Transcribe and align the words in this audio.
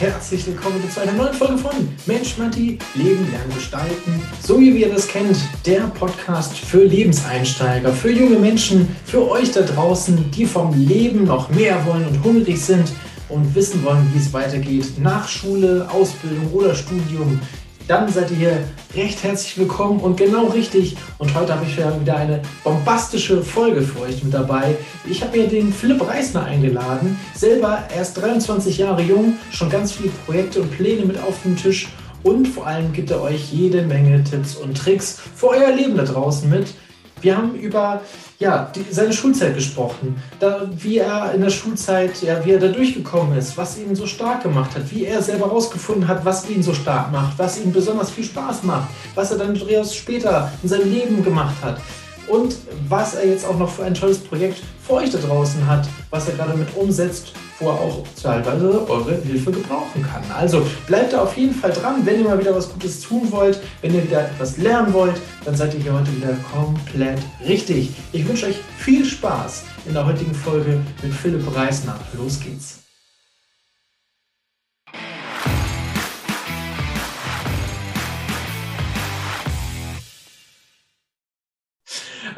herzlich 0.00 0.46
willkommen 0.46 0.80
zu 0.88 1.00
einer 1.00 1.12
neuen 1.12 1.34
Folge 1.34 1.58
von 1.58 1.72
Mensch 2.06 2.38
Matti, 2.38 2.78
Leben, 2.94 3.28
Lernen, 3.32 3.52
Gestalten. 3.52 4.22
So 4.40 4.60
wie 4.60 4.70
ihr 4.70 4.92
das 4.92 5.08
kennt, 5.08 5.36
der 5.66 5.88
Podcast 5.88 6.56
für 6.56 6.84
Lebenseinsteiger, 6.84 7.92
für 7.92 8.12
junge 8.12 8.38
Menschen, 8.38 8.94
für 9.04 9.28
euch 9.28 9.50
da 9.50 9.62
draußen, 9.62 10.30
die 10.30 10.46
vom 10.46 10.72
Leben 10.72 11.24
noch 11.24 11.50
mehr 11.50 11.84
wollen 11.84 12.06
und 12.06 12.22
hungrig 12.22 12.60
sind 12.60 12.92
und 13.28 13.52
wissen 13.56 13.82
wollen, 13.82 14.08
wie 14.14 14.18
es 14.18 14.32
weitergeht 14.32 14.86
nach 15.00 15.26
Schule, 15.28 15.88
Ausbildung 15.92 16.52
oder 16.52 16.76
Studium 16.76 17.40
dann 17.88 18.12
seid 18.12 18.30
ihr 18.30 18.36
hier 18.36 18.64
recht 18.94 19.24
herzlich 19.24 19.56
willkommen 19.56 20.00
und 20.00 20.18
genau 20.18 20.46
richtig. 20.48 20.96
Und 21.16 21.34
heute 21.34 21.54
habe 21.54 21.64
ich 21.64 21.76
wieder 21.76 22.16
eine 22.16 22.42
bombastische 22.62 23.42
Folge 23.42 23.80
für 23.80 24.02
euch 24.02 24.22
mit 24.22 24.34
dabei. 24.34 24.76
Ich 25.08 25.22
habe 25.22 25.38
mir 25.38 25.48
den 25.48 25.72
Philipp 25.72 26.06
Reisner 26.06 26.44
eingeladen, 26.44 27.18
selber 27.34 27.84
erst 27.96 28.20
23 28.20 28.76
Jahre 28.76 29.02
jung, 29.02 29.38
schon 29.50 29.70
ganz 29.70 29.92
viele 29.92 30.10
Projekte 30.26 30.60
und 30.60 30.70
Pläne 30.70 31.06
mit 31.06 31.18
auf 31.18 31.42
dem 31.42 31.56
Tisch 31.56 31.88
und 32.22 32.46
vor 32.46 32.66
allem 32.66 32.92
gibt 32.92 33.10
er 33.10 33.22
euch 33.22 33.52
jede 33.52 33.82
Menge 33.82 34.22
Tipps 34.22 34.54
und 34.54 34.76
Tricks 34.76 35.18
für 35.34 35.48
euer 35.48 35.72
Leben 35.72 35.96
da 35.96 36.04
draußen 36.04 36.48
mit. 36.48 36.74
Wir 37.20 37.36
haben 37.36 37.54
über 37.54 38.02
ja, 38.38 38.70
die, 38.74 38.84
seine 38.90 39.12
Schulzeit 39.12 39.54
gesprochen, 39.54 40.22
da, 40.38 40.68
wie 40.76 40.98
er 40.98 41.32
in 41.34 41.40
der 41.40 41.50
Schulzeit, 41.50 42.22
ja, 42.22 42.44
wie 42.44 42.52
er 42.52 42.60
da 42.60 42.68
durchgekommen 42.68 43.36
ist, 43.36 43.56
was 43.56 43.78
ihn 43.78 43.96
so 43.96 44.06
stark 44.06 44.42
gemacht 44.42 44.74
hat, 44.76 44.90
wie 44.90 45.04
er 45.04 45.20
selber 45.22 45.46
herausgefunden 45.46 46.06
hat, 46.06 46.24
was 46.24 46.48
ihn 46.48 46.62
so 46.62 46.72
stark 46.72 47.10
macht, 47.10 47.38
was 47.38 47.60
ihm 47.60 47.72
besonders 47.72 48.10
viel 48.10 48.24
Spaß 48.24 48.62
macht, 48.62 48.88
was 49.14 49.32
er 49.32 49.38
dann 49.38 49.56
später 49.84 50.52
in 50.62 50.68
seinem 50.68 50.92
Leben 50.92 51.24
gemacht 51.24 51.56
hat 51.62 51.80
und 52.28 52.56
was 52.88 53.14
er 53.14 53.26
jetzt 53.26 53.46
auch 53.46 53.58
noch 53.58 53.70
für 53.70 53.84
ein 53.84 53.94
tolles 53.94 54.18
Projekt 54.18 54.62
für 54.86 54.94
euch 54.94 55.10
da 55.10 55.18
draußen 55.18 55.66
hat, 55.66 55.88
was 56.10 56.28
er 56.28 56.34
gerade 56.34 56.56
mit 56.56 56.68
umsetzt, 56.76 57.32
wo 57.58 57.68
er 57.68 57.74
auch 57.74 58.04
teilweise 58.20 58.88
eure 58.88 59.16
Hilfe 59.16 59.50
gebrauchen 59.50 60.02
kann. 60.02 60.22
Also 60.36 60.64
bleibt 60.86 61.12
da 61.12 61.22
auf 61.22 61.36
jeden 61.36 61.54
Fall 61.54 61.72
dran, 61.72 62.04
wenn 62.04 62.20
ihr 62.20 62.28
mal 62.28 62.38
wieder 62.38 62.54
was 62.54 62.72
Gutes 62.72 63.00
tun 63.00 63.30
wollt, 63.30 63.58
wenn 63.82 63.94
ihr 63.94 64.04
wieder 64.04 64.22
etwas 64.22 64.56
lernen 64.58 64.92
wollt, 64.92 65.20
dann 65.44 65.56
seid 65.56 65.74
ihr 65.74 65.80
hier 65.80 65.92
heute 65.92 66.14
wieder 66.16 66.34
komplett 66.52 67.18
richtig. 67.46 67.90
Ich 68.12 68.26
wünsche 68.26 68.46
euch 68.46 68.56
viel 68.78 69.04
Spaß 69.04 69.64
in 69.86 69.94
der 69.94 70.06
heutigen 70.06 70.34
Folge 70.34 70.80
mit 71.02 71.12
Philipp 71.12 71.54
Reisner. 71.54 71.98
Los 72.16 72.40
geht's. 72.40 72.87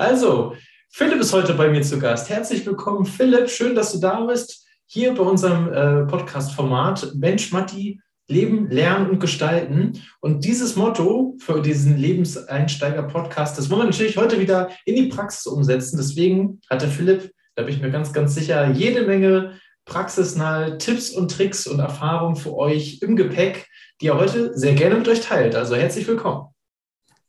Also, 0.01 0.55
Philipp 0.89 1.21
ist 1.21 1.35
heute 1.35 1.53
bei 1.53 1.69
mir 1.69 1.83
zu 1.83 1.99
Gast. 1.99 2.31
Herzlich 2.31 2.65
willkommen, 2.65 3.05
Philipp. 3.05 3.51
Schön, 3.51 3.75
dass 3.75 3.93
du 3.93 3.99
da 3.99 4.25
bist. 4.25 4.67
Hier 4.87 5.13
bei 5.13 5.23
unserem 5.23 5.71
äh, 5.71 6.07
Podcast-Format 6.07 7.17
Mensch 7.17 7.53
Matti, 7.53 8.01
Leben, 8.27 8.71
Lernen 8.71 9.11
und 9.11 9.21
Gestalten. 9.21 10.03
Und 10.21 10.47
dieses 10.47 10.75
Motto 10.75 11.37
für 11.39 11.61
diesen 11.61 11.99
Lebenseinsteiger-Podcast, 11.99 13.59
das 13.59 13.69
wollen 13.69 13.83
wir 13.83 13.91
natürlich 13.91 14.17
heute 14.17 14.41
wieder 14.41 14.71
in 14.87 14.97
die 14.97 15.09
Praxis 15.11 15.45
umsetzen. 15.45 15.99
Deswegen 15.99 16.63
hat 16.71 16.81
der 16.81 16.89
Philipp, 16.89 17.35
da 17.55 17.65
bin 17.65 17.75
ich 17.75 17.83
mir 17.83 17.91
ganz, 17.91 18.15
ganz 18.15 18.35
sicher, 18.35 18.71
jede 18.71 19.03
Menge 19.03 19.61
praxisnahe 19.85 20.79
Tipps 20.79 21.11
und 21.11 21.31
Tricks 21.31 21.67
und 21.67 21.79
Erfahrungen 21.79 22.37
für 22.37 22.57
euch 22.57 23.03
im 23.03 23.17
Gepäck, 23.17 23.69
die 24.01 24.07
er 24.07 24.17
heute 24.17 24.57
sehr 24.57 24.73
gerne 24.73 24.95
mit 24.95 25.09
euch 25.09 25.21
teilt. 25.21 25.55
Also 25.55 25.77
herzlich 25.77 26.09
willkommen. 26.09 26.47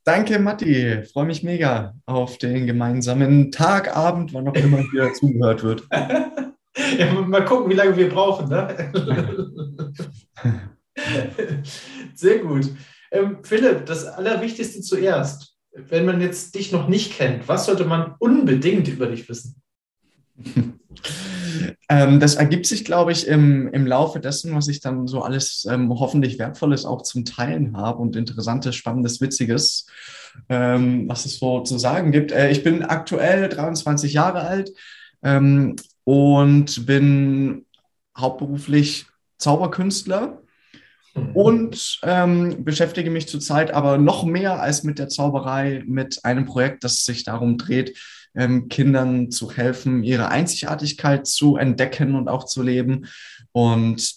Danke, 0.04 0.40
Matti. 0.40 1.04
Freue 1.14 1.26
mich 1.26 1.44
mega 1.44 1.94
auf 2.06 2.38
den 2.40 2.66
gemeinsamen 2.66 3.52
Tag, 3.52 3.96
Abend, 3.96 4.34
wann 4.34 4.48
auch 4.48 4.56
immer 4.56 4.84
hier 4.92 5.14
zugehört 5.20 5.64
wird. 5.64 5.88
Ja, 6.98 7.14
mal 7.22 7.46
gucken, 7.46 7.70
wie 7.70 7.76
lange 7.76 7.96
wir 7.96 8.10
brauchen. 8.10 8.50
Ne? 8.50 8.92
Sehr 12.16 12.40
gut. 12.40 12.72
Ähm, 13.12 13.40
Philipp, 13.44 13.86
das 13.86 14.06
Allerwichtigste 14.06 14.82
zuerst. 14.82 15.56
Wenn 15.74 16.06
man 16.06 16.20
jetzt 16.20 16.56
dich 16.56 16.72
noch 16.72 16.88
nicht 16.88 17.14
kennt, 17.14 17.48
was 17.48 17.66
sollte 17.66 17.86
man 17.86 18.16
unbedingt 18.20 18.88
über 18.88 19.08
dich 19.08 19.30
wissen? 19.30 19.62
Ähm, 21.90 22.20
das 22.20 22.36
ergibt 22.36 22.66
sich, 22.66 22.86
glaube 22.86 23.12
ich, 23.12 23.28
im, 23.28 23.68
im 23.74 23.86
Laufe 23.86 24.20
dessen, 24.20 24.56
was 24.56 24.68
ich 24.68 24.80
dann 24.80 25.08
so 25.08 25.22
alles 25.22 25.68
ähm, 25.70 25.90
hoffentlich 25.90 26.40
Wertvolles 26.40 26.86
auch 26.86 27.02
zum 27.02 27.26
Teilen 27.26 27.76
habe 27.78 28.00
und 28.00 28.16
Interessantes, 28.16 28.76
Spannendes, 28.76 29.22
Witziges, 29.22 29.88
ähm, 30.50 31.08
was 31.08 31.26
es 31.26 31.40
so 31.40 31.62
zu 31.62 31.78
sagen 31.78 32.12
gibt. 32.12 32.32
Äh, 32.32 32.52
ich 32.52 32.64
bin 32.64 32.84
aktuell 32.84 33.50
23 33.50 34.14
Jahre 34.14 34.42
alt 34.42 34.72
ähm, 35.24 35.76
und 36.04 36.86
bin 36.86 37.66
hauptberuflich 38.18 39.06
Zauberkünstler 39.38 40.42
mhm. 41.16 41.36
und 41.36 42.00
ähm, 42.04 42.64
beschäftige 42.64 43.10
mich 43.10 43.28
zurzeit 43.28 43.72
aber 43.72 43.98
noch 43.98 44.24
mehr 44.24 44.62
als 44.62 44.84
mit 44.84 45.00
der 45.00 45.10
Zauberei 45.10 45.84
mit 45.86 46.24
einem 46.24 46.46
Projekt, 46.46 46.84
das 46.84 47.04
sich 47.04 47.24
darum 47.24 47.58
dreht, 47.58 47.98
ähm, 48.36 48.70
Kindern 48.70 49.32
zu 49.32 49.52
helfen, 49.52 50.04
ihre 50.04 50.30
Einzigartigkeit 50.30 51.28
zu 51.28 51.58
entdecken 51.58 52.16
und 52.16 52.28
auch 52.28 52.46
zu 52.46 52.62
leben. 52.62 53.08
Und 53.52 54.14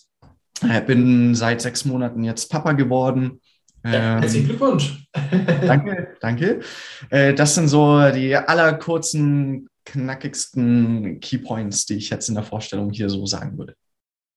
äh, 0.63 0.81
bin 0.83 1.35
seit 1.35 1.61
sechs 1.61 1.85
Monaten 1.85 2.25
jetzt 2.25 2.51
Papa 2.51 2.73
geworden. 2.73 3.41
Ja, 3.85 4.21
herzlichen 4.21 4.47
Glückwunsch. 4.47 5.07
danke, 5.67 6.17
danke. 6.21 6.61
Äh, 7.11 7.35
das 7.35 7.55
sind 7.55 7.69
so 7.69 8.11
die 8.11 8.35
allerkurzen, 8.35 9.69
knackigsten 9.85 11.21
Keypoints, 11.21 11.85
die 11.87 11.97
ich 11.97 12.09
jetzt 12.09 12.29
in 12.29 12.35
der 12.35 12.45
Vorstellung 12.45 12.91
hier 12.91 13.11
so 13.11 13.27
sagen 13.27 13.59
würde. 13.59 13.75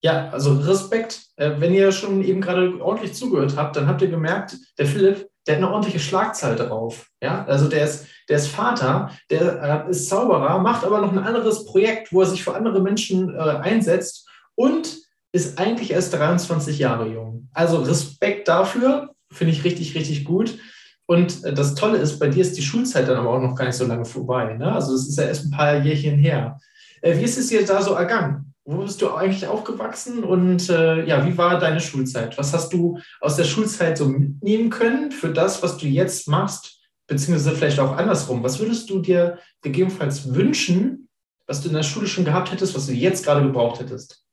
Ja, 0.04 0.30
also 0.30 0.54
Respekt. 0.54 1.22
Äh, 1.38 1.54
wenn 1.59 1.74
ihr 1.74 1.92
schon 1.92 2.24
eben 2.24 2.42
gerade 2.42 2.82
ordentlich 2.82 3.14
zugehört 3.14 3.56
habt, 3.56 3.76
dann 3.76 3.88
habt 3.88 4.02
ihr 4.02 4.09
gemerkt, 4.09 4.58
der 4.78 4.86
Philipp, 4.86 5.30
der 5.47 5.56
hat 5.56 5.63
eine 5.63 5.72
ordentliche 5.72 6.00
Schlagzahl 6.00 6.56
drauf. 6.56 7.08
Ja, 7.22 7.46
also 7.46 7.68
der 7.68 7.85
ist, 7.85 8.08
der 8.30 8.38
ist 8.38 8.47
Vater, 8.47 9.12
der 9.30 9.85
äh, 9.88 9.91
ist 9.91 10.09
Zauberer, 10.09 10.59
macht 10.59 10.84
aber 10.84 11.02
noch 11.02 11.12
ein 11.12 11.19
anderes 11.19 11.66
Projekt, 11.66 12.12
wo 12.12 12.22
er 12.22 12.28
sich 12.28 12.44
für 12.44 12.56
andere 12.56 12.81
Menschen 12.81 13.34
äh, 13.34 13.40
einsetzt 13.40 14.28
und 14.56 14.97
ist 15.31 15.58
eigentlich 15.59 15.91
erst 15.91 16.13
23 16.13 16.80
Jahre 16.80 17.08
jung. 17.08 17.50
Also 17.53 17.78
Respekt 17.78 18.47
dafür, 18.47 19.13
finde 19.31 19.53
ich 19.53 19.63
richtig, 19.63 19.96
richtig 19.96 20.25
gut. 20.25 20.58
Und 21.06 21.44
äh, 21.44 21.53
das 21.53 21.75
Tolle 21.75 21.97
ist, 21.97 22.19
bei 22.19 22.28
dir 22.28 22.41
ist 22.41 22.58
die 22.58 22.62
Schulzeit 22.62 23.08
dann 23.08 23.18
aber 23.18 23.29
auch 23.29 23.41
noch 23.41 23.56
gar 23.56 23.66
nicht 23.66 23.75
so 23.75 23.85
lange 23.85 24.06
vorbei. 24.06 24.56
Ne? 24.56 24.72
Also 24.72 24.94
es 24.94 25.08
ist 25.08 25.18
ja 25.18 25.25
erst 25.25 25.46
ein 25.46 25.52
paar 25.52 25.78
Jährchen 25.78 26.18
her. 26.18 26.59
Äh, 27.02 27.18
wie 27.18 27.24
ist 27.24 27.38
es 27.38 27.47
dir 27.47 27.66
da 27.66 27.81
so 27.81 27.94
ergangen? 27.94 28.47
Wo 28.69 28.79
bist 28.79 29.01
du 29.01 29.13
eigentlich 29.13 29.47
aufgewachsen 29.47 30.25
und 30.25 30.69
äh, 30.69 31.05
ja, 31.07 31.25
wie 31.25 31.38
war 31.38 31.57
deine 31.57 31.79
Schulzeit? 31.79 32.38
Was 32.38 32.51
hast 32.53 32.73
du 32.73 33.00
aus 33.22 33.38
der 33.38 33.45
Schulzeit 33.45 33.97
so 33.97 34.09
mitnehmen 34.09 34.69
können 34.69 35.11
für 35.11 35.29
das, 35.29 35.63
was 35.63 35.78
du 35.78 35.88
jetzt 35.88 36.28
machst, 36.28 36.81
beziehungsweise 37.07 37.55
vielleicht 37.55 37.79
auch 37.79 37.95
andersrum? 37.95 38.44
Was 38.44 38.59
würdest 38.59 38.89
du 38.89 39.00
dir 39.00 39.39
gegebenenfalls 39.61 40.33
wünschen, 40.35 41.07
was 41.45 41.61
du 41.61 41.69
in 41.69 41.75
der 41.75 41.83
Schule 41.83 42.07
schon 42.07 42.25
gehabt 42.25 42.51
hättest, 42.51 42.75
was 42.75 42.88
du 42.88 42.91
jetzt 42.91 43.23
gerade 43.23 43.41
gebraucht 43.41 43.79
hättest? 43.79 44.25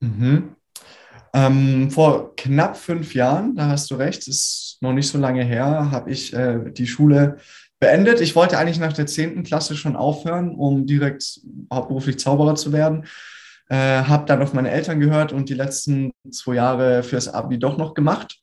Mhm. 0.00 0.56
Ähm, 1.32 1.90
vor 1.90 2.36
knapp 2.36 2.76
fünf 2.76 3.14
Jahren, 3.14 3.56
da 3.56 3.68
hast 3.68 3.90
du 3.90 3.94
recht, 3.94 4.28
ist 4.28 4.76
noch 4.82 4.92
nicht 4.92 5.08
so 5.08 5.16
lange 5.16 5.42
her, 5.42 5.90
habe 5.90 6.10
ich 6.10 6.34
äh, 6.34 6.70
die 6.70 6.86
Schule 6.86 7.38
beendet. 7.78 8.20
Ich 8.20 8.36
wollte 8.36 8.58
eigentlich 8.58 8.78
nach 8.78 8.92
der 8.92 9.06
zehnten 9.06 9.42
Klasse 9.42 9.74
schon 9.74 9.96
aufhören, 9.96 10.54
um 10.54 10.84
direkt 10.84 11.40
hauptberuflich 11.72 12.18
Zauberer 12.18 12.56
zu 12.56 12.74
werden. 12.74 13.06
Äh, 13.70 14.02
habe 14.02 14.26
dann 14.26 14.42
auf 14.42 14.52
meine 14.52 14.70
Eltern 14.70 14.98
gehört 14.98 15.32
und 15.32 15.48
die 15.48 15.54
letzten 15.54 16.10
zwei 16.32 16.56
Jahre 16.56 17.04
fürs 17.04 17.28
Abi 17.28 17.56
doch 17.56 17.78
noch 17.78 17.94
gemacht. 17.94 18.40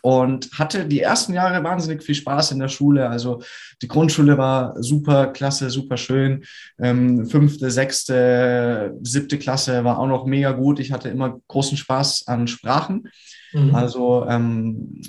Und 0.00 0.50
hatte 0.56 0.86
die 0.86 1.00
ersten 1.00 1.34
Jahre 1.34 1.64
wahnsinnig 1.64 2.04
viel 2.04 2.14
Spaß 2.14 2.52
in 2.52 2.60
der 2.60 2.68
Schule. 2.68 3.08
Also 3.08 3.42
die 3.82 3.88
Grundschule 3.88 4.38
war 4.38 4.80
super 4.80 5.26
klasse, 5.26 5.70
super 5.70 5.96
schön. 5.96 6.44
Ähm, 6.78 7.26
fünfte, 7.26 7.68
sechste, 7.72 8.96
siebte 9.02 9.38
Klasse 9.38 9.82
war 9.82 9.98
auch 9.98 10.06
noch 10.06 10.24
mega 10.24 10.52
gut. 10.52 10.78
Ich 10.78 10.92
hatte 10.92 11.08
immer 11.08 11.40
großen 11.48 11.76
Spaß 11.76 12.28
an 12.28 12.46
Sprachen. 12.46 13.08
Mhm. 13.52 13.74
Also 13.74 14.24
ähm, 14.28 15.02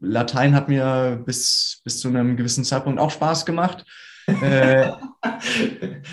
Latein 0.00 0.52
hat 0.56 0.68
mir 0.68 1.22
bis, 1.24 1.80
bis 1.84 2.00
zu 2.00 2.08
einem 2.08 2.36
gewissen 2.36 2.64
Zeitpunkt 2.64 2.98
auch 2.98 3.12
Spaß 3.12 3.46
gemacht. 3.46 3.84
Äh, 4.26 4.90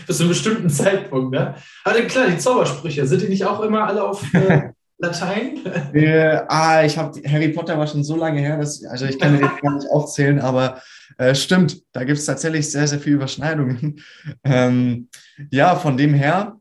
Bis 0.07 0.17
zu 0.17 0.23
einem 0.23 0.29
bestimmten 0.29 0.69
Zeitpunkt, 0.69 1.31
ne? 1.31 1.55
Aber 1.83 2.01
klar, 2.01 2.27
die 2.27 2.37
Zaubersprüche, 2.37 3.05
sind 3.05 3.21
die 3.21 3.29
nicht 3.29 3.45
auch 3.45 3.61
immer 3.61 3.87
alle 3.87 4.03
auf 4.03 4.23
äh, 4.33 4.69
Latein? 4.97 5.59
Äh, 5.93 6.41
ah, 6.47 6.83
ich 6.83 6.97
habe 6.97 7.19
Harry 7.27 7.49
Potter 7.49 7.77
war 7.77 7.87
schon 7.87 8.03
so 8.03 8.15
lange 8.15 8.39
her, 8.39 8.57
dass, 8.57 8.83
also 8.85 9.05
ich 9.05 9.19
kann 9.19 9.33
den 9.33 9.41
gar 9.41 9.75
nicht 9.75 9.89
aufzählen, 9.89 10.39
aber 10.39 10.81
äh, 11.17 11.35
stimmt, 11.35 11.81
da 11.91 12.03
gibt 12.03 12.19
es 12.19 12.25
tatsächlich 12.25 12.69
sehr, 12.71 12.87
sehr 12.87 12.99
viele 12.99 13.15
Überschneidungen. 13.15 14.01
Ähm, 14.43 15.09
ja, 15.49 15.75
von 15.75 15.97
dem 15.97 16.13
her, 16.13 16.57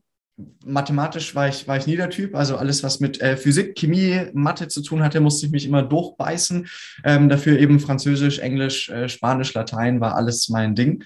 mathematisch 0.65 1.35
war 1.35 1.47
ich, 1.47 1.67
war 1.67 1.77
ich 1.77 1.87
nie 1.87 1.97
der 1.97 2.09
Typ. 2.09 2.35
Also 2.35 2.57
alles, 2.57 2.83
was 2.83 2.99
mit 2.99 3.21
äh, 3.21 3.37
Physik, 3.37 3.75
Chemie, 3.77 4.27
Mathe 4.33 4.67
zu 4.67 4.81
tun 4.81 5.03
hatte, 5.03 5.19
musste 5.19 5.45
ich 5.45 5.51
mich 5.51 5.67
immer 5.67 5.83
durchbeißen. 5.83 6.67
Ähm, 7.03 7.29
dafür 7.29 7.59
eben 7.59 7.79
Französisch, 7.79 8.39
Englisch, 8.39 8.89
äh, 8.89 9.07
Spanisch, 9.07 9.53
Latein 9.53 10.01
war 10.01 10.15
alles 10.15 10.49
mein 10.49 10.73
Ding 10.73 11.03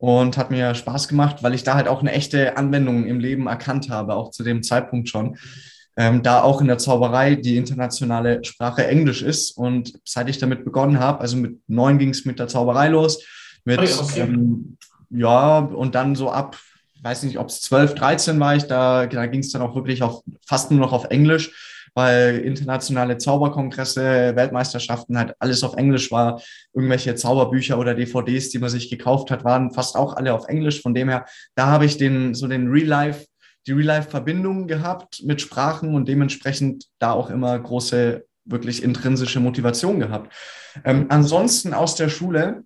und 0.00 0.38
hat 0.38 0.50
mir 0.50 0.74
Spaß 0.74 1.08
gemacht, 1.08 1.42
weil 1.42 1.52
ich 1.52 1.62
da 1.62 1.74
halt 1.74 1.86
auch 1.86 2.00
eine 2.00 2.12
echte 2.12 2.56
Anwendung 2.56 3.06
im 3.06 3.20
Leben 3.20 3.46
erkannt 3.46 3.90
habe, 3.90 4.14
auch 4.14 4.30
zu 4.30 4.42
dem 4.42 4.62
Zeitpunkt 4.62 5.10
schon. 5.10 5.36
ähm, 5.96 6.22
da 6.22 6.42
auch 6.42 6.62
in 6.62 6.68
der 6.68 6.78
Zauberei 6.78 7.34
die 7.34 7.58
internationale 7.58 8.42
Sprache 8.42 8.86
Englisch 8.86 9.20
ist. 9.20 9.50
Und 9.58 9.92
seit 10.04 10.30
ich 10.30 10.38
damit 10.38 10.64
begonnen 10.64 10.98
habe, 10.98 11.20
also 11.20 11.36
mit 11.36 11.58
neun 11.68 11.98
ging 11.98 12.08
es 12.08 12.24
mit 12.24 12.38
der 12.38 12.48
Zauberei 12.48 12.88
los, 12.88 13.22
mit 13.66 13.82
ja, 13.82 14.00
okay. 14.00 14.20
ähm, 14.20 14.78
ja, 15.10 15.58
und 15.58 15.94
dann 15.94 16.14
so 16.14 16.30
ab, 16.30 16.56
weiß 17.02 17.24
nicht, 17.24 17.38
ob 17.38 17.48
es 17.48 17.60
12, 17.60 17.94
13 17.94 18.40
war 18.40 18.56
ich, 18.56 18.64
da, 18.64 19.06
da 19.06 19.26
ging 19.26 19.40
es 19.40 19.52
dann 19.52 19.60
auch 19.60 19.74
wirklich 19.74 20.02
auf 20.02 20.22
fast 20.46 20.70
nur 20.70 20.80
noch 20.80 20.92
auf 20.92 21.04
Englisch 21.10 21.52
weil 21.94 22.38
internationale 22.38 23.18
Zauberkongresse, 23.18 24.34
Weltmeisterschaften 24.36 25.18
halt 25.18 25.34
alles 25.38 25.62
auf 25.62 25.76
Englisch 25.76 26.10
war. 26.10 26.40
Irgendwelche 26.72 27.14
Zauberbücher 27.14 27.78
oder 27.78 27.94
DVDs, 27.94 28.50
die 28.50 28.58
man 28.58 28.70
sich 28.70 28.90
gekauft 28.90 29.30
hat, 29.30 29.44
waren 29.44 29.72
fast 29.72 29.96
auch 29.96 30.14
alle 30.14 30.34
auf 30.34 30.48
Englisch. 30.48 30.82
Von 30.82 30.94
dem 30.94 31.08
her, 31.08 31.26
da 31.54 31.66
habe 31.66 31.84
ich 31.84 31.96
den, 31.96 32.34
so 32.34 32.46
den 32.46 32.68
Real-Life, 32.68 33.26
die 33.66 33.72
Real-Life-Verbindung 33.72 34.66
gehabt 34.66 35.22
mit 35.24 35.40
Sprachen 35.40 35.94
und 35.94 36.08
dementsprechend 36.08 36.86
da 36.98 37.12
auch 37.12 37.30
immer 37.30 37.58
große, 37.58 38.24
wirklich 38.44 38.82
intrinsische 38.82 39.40
Motivation 39.40 40.00
gehabt. 40.00 40.32
Ähm, 40.84 41.06
ansonsten 41.08 41.74
aus 41.74 41.94
der 41.94 42.08
Schule 42.08 42.64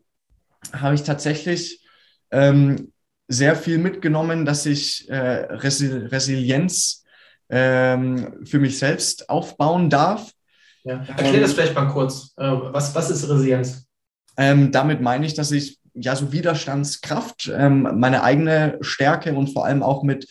habe 0.73 0.95
ich 0.95 1.03
tatsächlich 1.03 1.85
ähm, 2.31 2.93
sehr 3.29 3.57
viel 3.57 3.79
mitgenommen, 3.79 4.45
dass 4.45 4.67
ich 4.67 5.09
äh, 5.09 5.17
Resil 5.17 6.07
Resilienz 6.07 7.04
ähm, 7.51 8.45
für 8.45 8.59
mich 8.59 8.79
selbst 8.79 9.29
aufbauen 9.29 9.91
darf. 9.91 10.33
Ja. 10.85 11.03
Erklär 11.07 11.41
das 11.41 11.55
vielleicht 11.55 11.75
mal 11.75 11.87
kurz. 11.87 12.33
Äh, 12.37 12.45
was, 12.45 12.95
was 12.95 13.11
ist 13.11 13.29
Resilienz? 13.29 13.87
Ähm, 14.37 14.73
damit 14.73 15.01
meine 15.01 15.27
ich, 15.27 15.35
dass 15.35 15.51
ich 15.51 15.79
ja 15.95 16.17
so 16.17 16.33
Widerstandskraft, 16.33 17.51
ähm, 17.57 17.89
meine 17.99 18.23
eigene 18.23 18.79
Stärke 18.81 19.35
und 19.35 19.53
vor 19.53 19.65
allem 19.65 19.83
auch 19.83 20.03
mit, 20.03 20.27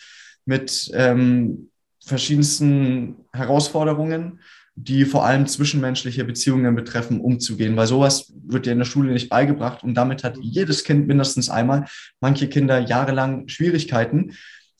mit 0.46 0.92
ähm, 0.94 1.70
verschiedensten 2.06 3.16
Herausforderungen, 3.32 4.40
die 4.76 5.06
vor 5.06 5.26
allem 5.26 5.48
zwischenmenschliche 5.48 6.26
Beziehungen 6.26 6.76
betreffen, 6.76 7.22
umzugehen. 7.22 7.78
Weil 7.78 7.88
sowas 7.88 8.34
wird 8.46 8.66
dir 8.66 8.74
in 8.74 8.80
der 8.80 8.86
Schule 8.86 9.14
nicht 9.14 9.30
beigebracht 9.30 9.84
und 9.84 9.94
damit 9.94 10.24
hat 10.24 10.38
jedes 10.42 10.84
Kind 10.84 11.08
mindestens 11.08 11.50
einmal, 11.50 11.86
manche 12.20 12.50
Kinder 12.50 12.80
jahrelang 12.80 13.48
Schwierigkeiten. 13.48 14.34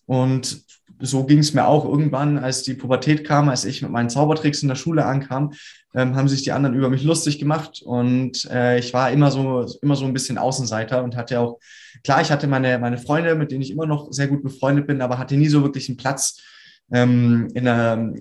Und 0.06 0.64
so 1.00 1.26
ging 1.26 1.40
es 1.40 1.54
mir 1.54 1.68
auch 1.68 1.86
irgendwann, 1.86 2.38
als 2.38 2.64
die 2.64 2.74
Pubertät 2.74 3.26
kam, 3.26 3.50
als 3.50 3.66
ich 3.66 3.82
mit 3.82 3.92
meinen 3.92 4.10
Zaubertricks 4.10 4.62
in 4.62 4.70
der 4.70 4.76
Schule 4.76 5.06
ankam, 5.06 5.54
ähm, 5.94 6.16
haben 6.16 6.28
sich 6.28 6.44
die 6.44 6.52
anderen 6.52 6.76
über 6.76 6.90
mich 6.90 7.04
lustig 7.04 7.40
gemacht 7.40 7.82
und 7.84 8.46
äh, 8.50 8.80
ich 8.80 8.94
war 8.94 9.12
immer 9.12 9.32
so, 9.32 9.66
immer 9.82 9.96
so 9.96 10.06
ein 10.06 10.14
bisschen 10.14 10.38
Außenseiter 10.38 11.04
und 11.04 11.16
hatte 11.16 11.40
auch, 11.40 11.60
klar, 12.04 12.22
ich 12.22 12.32
hatte 12.32 12.48
meine, 12.48 12.80
meine 12.80 12.98
Freunde, 12.98 13.36
mit 13.36 13.52
denen 13.52 13.62
ich 13.62 13.72
immer 13.72 13.86
noch 13.86 14.12
sehr 14.12 14.28
gut 14.28 14.44
befreundet 14.44 14.88
bin, 14.88 15.02
aber 15.02 15.18
hatte 15.18 15.36
nie 15.36 15.50
so 15.50 15.62
wirklich 15.64 15.90
einen 15.90 15.98
Platz 15.98 16.42
ähm, 16.92 17.50
in, 17.54 17.66
der, 17.66 18.14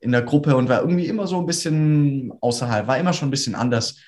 in 0.00 0.12
der 0.12 0.22
Gruppe 0.22 0.56
und 0.56 0.68
war 0.68 0.80
irgendwie 0.80 1.06
immer 1.06 1.26
so 1.26 1.38
ein 1.38 1.46
bisschen 1.46 2.32
außerhalb, 2.40 2.86
war 2.86 2.98
immer 2.98 3.12
schon 3.12 3.28
ein 3.28 3.32
bisschen 3.32 3.54
anders. 3.54 3.98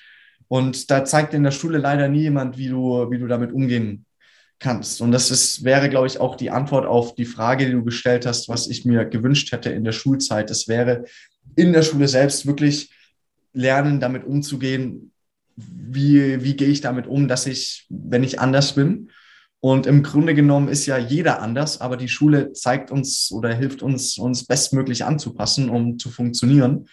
Und 0.47 0.91
da 0.91 1.05
zeigt 1.05 1.33
in 1.33 1.43
der 1.43 1.51
Schule 1.51 1.79
leider 1.79 2.07
nie 2.07 2.21
jemand, 2.21 2.57
wie 2.57 2.67
du, 2.67 3.09
wie 3.09 3.17
du 3.17 3.27
damit 3.27 3.51
umgehen 3.51 4.05
kannst. 4.59 5.01
Und 5.01 5.11
das 5.11 5.31
ist, 5.31 5.63
wäre, 5.63 5.89
glaube 5.89 6.07
ich, 6.07 6.19
auch 6.19 6.35
die 6.35 6.51
Antwort 6.51 6.85
auf 6.85 7.15
die 7.15 7.25
Frage, 7.25 7.65
die 7.65 7.73
du 7.73 7.83
gestellt 7.83 8.25
hast, 8.25 8.49
was 8.49 8.67
ich 8.67 8.85
mir 8.85 9.05
gewünscht 9.05 9.51
hätte 9.51 9.69
in 9.69 9.83
der 9.83 9.91
Schulzeit. 9.91 10.49
Das 10.49 10.67
wäre 10.67 11.05
in 11.55 11.73
der 11.73 11.83
Schule 11.83 12.07
selbst 12.07 12.45
wirklich 12.45 12.91
lernen, 13.53 13.99
damit 13.99 14.25
umzugehen. 14.25 15.11
Wie, 15.55 16.43
wie 16.43 16.55
gehe 16.55 16.67
ich 16.67 16.81
damit 16.81 17.07
um, 17.07 17.27
dass 17.27 17.45
ich, 17.45 17.85
wenn 17.89 18.23
ich 18.23 18.39
anders 18.39 18.73
bin? 18.73 19.09
Und 19.61 19.87
im 19.87 20.03
Grunde 20.03 20.35
genommen 20.35 20.67
ist 20.67 20.85
ja 20.85 20.97
jeder 20.97 21.41
anders, 21.41 21.81
aber 21.81 21.97
die 21.97 22.09
Schule 22.09 22.53
zeigt 22.53 22.91
uns 22.91 23.31
oder 23.31 23.53
hilft 23.53 23.81
uns, 23.81 24.17
uns 24.17 24.45
bestmöglich 24.45 25.05
anzupassen, 25.05 25.69
um 25.69 25.97
zu 25.97 26.11
funktionieren. 26.11 26.87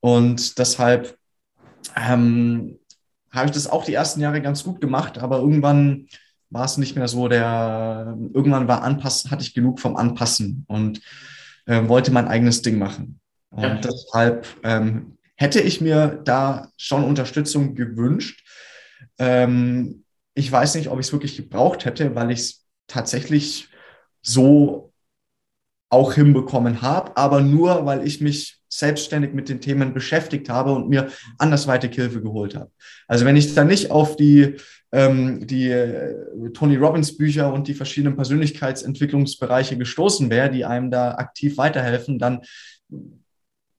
Und 0.00 0.58
deshalb 0.58 1.16
ähm, 1.96 2.78
habe 3.30 3.46
ich 3.46 3.52
das 3.52 3.68
auch 3.68 3.84
die 3.84 3.94
ersten 3.94 4.20
Jahre 4.20 4.42
ganz 4.42 4.64
gut 4.64 4.80
gemacht, 4.80 5.18
aber 5.18 5.38
irgendwann 5.38 6.08
war 6.52 6.64
es 6.64 6.76
nicht 6.76 6.96
mehr 6.96 7.08
so 7.08 7.28
der, 7.28 8.16
irgendwann 8.34 8.68
war 8.68 8.82
Anpass, 8.82 9.30
hatte 9.30 9.42
ich 9.42 9.54
genug 9.54 9.80
vom 9.80 9.96
Anpassen 9.96 10.64
und 10.68 11.00
äh, 11.66 11.88
wollte 11.88 12.12
mein 12.12 12.28
eigenes 12.28 12.62
Ding 12.62 12.78
machen. 12.78 13.20
Und 13.50 13.62
ja. 13.62 13.74
deshalb 13.76 14.46
ähm, 14.62 15.18
hätte 15.36 15.60
ich 15.60 15.80
mir 15.80 16.20
da 16.24 16.68
schon 16.76 17.04
Unterstützung 17.04 17.74
gewünscht. 17.74 18.46
Ähm, 19.18 20.04
ich 20.34 20.50
weiß 20.50 20.74
nicht, 20.76 20.88
ob 20.88 20.98
ich 21.00 21.06
es 21.06 21.12
wirklich 21.12 21.36
gebraucht 21.36 21.84
hätte, 21.84 22.14
weil 22.14 22.30
ich 22.30 22.40
es 22.40 22.64
tatsächlich 22.86 23.68
so 24.22 24.92
auch 25.90 26.14
hinbekommen 26.14 26.80
habe, 26.80 27.16
aber 27.16 27.42
nur, 27.42 27.84
weil 27.84 28.06
ich 28.06 28.20
mich 28.20 28.62
selbstständig 28.68 29.34
mit 29.34 29.50
den 29.50 29.60
Themen 29.60 29.92
beschäftigt 29.92 30.48
habe 30.48 30.72
und 30.72 30.88
mir 30.88 31.10
andersweitig 31.36 31.94
Hilfe 31.94 32.22
geholt 32.22 32.54
habe. 32.54 32.70
Also 33.06 33.26
wenn 33.26 33.36
ich 33.36 33.54
da 33.54 33.64
nicht 33.64 33.90
auf 33.90 34.16
die, 34.16 34.56
ähm, 34.92 35.46
die 35.46 35.70
äh, 35.70 36.50
Tony 36.52 36.76
Robbins 36.76 37.16
Bücher 37.16 37.52
und 37.52 37.66
die 37.66 37.74
verschiedenen 37.74 38.16
Persönlichkeitsentwicklungsbereiche 38.16 39.76
gestoßen 39.76 40.30
wäre, 40.30 40.50
die 40.50 40.64
einem 40.64 40.90
da 40.90 41.12
aktiv 41.12 41.56
weiterhelfen, 41.56 42.18
dann 42.18 42.42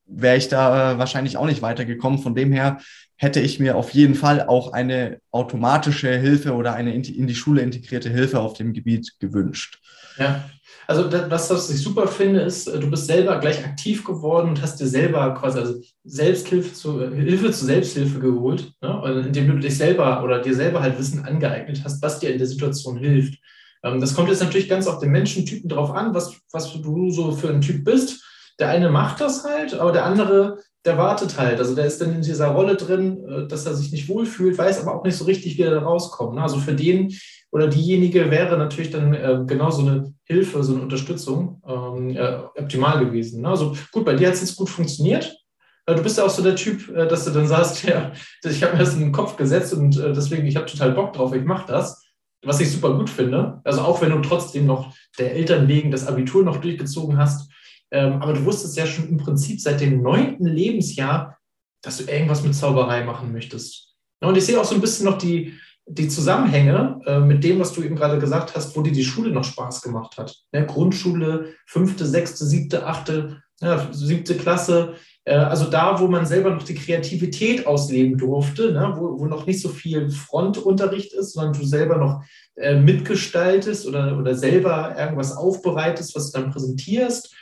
wäre 0.06 0.38
ich 0.38 0.48
da 0.48 0.98
wahrscheinlich 0.98 1.38
auch 1.38 1.46
nicht 1.46 1.62
weitergekommen. 1.62 2.20
Von 2.20 2.36
dem 2.36 2.52
her 2.52 2.80
hätte 3.16 3.40
ich 3.40 3.60
mir 3.60 3.78
auf 3.78 3.92
jeden 3.92 4.16
Fall 4.16 4.42
auch 4.42 4.74
eine 4.74 5.20
automatische 5.32 6.18
Hilfe 6.18 6.54
oder 6.54 6.74
eine 6.74 6.94
in 6.94 7.28
die 7.28 7.36
Schule 7.36 7.62
integrierte 7.62 8.10
Hilfe 8.10 8.40
auf 8.40 8.54
dem 8.54 8.74
Gebiet 8.74 9.14
gewünscht. 9.20 9.80
Ja, 10.18 10.50
also 10.88 11.08
das, 11.08 11.50
was 11.50 11.70
ich 11.70 11.82
super 11.82 12.08
finde, 12.08 12.42
ist, 12.42 12.68
du 12.68 12.90
bist 12.90 13.08
selber 13.08 13.40
gleich 13.40 13.64
aktiv 13.64 14.04
geworden 14.04 14.50
und 14.50 14.62
hast 14.62 14.80
dir 14.80 14.88
selber 14.88 15.34
quasi 15.34 15.60
also 15.60 15.82
Selbsthilfe 16.04 16.74
zu, 16.74 17.10
Hilfe 17.10 17.52
zur 17.52 17.68
Selbsthilfe 17.68 18.20
geholt, 18.20 18.72
ne? 18.82 19.24
indem 19.26 19.48
du 19.48 19.60
dich 19.60 19.78
selber 19.78 20.24
oder 20.24 20.42
dir 20.42 20.56
selber 20.56 20.82
halt 20.82 21.00
Wissen 21.00 21.26
angeeignet 21.26 21.82
hast, 21.84 22.02
was 22.02 22.20
dir 22.20 22.32
in 22.32 22.38
der 22.38 22.48
Situation 22.48 22.98
hilft. 22.98 23.40
Ähm, 23.84 24.02
das 24.02 24.14
kommt 24.14 24.30
jetzt 24.30 24.42
natürlich 24.42 24.70
ganz 24.70 24.88
auf 24.88 25.00
den 25.00 25.12
Menschentypen 25.12 25.70
drauf 25.70 25.92
an, 25.92 26.14
was, 26.14 26.36
was 26.52 26.74
du 26.74 27.12
so 27.12 27.32
für 27.32 27.50
ein 27.50 27.62
Typ 27.62 27.84
bist. 27.84 28.24
Der 28.60 28.70
eine 28.70 28.90
macht 28.90 29.20
das 29.20 29.44
halt, 29.44 29.74
aber 29.74 29.92
der 29.92 30.06
andere, 30.06 30.60
der 30.86 30.98
wartet 30.98 31.40
halt. 31.40 31.60
Also 31.60 31.76
der 31.76 31.86
ist 31.86 32.00
dann 32.02 32.14
in 32.14 32.22
dieser 32.22 32.48
Rolle 32.48 32.76
drin, 32.76 33.24
äh, 33.28 33.48
dass 33.48 33.66
er 33.66 33.76
sich 33.76 33.92
nicht 33.92 34.10
wohlfühlt, 34.10 34.58
weiß 34.58 34.82
aber 34.82 34.96
auch 34.96 35.04
nicht 35.04 35.18
so 35.18 35.26
richtig, 35.26 35.58
wie 35.58 35.64
er 35.64 35.72
da 35.72 35.82
rauskommt. 35.82 36.36
Ne? 36.36 36.42
Also 36.42 36.58
für 36.58 36.74
den 36.74 37.14
oder 37.54 37.68
diejenige 37.68 38.32
wäre 38.32 38.58
natürlich 38.58 38.90
dann 38.90 39.14
äh, 39.14 39.44
genau 39.46 39.70
so 39.70 39.84
eine 39.84 40.12
Hilfe, 40.24 40.64
so 40.64 40.74
eine 40.74 40.82
Unterstützung 40.82 41.62
ähm, 41.68 42.18
äh, 42.18 42.40
optimal 42.60 43.06
gewesen. 43.06 43.44
Ne? 43.44 43.50
Also 43.50 43.78
gut, 43.92 44.06
bei 44.06 44.16
dir 44.16 44.28
hat 44.28 44.34
es 44.34 44.42
jetzt 44.42 44.56
gut 44.56 44.72
funktioniert. 44.72 45.38
Äh, 45.86 45.94
du 45.94 46.02
bist 46.02 46.18
ja 46.18 46.26
auch 46.26 46.32
so 46.32 46.42
der 46.42 46.56
Typ, 46.56 46.90
äh, 46.90 47.08
dass 47.08 47.26
du 47.26 47.32
dann 47.32 47.48
sagst, 47.48 47.84
ja, 47.88 48.12
ich 48.44 48.64
habe 48.64 48.74
mir 48.74 48.80
das 48.80 48.96
in 48.96 49.02
den 49.02 49.12
Kopf 49.12 49.38
gesetzt 49.38 49.72
und 49.72 49.96
äh, 50.00 50.14
deswegen, 50.14 50.48
ich 50.48 50.56
habe 50.56 50.66
total 50.66 50.94
Bock 50.94 51.14
drauf, 51.14 51.32
ich 51.36 51.44
mache 51.44 51.68
das, 51.68 52.04
was 52.44 52.60
ich 52.60 52.72
super 52.72 52.98
gut 52.98 53.12
finde. 53.12 53.62
Also 53.64 53.82
auch 53.82 54.02
wenn 54.02 54.10
du 54.10 54.20
trotzdem 54.22 54.66
noch 54.66 54.92
der 55.20 55.36
Eltern 55.36 55.68
wegen 55.68 55.92
das 55.92 56.08
Abitur 56.08 56.44
noch 56.44 56.58
durchgezogen 56.58 57.20
hast, 57.20 57.52
ähm, 57.92 58.14
aber 58.14 58.34
du 58.34 58.46
wusstest 58.46 58.76
ja 58.78 58.88
schon 58.88 59.10
im 59.10 59.18
Prinzip 59.18 59.62
seit 59.62 59.80
dem 59.80 60.02
neunten 60.02 60.48
Lebensjahr, 60.48 61.38
dass 61.84 61.98
du 61.98 62.12
irgendwas 62.12 62.42
mit 62.42 62.56
Zauberei 62.56 63.04
machen 63.04 63.32
möchtest. 63.32 63.94
Und 64.22 64.36
ich 64.38 64.46
sehe 64.46 64.60
auch 64.60 64.66
so 64.66 64.74
ein 64.74 64.82
bisschen 64.82 65.06
noch 65.06 65.20
die, 65.20 65.54
die 65.86 66.08
Zusammenhänge 66.08 67.02
äh, 67.06 67.20
mit 67.20 67.44
dem, 67.44 67.60
was 67.60 67.74
du 67.74 67.84
eben 67.84 67.96
gerade 67.96 68.20
gesagt 68.20 68.56
hast, 68.56 68.76
wo 68.76 68.82
dir 68.82 68.94
die 68.94 69.04
Schule 69.04 69.32
noch 69.32 69.44
Spaß 69.44 69.82
gemacht 69.82 70.18
hat. 70.18 70.36
Ne? 70.52 70.66
Grundschule, 70.66 71.54
fünfte, 71.66 72.06
sechste, 72.06 72.46
siebte, 72.46 72.86
achte, 72.86 73.42
ja, 73.62 73.90
siebte 73.92 74.36
Klasse. 74.36 74.96
Äh, 75.26 75.36
also 75.36 75.66
da, 75.70 76.00
wo 76.00 76.08
man 76.08 76.26
selber 76.26 76.52
noch 76.52 76.64
die 76.64 76.76
Kreativität 76.76 77.68
ausleben 77.68 78.18
durfte, 78.18 78.72
ne? 78.72 78.94
wo, 78.96 79.20
wo 79.20 79.26
noch 79.26 79.46
nicht 79.46 79.62
so 79.62 79.70
viel 79.70 80.10
Frontunterricht 80.10 81.14
ist, 81.14 81.34
sondern 81.34 81.54
du 81.54 81.66
selber 81.66 81.98
noch 81.98 82.24
äh, 82.56 82.80
mitgestaltest 82.80 83.86
oder, 83.86 84.18
oder 84.18 84.36
selber 84.36 84.96
irgendwas 84.98 85.36
aufbereitest, 85.36 86.16
was 86.16 86.32
du 86.32 86.40
dann 86.40 86.52
präsentierst. 86.52 87.36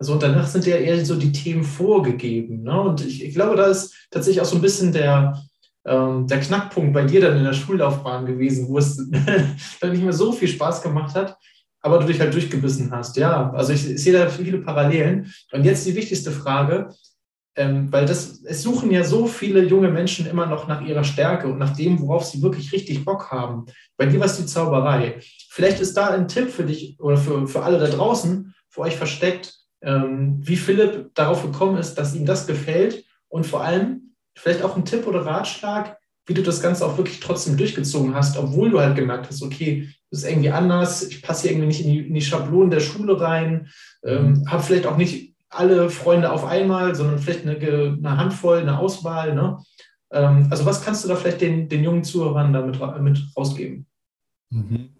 Also 0.00 0.14
und 0.14 0.22
danach 0.22 0.48
sind 0.48 0.66
ja 0.66 0.76
eher 0.76 1.04
so 1.04 1.14
die 1.14 1.32
Themen 1.32 1.62
vorgegeben. 1.62 2.62
Ne? 2.64 2.80
Und 2.80 3.06
ich, 3.06 3.24
ich 3.24 3.34
glaube, 3.34 3.54
da 3.54 3.66
ist 3.66 3.94
tatsächlich 4.10 4.42
auch 4.42 4.46
so 4.46 4.56
ein 4.56 4.62
bisschen 4.62 4.92
der, 4.92 5.40
ähm, 5.86 6.26
der 6.26 6.40
Knackpunkt 6.40 6.92
bei 6.92 7.04
dir 7.04 7.20
dann 7.20 7.36
in 7.36 7.44
der 7.44 7.52
Schullaufbahn 7.52 8.26
gewesen, 8.26 8.68
wo 8.68 8.78
es 8.78 8.96
dann 9.80 9.92
nicht 9.92 10.02
mehr 10.02 10.12
so 10.12 10.32
viel 10.32 10.48
Spaß 10.48 10.82
gemacht 10.82 11.14
hat, 11.14 11.36
aber 11.80 11.98
du 11.98 12.06
dich 12.06 12.20
halt 12.20 12.32
durchgebissen 12.32 12.90
hast. 12.90 13.16
Ja, 13.16 13.50
also 13.52 13.72
ich, 13.72 13.90
ich 13.90 14.02
sehe 14.02 14.12
da 14.12 14.28
viele 14.28 14.58
Parallelen. 14.58 15.32
Und 15.52 15.64
jetzt 15.64 15.86
die 15.86 15.94
wichtigste 15.94 16.30
Frage, 16.30 16.88
ähm, 17.56 17.92
weil 17.92 18.06
das, 18.06 18.42
es 18.44 18.62
suchen 18.62 18.90
ja 18.90 19.04
so 19.04 19.26
viele 19.26 19.62
junge 19.62 19.90
Menschen 19.90 20.26
immer 20.26 20.46
noch 20.46 20.66
nach 20.66 20.80
ihrer 20.80 21.04
Stärke 21.04 21.46
und 21.46 21.58
nach 21.58 21.76
dem, 21.76 22.00
worauf 22.00 22.24
sie 22.24 22.42
wirklich 22.42 22.72
richtig 22.72 23.04
Bock 23.04 23.30
haben. 23.30 23.66
Bei 23.96 24.06
dir 24.06 24.18
war 24.18 24.26
es 24.26 24.38
die 24.38 24.46
Zauberei. 24.46 25.20
Vielleicht 25.50 25.80
ist 25.80 25.96
da 25.96 26.08
ein 26.08 26.26
Tipp 26.26 26.50
für 26.50 26.64
dich 26.64 26.98
oder 26.98 27.16
für, 27.16 27.46
für 27.46 27.62
alle 27.62 27.78
da 27.78 27.86
draußen, 27.86 28.54
für 28.68 28.80
euch 28.80 28.96
versteckt, 28.96 29.54
ähm, 29.82 30.40
wie 30.40 30.56
Philipp 30.56 31.14
darauf 31.14 31.42
gekommen 31.42 31.76
ist, 31.76 31.94
dass 31.94 32.14
ihm 32.14 32.26
das 32.26 32.46
gefällt 32.46 33.04
und 33.28 33.46
vor 33.46 33.62
allem, 33.62 34.13
vielleicht 34.34 34.62
auch 34.62 34.76
ein 34.76 34.84
Tipp 34.84 35.06
oder 35.06 35.24
Ratschlag, 35.24 35.98
wie 36.26 36.34
du 36.34 36.42
das 36.42 36.60
Ganze 36.60 36.86
auch 36.86 36.96
wirklich 36.96 37.20
trotzdem 37.20 37.56
durchgezogen 37.56 38.14
hast, 38.14 38.36
obwohl 38.36 38.70
du 38.70 38.80
halt 38.80 38.96
gemerkt 38.96 39.28
hast, 39.28 39.42
okay, 39.42 39.88
das 40.10 40.20
ist 40.22 40.30
irgendwie 40.30 40.50
anders, 40.50 41.02
ich 41.02 41.22
passe 41.22 41.42
hier 41.42 41.52
irgendwie 41.52 41.68
nicht 41.68 41.84
in 41.84 41.92
die, 41.92 42.08
in 42.08 42.14
die 42.14 42.22
Schablonen 42.22 42.70
der 42.70 42.80
Schule 42.80 43.20
rein, 43.20 43.68
ähm, 44.04 44.32
mhm. 44.32 44.50
habe 44.50 44.62
vielleicht 44.62 44.86
auch 44.86 44.96
nicht 44.96 45.34
alle 45.50 45.90
Freunde 45.90 46.32
auf 46.32 46.44
einmal, 46.44 46.94
sondern 46.94 47.18
vielleicht 47.18 47.46
eine, 47.46 47.56
eine 47.56 48.16
Handvoll, 48.16 48.58
eine 48.58 48.78
Auswahl. 48.78 49.34
Ne? 49.34 49.58
Ähm, 50.12 50.48
also 50.50 50.64
was 50.64 50.84
kannst 50.84 51.04
du 51.04 51.08
da 51.08 51.16
vielleicht 51.16 51.40
den, 51.40 51.68
den 51.68 51.84
jungen 51.84 52.04
Zuhörern 52.04 52.52
damit 52.52 52.80
mit 53.00 53.20
rausgeben? 53.36 53.86
Mhm. 54.50 54.90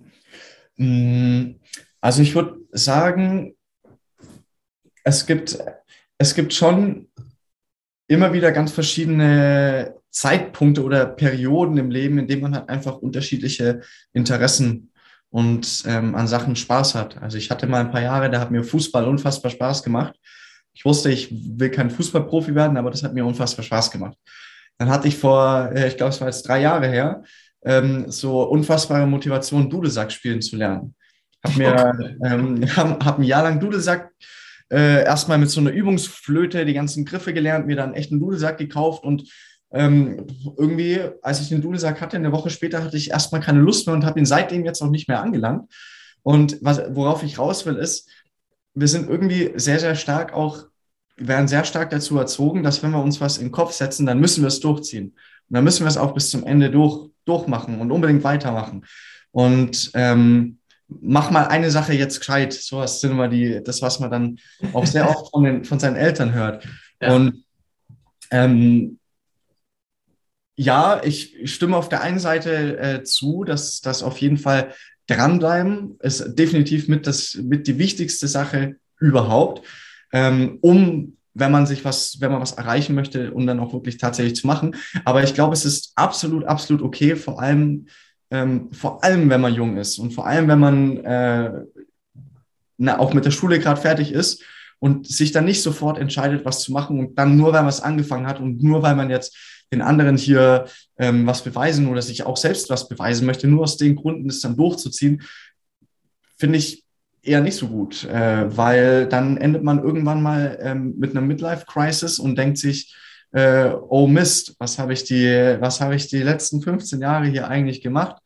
Mm, 0.77 1.55
also 2.01 2.23
ich 2.23 2.35
würde 2.35 2.59
sagen, 2.73 3.55
es 5.05 5.27
gibt, 5.27 5.59
es 6.19 6.35
gibt 6.35 6.53
schon 6.53 7.09
immer 8.07 8.33
wieder 8.33 8.53
ganz 8.53 8.73
verschiedene 8.73 9.95
Zeitpunkte 10.11 10.83
oder 10.85 11.07
Perioden 11.07 11.77
im 11.77 11.91
Leben, 11.91 12.19
in 12.19 12.29
denen 12.29 12.43
man 12.43 12.55
halt 12.55 12.69
einfach 12.69 12.99
unterschiedliche 12.99 13.81
Interessen 14.13 14.93
und 15.31 15.83
ähm, 15.87 16.15
an 16.15 16.29
Sachen 16.29 16.55
Spaß 16.55 16.95
hat. 16.95 17.21
Also 17.21 17.39
ich 17.39 17.51
hatte 17.51 17.67
mal 17.67 17.81
ein 17.81 17.91
paar 17.91 18.03
Jahre, 18.03 18.31
da 18.31 18.41
hat 18.41 18.51
mir 18.51 18.63
Fußball 18.63 19.09
unfassbar 19.09 19.51
Spaß 19.51 19.83
gemacht. 19.83 20.15
Ich 20.73 20.85
wusste, 20.85 21.11
ich 21.11 21.29
will 21.33 21.71
kein 21.71 21.91
Fußballprofi 21.91 22.55
werden, 22.55 22.77
aber 22.77 22.91
das 22.91 23.03
hat 23.03 23.15
mir 23.15 23.25
unfassbar 23.25 23.65
Spaß 23.65 23.91
gemacht. 23.91 24.17
Dann 24.79 24.91
hatte 24.91 25.09
ich 25.09 25.17
vor, 25.17 25.71
äh, 25.75 25.89
ich 25.89 25.97
glaube, 25.97 26.11
es 26.11 26.21
war 26.21 26.29
jetzt 26.29 26.47
drei 26.47 26.61
Jahre 26.61 26.89
her, 26.89 27.23
ähm, 27.65 28.11
so 28.11 28.43
unfassbare 28.43 29.07
Motivation, 29.07 29.71
Dudelsack 29.71 30.13
spielen 30.13 30.43
zu 30.43 30.57
lernen. 30.57 30.95
Hab 31.43 31.57
mir, 31.57 32.17
ähm, 32.25 32.65
hab, 32.77 33.05
hab 33.05 33.19
ein 33.19 33.25
Jahr 33.25 33.43
lang 33.43 33.59
Dudelsack 33.59 34.13
äh, 34.75 35.05
erstmal 35.05 35.39
mit 35.39 35.51
so 35.51 35.61
einer 35.61 35.71
Übungsflöte 35.71 36.65
die 36.65 36.75
ganzen 36.75 37.05
Griffe 37.05 37.33
gelernt, 37.33 37.67
mir 37.67 37.77
dann 37.77 37.91
einen 37.91 37.95
echten 37.95 38.19
Dudelsack 38.19 38.59
gekauft 38.59 39.05
und 39.05 39.31
ähm, 39.73 40.27
irgendwie, 40.57 41.01
als 41.23 41.41
ich 41.41 41.49
den 41.49 41.63
Dudelsack 41.63 42.01
hatte, 42.01 42.17
eine 42.17 42.33
Woche 42.33 42.51
später 42.51 42.83
hatte 42.83 42.97
ich 42.97 43.11
erstmal 43.11 43.41
keine 43.41 43.61
Lust 43.61 43.87
mehr 43.87 43.95
und 43.95 44.05
habe 44.05 44.19
ihn 44.19 44.27
seitdem 44.27 44.65
jetzt 44.65 44.83
auch 44.83 44.91
nicht 44.91 45.09
mehr 45.09 45.23
angelangt. 45.23 45.73
Und 46.23 46.59
was, 46.61 46.83
worauf 46.91 47.23
ich 47.23 47.39
raus 47.39 47.67
will, 47.67 47.77
ist, 47.77 48.11
wir 48.75 48.89
sind 48.89 49.09
irgendwie 49.09 49.53
sehr, 49.55 49.79
sehr 49.79 49.95
stark 49.95 50.33
auch, 50.33 50.67
werden 51.17 51.47
sehr 51.47 51.65
stark 51.65 51.91
dazu 51.91 52.19
erzogen, 52.19 52.65
dass 52.65 52.83
wenn 52.83 52.91
wir 52.91 53.03
uns 53.03 53.21
was 53.21 53.39
in 53.39 53.47
den 53.47 53.53
Kopf 53.53 53.73
setzen, 53.73 54.07
dann 54.07 54.19
müssen 54.19 54.43
wir 54.43 54.49
es 54.49 54.59
durchziehen. 54.59 55.11
Und 55.49 55.55
dann 55.55 55.63
müssen 55.63 55.85
wir 55.85 55.89
es 55.89 55.97
auch 55.97 56.15
bis 56.15 56.31
zum 56.31 56.45
Ende 56.45 56.71
durch, 56.71 57.11
durchmachen 57.27 57.81
und 57.81 57.93
unbedingt 57.93 58.25
weitermachen. 58.25 58.85
Und 59.31 59.93
ähm, 59.95 60.59
mach 60.89 61.31
mal 61.31 61.47
eine 61.47 61.71
Sache 61.71 61.93
jetzt 61.95 62.19
gescheit. 62.19 62.53
So 62.53 62.79
was 62.79 63.01
sind 63.01 63.13
immer 63.13 63.29
die, 63.29 63.63
das, 63.63 63.83
was 63.83 64.01
man 64.01 64.11
dann 64.11 64.39
auch 64.73 64.87
sehr 64.87 65.09
oft 65.09 65.31
von, 65.31 65.45
den, 65.45 65.65
von 65.65 65.79
seinen 65.79 65.97
Eltern 65.97 66.33
hört. 66.33 66.67
Ja. 67.01 67.15
Und 67.15 67.45
ähm, 68.31 68.99
ja, 70.57 71.03
ich 71.03 71.51
stimme 71.51 71.77
auf 71.77 71.89
der 71.89 72.03
einen 72.03 72.19
Seite 72.19 72.79
äh, 72.79 73.03
zu, 73.03 73.45
dass 73.45 73.81
das 73.81 74.03
auf 74.03 74.19
jeden 74.19 74.39
Fall 74.39 74.73
dranbleiben 75.07 75.99
ist 76.01 76.35
definitiv 76.35 76.89
mit, 76.89 77.07
das, 77.07 77.35
mit 77.35 77.67
die 77.67 77.79
wichtigste 77.79 78.29
Sache 78.29 78.77
überhaupt, 78.99 79.67
ähm, 80.13 80.59
um 80.61 81.17
wenn 81.35 81.51
man 81.51 81.67
sich 81.67 81.85
was, 81.85 82.21
wenn 82.21 82.31
man 82.31 82.41
was 82.41 82.53
erreichen 82.53 82.95
möchte 82.95 83.33
und 83.33 83.43
um 83.43 83.47
dann 83.47 83.61
auch 83.61 83.73
wirklich 83.73 83.99
tatsächlich 83.99 84.37
zu 84.37 84.47
machen. 84.47 84.77
Aber 85.05 85.25
ich 85.25 85.35
glaube, 85.35 85.53
es 85.53 85.65
ist 85.65 85.93
absolut, 85.97 86.45
absolut 86.45 86.81
okay, 86.81 87.17
vor 87.17 87.41
allem 87.43 87.87
ähm, 88.35 88.73
vor 88.73 89.05
allem 89.05 89.31
wenn 89.31 89.41
man 89.41 89.55
jung 89.55 89.77
ist 89.77 89.99
und 89.99 90.13
vor 90.13 90.27
allem 90.27 90.49
wenn 90.49 90.59
man 90.59 90.97
äh, 91.05 91.53
na, 92.77 92.99
auch 92.99 93.15
mit 93.15 93.25
der 93.25 93.31
Schule 93.31 93.61
gerade 93.61 93.81
fertig 93.81 94.13
ist 94.13 94.43
und 94.81 95.07
sich 95.07 95.31
dann 95.31 95.45
nicht 95.45 95.63
sofort 95.63 95.99
entscheidet, 95.99 96.45
was 96.45 96.61
zu 96.61 96.73
machen 96.73 96.99
und 96.99 97.17
dann 97.17 97.37
nur, 97.37 97.53
weil 97.53 97.63
man 97.63 97.69
es 97.69 97.81
angefangen 97.81 98.27
hat 98.27 98.41
und 98.41 98.63
nur, 98.63 98.83
weil 98.83 98.97
man 98.97 99.09
jetzt 99.09 99.37
den 99.73 99.83
anderen 99.83 100.17
hier 100.17 100.67
ähm, 100.99 101.27
was 101.27 101.43
beweisen 101.43 101.87
oder 101.87 102.03
sich 102.03 102.25
auch 102.25 102.37
selbst 102.37 102.71
was 102.71 102.89
beweisen 102.89 103.25
möchte, 103.25 103.47
nur 103.47 103.63
aus 103.63 103.77
den 103.77 103.95
Gründen 103.95 104.27
das 104.27 104.41
dann 104.41 104.57
durchzuziehen, 104.57 105.23
finde 106.37 106.59
ich 106.59 106.85
eher 107.23 107.41
nicht 107.41 107.57
so 107.57 107.69
gut, 107.69 108.05
äh, 108.05 108.57
weil 108.57 109.07
dann 109.07 109.37
endet 109.37 109.63
man 109.63 109.83
irgendwann 109.83 110.23
mal 110.23 110.59
ähm, 110.61 110.95
mit 110.99 111.13
einer 111.13 111.23
Midlife-Crisis 111.23 112.19
und 112.19 112.37
denkt 112.37 112.59
sich, 112.59 112.95
äh, 113.35 113.75
oh 113.89 114.07
Mist, 114.07 114.55
was 114.59 114.79
habe 114.79 114.93
ich 114.93 115.03
die, 115.03 115.57
was 115.59 115.81
habe 115.81 115.97
ich 115.97 116.07
die 116.07 116.23
letzten 116.23 116.63
15 116.63 117.01
Jahre 117.01 117.27
hier 117.27 117.49
eigentlich 117.49 117.83
gemacht? 117.83 118.23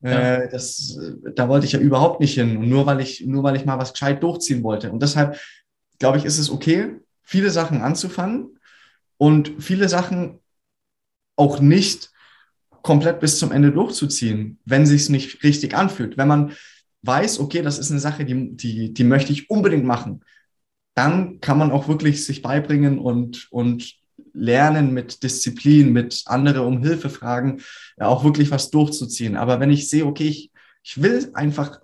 Ja. 0.00 0.36
Äh, 0.36 0.48
das, 0.50 0.98
da 1.34 1.50
wollte 1.50 1.66
ich 1.66 1.72
ja 1.72 1.78
überhaupt 1.78 2.20
nicht 2.20 2.34
hin. 2.34 2.56
Und 2.56 2.68
nur 2.68 2.86
weil 2.86 3.00
ich, 3.00 3.26
nur 3.26 3.42
weil 3.42 3.56
ich 3.56 3.66
mal 3.66 3.78
was 3.78 3.92
gescheit 3.92 4.22
durchziehen 4.22 4.62
wollte. 4.62 4.90
Und 4.90 5.02
deshalb, 5.02 5.38
glaube 5.98 6.16
ich, 6.16 6.24
ist 6.24 6.38
es 6.38 6.50
okay, 6.50 6.96
viele 7.22 7.50
Sachen 7.50 7.82
anzufangen 7.82 8.58
und 9.18 9.52
viele 9.58 9.88
Sachen 9.90 10.40
auch 11.36 11.60
nicht 11.60 12.10
komplett 12.82 13.20
bis 13.20 13.38
zum 13.38 13.52
Ende 13.52 13.70
durchzuziehen, 13.70 14.58
wenn 14.64 14.86
sich 14.86 15.02
es 15.02 15.08
nicht 15.10 15.42
richtig 15.42 15.76
anfühlt. 15.76 16.16
Wenn 16.16 16.28
man 16.28 16.52
weiß, 17.02 17.38
okay, 17.40 17.60
das 17.60 17.78
ist 17.78 17.90
eine 17.90 18.00
Sache, 18.00 18.24
die, 18.24 18.56
die, 18.56 18.94
die 18.94 19.04
möchte 19.04 19.32
ich 19.32 19.50
unbedingt 19.50 19.84
machen, 19.84 20.24
dann 20.94 21.40
kann 21.40 21.58
man 21.58 21.70
auch 21.70 21.86
wirklich 21.86 22.24
sich 22.24 22.40
beibringen 22.40 22.98
und, 22.98 23.52
und 23.52 23.97
lernen 24.32 24.92
mit 24.92 25.22
Disziplin, 25.22 25.92
mit 25.92 26.22
andere 26.26 26.62
um 26.62 26.82
Hilfe 26.82 27.10
fragen, 27.10 27.60
auch 27.98 28.24
wirklich 28.24 28.50
was 28.50 28.70
durchzuziehen. 28.70 29.36
Aber 29.36 29.60
wenn 29.60 29.70
ich 29.70 29.88
sehe, 29.88 30.06
okay, 30.06 30.28
ich, 30.28 30.50
ich 30.82 31.02
will 31.02 31.30
einfach 31.34 31.80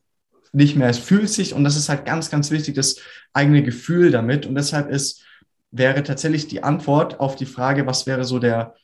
nicht 0.52 0.76
mehr, 0.76 0.88
es 0.88 0.98
fühlt 0.98 1.28
sich 1.28 1.52
und 1.54 1.64
das 1.64 1.76
ist 1.76 1.88
halt 1.88 2.06
ganz, 2.06 2.30
ganz 2.30 2.50
wichtig, 2.50 2.74
das 2.74 2.96
eigene 3.32 3.62
Gefühl 3.62 4.10
damit. 4.10 4.46
Und 4.46 4.54
deshalb 4.54 4.90
ist, 4.90 5.24
wäre 5.70 6.02
tatsächlich 6.02 6.46
die 6.46 6.62
Antwort 6.62 7.18
auf 7.20 7.36
die 7.36 7.46
Frage, 7.46 7.86
was 7.86 8.06
wäre 8.06 8.24
so 8.24 8.38
der, 8.38 8.74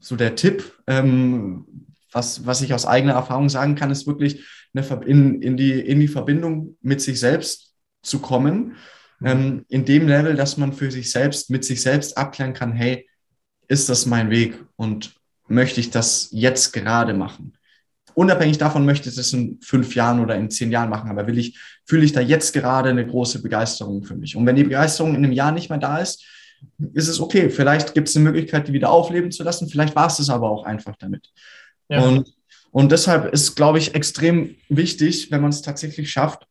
so 0.00 0.16
der 0.16 0.34
Tipp, 0.36 0.72
ähm, 0.86 1.86
was, 2.12 2.46
was 2.46 2.62
ich 2.62 2.74
aus 2.74 2.86
eigener 2.86 3.14
Erfahrung 3.14 3.48
sagen 3.48 3.74
kann, 3.74 3.90
ist 3.90 4.06
wirklich 4.06 4.44
eine, 4.74 4.86
in, 5.04 5.42
in, 5.42 5.56
die, 5.56 5.72
in 5.72 6.00
die 6.00 6.08
Verbindung 6.08 6.76
mit 6.80 7.00
sich 7.00 7.18
selbst 7.18 7.74
zu 8.02 8.20
kommen. 8.20 8.76
Ähm, 9.24 9.64
in 9.68 9.84
dem 9.84 10.08
Level, 10.08 10.34
dass 10.34 10.56
man 10.56 10.72
für 10.72 10.90
sich 10.90 11.10
selbst, 11.10 11.50
mit 11.50 11.64
sich 11.64 11.82
selbst 11.82 12.16
abklären 12.16 12.54
kann, 12.54 12.72
hey, 12.72 13.08
ist 13.68 13.88
das 13.88 14.06
mein 14.06 14.30
Weg 14.30 14.58
und 14.76 15.14
möchte 15.48 15.80
ich 15.80 15.90
das 15.90 16.28
jetzt 16.32 16.72
gerade 16.72 17.14
machen? 17.14 17.56
Unabhängig 18.14 18.58
davon 18.58 18.86
möchte 18.86 19.08
ich 19.08 19.16
das 19.16 19.32
in 19.32 19.58
fünf 19.60 19.94
Jahren 19.94 20.20
oder 20.20 20.36
in 20.36 20.50
zehn 20.50 20.70
Jahren 20.70 20.90
machen, 20.90 21.10
aber 21.10 21.26
will 21.26 21.38
ich, 21.38 21.58
fühle 21.84 22.04
ich 22.04 22.12
da 22.12 22.20
jetzt 22.20 22.52
gerade 22.52 22.90
eine 22.90 23.06
große 23.06 23.42
Begeisterung 23.42 24.04
für 24.04 24.14
mich? 24.14 24.36
Und 24.36 24.46
wenn 24.46 24.56
die 24.56 24.64
Begeisterung 24.64 25.10
in 25.10 25.24
einem 25.24 25.32
Jahr 25.32 25.50
nicht 25.50 25.68
mehr 25.68 25.78
da 25.78 25.98
ist, 25.98 26.24
ist 26.92 27.08
es 27.08 27.20
okay. 27.20 27.50
Vielleicht 27.50 27.94
gibt 27.94 28.08
es 28.08 28.16
eine 28.16 28.24
Möglichkeit, 28.24 28.68
die 28.68 28.72
wieder 28.72 28.90
aufleben 28.90 29.32
zu 29.32 29.42
lassen. 29.42 29.68
Vielleicht 29.68 29.96
war 29.96 30.06
es 30.06 30.16
das 30.16 30.30
aber 30.30 30.48
auch 30.48 30.64
einfach 30.64 30.94
damit. 30.96 31.28
Ja. 31.88 32.02
Und, 32.02 32.32
und 32.70 32.92
deshalb 32.92 33.32
ist, 33.32 33.56
glaube 33.56 33.78
ich, 33.78 33.94
extrem 33.94 34.54
wichtig, 34.68 35.30
wenn 35.30 35.42
man 35.42 35.50
es 35.50 35.62
tatsächlich 35.62 36.10
schafft, 36.10 36.46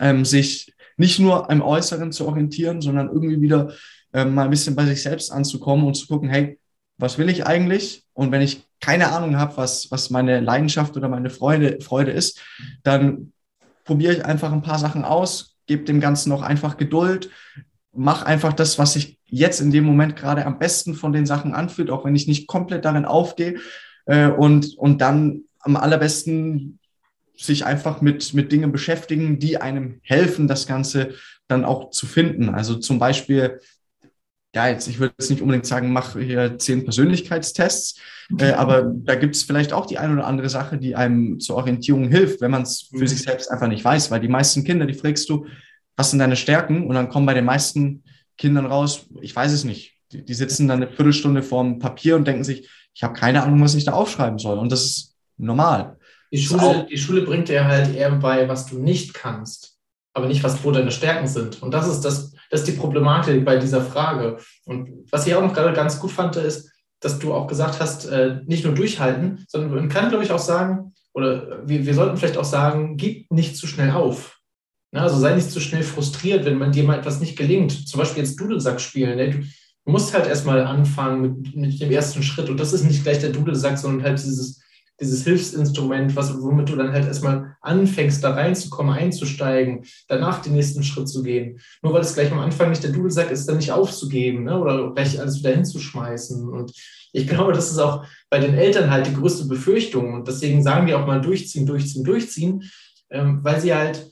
ähm, 0.00 0.24
sich 0.24 0.74
nicht 0.98 1.18
nur 1.18 1.48
im 1.48 1.62
Äußeren 1.62 2.12
zu 2.12 2.26
orientieren, 2.26 2.82
sondern 2.82 3.08
irgendwie 3.08 3.40
wieder 3.40 3.72
ähm, 4.12 4.34
mal 4.34 4.44
ein 4.44 4.50
bisschen 4.50 4.76
bei 4.76 4.84
sich 4.84 5.02
selbst 5.02 5.32
anzukommen 5.32 5.86
und 5.86 5.94
zu 5.94 6.06
gucken, 6.06 6.28
hey, 6.28 6.58
was 6.98 7.16
will 7.16 7.28
ich 7.28 7.46
eigentlich? 7.46 8.04
Und 8.12 8.32
wenn 8.32 8.42
ich 8.42 8.64
keine 8.80 9.12
Ahnung 9.12 9.36
habe, 9.36 9.56
was, 9.56 9.90
was 9.90 10.10
meine 10.10 10.40
Leidenschaft 10.40 10.96
oder 10.96 11.08
meine 11.08 11.30
Freude, 11.30 11.80
Freude 11.80 12.10
ist, 12.10 12.40
dann 12.82 13.32
probiere 13.84 14.12
ich 14.12 14.24
einfach 14.24 14.52
ein 14.52 14.62
paar 14.62 14.78
Sachen 14.78 15.04
aus, 15.04 15.56
gebe 15.66 15.84
dem 15.84 16.00
Ganzen 16.00 16.28
noch 16.30 16.42
einfach 16.42 16.76
Geduld, 16.76 17.30
mache 17.92 18.26
einfach 18.26 18.52
das, 18.52 18.78
was 18.78 18.94
sich 18.94 19.18
jetzt 19.26 19.60
in 19.60 19.70
dem 19.70 19.84
Moment 19.84 20.16
gerade 20.16 20.44
am 20.46 20.58
besten 20.58 20.94
von 20.94 21.12
den 21.12 21.26
Sachen 21.26 21.54
anfühlt, 21.54 21.90
auch 21.90 22.04
wenn 22.04 22.16
ich 22.16 22.26
nicht 22.26 22.46
komplett 22.46 22.84
darin 22.84 23.04
aufgehe. 23.04 23.58
Äh, 24.06 24.28
und, 24.28 24.76
und 24.76 25.00
dann 25.00 25.42
am 25.60 25.76
allerbesten 25.76 26.77
sich 27.38 27.64
einfach 27.64 28.00
mit, 28.00 28.34
mit 28.34 28.50
Dingen 28.52 28.72
beschäftigen, 28.72 29.38
die 29.38 29.60
einem 29.60 30.00
helfen, 30.02 30.48
das 30.48 30.66
Ganze 30.66 31.14
dann 31.46 31.64
auch 31.64 31.90
zu 31.90 32.06
finden. 32.06 32.48
Also 32.50 32.76
zum 32.76 32.98
Beispiel, 32.98 33.60
ja, 34.54 34.68
jetzt, 34.68 34.88
ich 34.88 34.98
würde 34.98 35.14
jetzt 35.18 35.30
nicht 35.30 35.42
unbedingt 35.42 35.66
sagen, 35.66 35.92
mach 35.92 36.18
hier 36.18 36.58
zehn 36.58 36.84
Persönlichkeitstests, 36.84 38.00
äh, 38.38 38.52
aber 38.52 38.92
da 38.94 39.14
gibt 39.14 39.36
es 39.36 39.44
vielleicht 39.44 39.72
auch 39.72 39.86
die 39.86 39.98
eine 39.98 40.14
oder 40.14 40.26
andere 40.26 40.48
Sache, 40.48 40.78
die 40.78 40.96
einem 40.96 41.38
zur 41.38 41.56
Orientierung 41.56 42.08
hilft, 42.08 42.40
wenn 42.40 42.50
man 42.50 42.62
es 42.62 42.88
für 42.90 43.02
mhm. 43.02 43.06
sich 43.06 43.22
selbst 43.22 43.50
einfach 43.50 43.68
nicht 43.68 43.84
weiß, 43.84 44.10
weil 44.10 44.20
die 44.20 44.28
meisten 44.28 44.64
Kinder, 44.64 44.86
die 44.86 44.94
fragst 44.94 45.28
du, 45.28 45.46
was 45.96 46.10
sind 46.10 46.18
deine 46.18 46.36
Stärken? 46.36 46.86
Und 46.86 46.94
dann 46.94 47.08
kommen 47.08 47.26
bei 47.26 47.34
den 47.34 47.44
meisten 47.44 48.04
Kindern 48.36 48.66
raus, 48.66 49.06
ich 49.20 49.34
weiß 49.34 49.52
es 49.52 49.64
nicht. 49.64 49.94
Die, 50.12 50.24
die 50.24 50.34
sitzen 50.34 50.68
dann 50.68 50.82
eine 50.82 50.90
Viertelstunde 50.90 51.42
vorm 51.42 51.78
Papier 51.78 52.16
und 52.16 52.26
denken 52.26 52.44
sich, 52.44 52.68
ich 52.94 53.02
habe 53.02 53.14
keine 53.14 53.42
Ahnung, 53.42 53.60
was 53.60 53.74
ich 53.74 53.84
da 53.84 53.92
aufschreiben 53.92 54.38
soll. 54.38 54.58
Und 54.58 54.72
das 54.72 54.84
ist 54.84 55.16
normal. 55.36 55.97
Die 56.30 56.38
Schule, 56.38 56.86
die 56.90 56.98
Schule 56.98 57.22
bringt 57.22 57.48
dir 57.48 57.66
halt 57.66 57.94
eher 57.94 58.10
bei, 58.12 58.48
was 58.48 58.66
du 58.66 58.78
nicht 58.78 59.14
kannst, 59.14 59.78
aber 60.12 60.26
nicht, 60.26 60.44
was 60.44 60.62
wo 60.62 60.70
deine 60.70 60.90
Stärken 60.90 61.26
sind. 61.26 61.62
Und 61.62 61.72
das 61.72 61.88
ist, 61.88 62.02
das, 62.02 62.32
das 62.50 62.60
ist 62.60 62.68
die 62.68 62.78
Problematik 62.78 63.44
bei 63.44 63.56
dieser 63.56 63.82
Frage. 63.82 64.38
Und 64.64 65.06
was 65.10 65.26
ich 65.26 65.34
auch 65.34 65.42
noch 65.42 65.54
gerade 65.54 65.72
ganz 65.72 65.98
gut 65.98 66.10
fand, 66.10 66.36
ist, 66.36 66.70
dass 67.00 67.18
du 67.18 67.32
auch 67.32 67.46
gesagt 67.46 67.80
hast, 67.80 68.06
äh, 68.06 68.40
nicht 68.46 68.64
nur 68.64 68.74
durchhalten, 68.74 69.44
sondern 69.48 69.74
man 69.74 69.88
kann, 69.88 70.08
glaube 70.08 70.24
ich, 70.24 70.32
auch 70.32 70.38
sagen, 70.38 70.92
oder 71.14 71.66
wir, 71.66 71.86
wir 71.86 71.94
sollten 71.94 72.16
vielleicht 72.16 72.36
auch 72.36 72.44
sagen, 72.44 72.96
gib 72.96 73.30
nicht 73.30 73.56
zu 73.56 73.66
schnell 73.66 73.92
auf. 73.92 74.38
Ja, 74.92 75.02
also 75.02 75.18
sei 75.18 75.34
nicht 75.34 75.50
zu 75.50 75.60
schnell 75.60 75.82
frustriert, 75.82 76.44
wenn 76.44 76.58
man 76.58 76.72
dir 76.72 76.84
mal 76.84 76.98
etwas 76.98 77.20
nicht 77.20 77.36
gelingt. 77.36 77.88
Zum 77.88 77.98
Beispiel 77.98 78.22
jetzt 78.22 78.40
Dudelsack 78.40 78.80
spielen. 78.80 79.16
Ne? 79.16 79.30
Du, 79.30 79.38
du 79.38 79.92
musst 79.92 80.14
halt 80.14 80.26
erstmal 80.26 80.64
anfangen 80.64 81.20
mit, 81.20 81.56
mit 81.56 81.80
dem 81.80 81.90
ersten 81.90 82.22
Schritt. 82.22 82.48
Und 82.48 82.58
das 82.58 82.72
ist 82.72 82.84
nicht 82.84 83.02
gleich 83.02 83.18
der 83.18 83.30
Dudelsack, 83.30 83.78
sondern 83.78 84.04
halt 84.04 84.18
dieses 84.18 84.60
dieses 85.00 85.24
Hilfsinstrument, 85.24 86.16
was, 86.16 86.40
womit 86.42 86.68
du 86.68 86.76
dann 86.76 86.92
halt 86.92 87.06
erstmal 87.06 87.56
anfängst, 87.60 88.22
da 88.22 88.32
reinzukommen, 88.32 88.94
einzusteigen, 88.94 89.84
danach 90.08 90.42
den 90.42 90.54
nächsten 90.54 90.82
Schritt 90.82 91.08
zu 91.08 91.22
gehen. 91.22 91.60
Nur 91.82 91.92
weil 91.92 92.00
es 92.00 92.14
gleich 92.14 92.32
am 92.32 92.40
Anfang 92.40 92.70
nicht 92.70 92.82
der 92.82 92.90
Dudelsack 92.90 93.30
ist, 93.30 93.48
dann 93.48 93.58
nicht 93.58 93.72
aufzugeben 93.72 94.44
ne? 94.44 94.58
oder 94.58 94.92
gleich 94.92 95.20
alles 95.20 95.38
wieder 95.38 95.54
hinzuschmeißen. 95.54 96.48
Und 96.48 96.72
ich 97.12 97.28
glaube, 97.28 97.52
das 97.52 97.70
ist 97.70 97.78
auch 97.78 98.04
bei 98.28 98.38
den 98.38 98.54
Eltern 98.54 98.90
halt 98.90 99.06
die 99.06 99.14
größte 99.14 99.46
Befürchtung. 99.46 100.14
Und 100.14 100.26
deswegen 100.26 100.62
sagen 100.62 100.86
wir 100.86 100.98
auch 100.98 101.06
mal 101.06 101.20
durchziehen, 101.20 101.66
durchziehen, 101.66 102.04
durchziehen, 102.04 102.64
ähm, 103.10 103.40
weil 103.42 103.60
sie 103.60 103.74
halt 103.74 104.10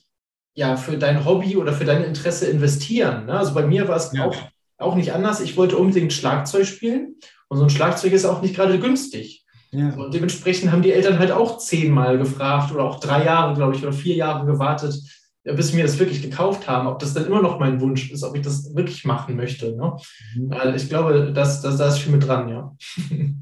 ja 0.55 0.77
für 0.77 0.97
dein 0.97 1.25
Hobby 1.25 1.57
oder 1.57 1.73
für 1.73 1.85
dein 1.85 2.05
Interesse 2.05 2.47
investieren. 2.47 3.27
Ne? 3.27 3.39
Also 3.39 3.55
bei 3.55 3.67
mir 3.67 3.89
war 3.89 3.97
es 3.97 4.13
ja. 4.13 4.25
auch, 4.25 4.37
auch 4.79 4.95
nicht 4.95 5.13
anders. 5.13 5.41
Ich 5.41 5.57
wollte 5.57 5.77
unbedingt 5.77 6.13
Schlagzeug 6.13 6.67
spielen 6.67 7.17
und 7.49 7.59
so 7.59 7.65
ein 7.65 7.71
Schlagzeug 7.71 8.13
ist 8.13 8.25
auch 8.25 8.41
nicht 8.41 8.55
gerade 8.55 8.79
günstig. 8.79 9.46
Ja. 9.71 9.91
Und 9.95 10.15
dementsprechend 10.15 10.73
haben 10.73 10.83
die 10.83 10.93
Eltern 10.93 11.19
halt 11.19 11.33
auch 11.33 11.59
zehnmal 11.59 12.19
gefragt 12.19 12.73
oder 12.73 12.85
auch 12.85 13.01
drei 13.01 13.25
Jahre, 13.25 13.55
glaube 13.55 13.75
ich, 13.75 13.83
oder 13.83 13.93
vier 13.93 14.17
Jahre 14.17 14.47
gewartet, 14.47 14.99
bis 15.45 15.69
sie 15.69 15.77
mir 15.77 15.85
das 15.85 15.99
wirklich 15.99 16.23
gekauft 16.23 16.69
haben, 16.69 16.87
ob 16.89 16.99
das 16.99 17.15
dann 17.15 17.27
immer 17.27 17.43
noch 17.43 17.59
mein 17.59 17.81
Wunsch 17.81 18.11
ist, 18.11 18.23
ob 18.23 18.37
ich 18.37 18.43
das 18.43 18.75
wirklich 18.75 19.05
machen 19.05 19.37
möchte. 19.37 19.77
Ne? 19.77 19.97
Mhm. 20.35 20.53
Also 20.53 20.75
ich 20.75 20.89
glaube, 20.89 21.33
dass, 21.33 21.63
dass 21.63 21.77
da 21.77 21.89
ist 21.89 21.99
viel 21.99 22.13
mit 22.13 22.27
dran, 22.27 22.49
ja. 22.49 22.77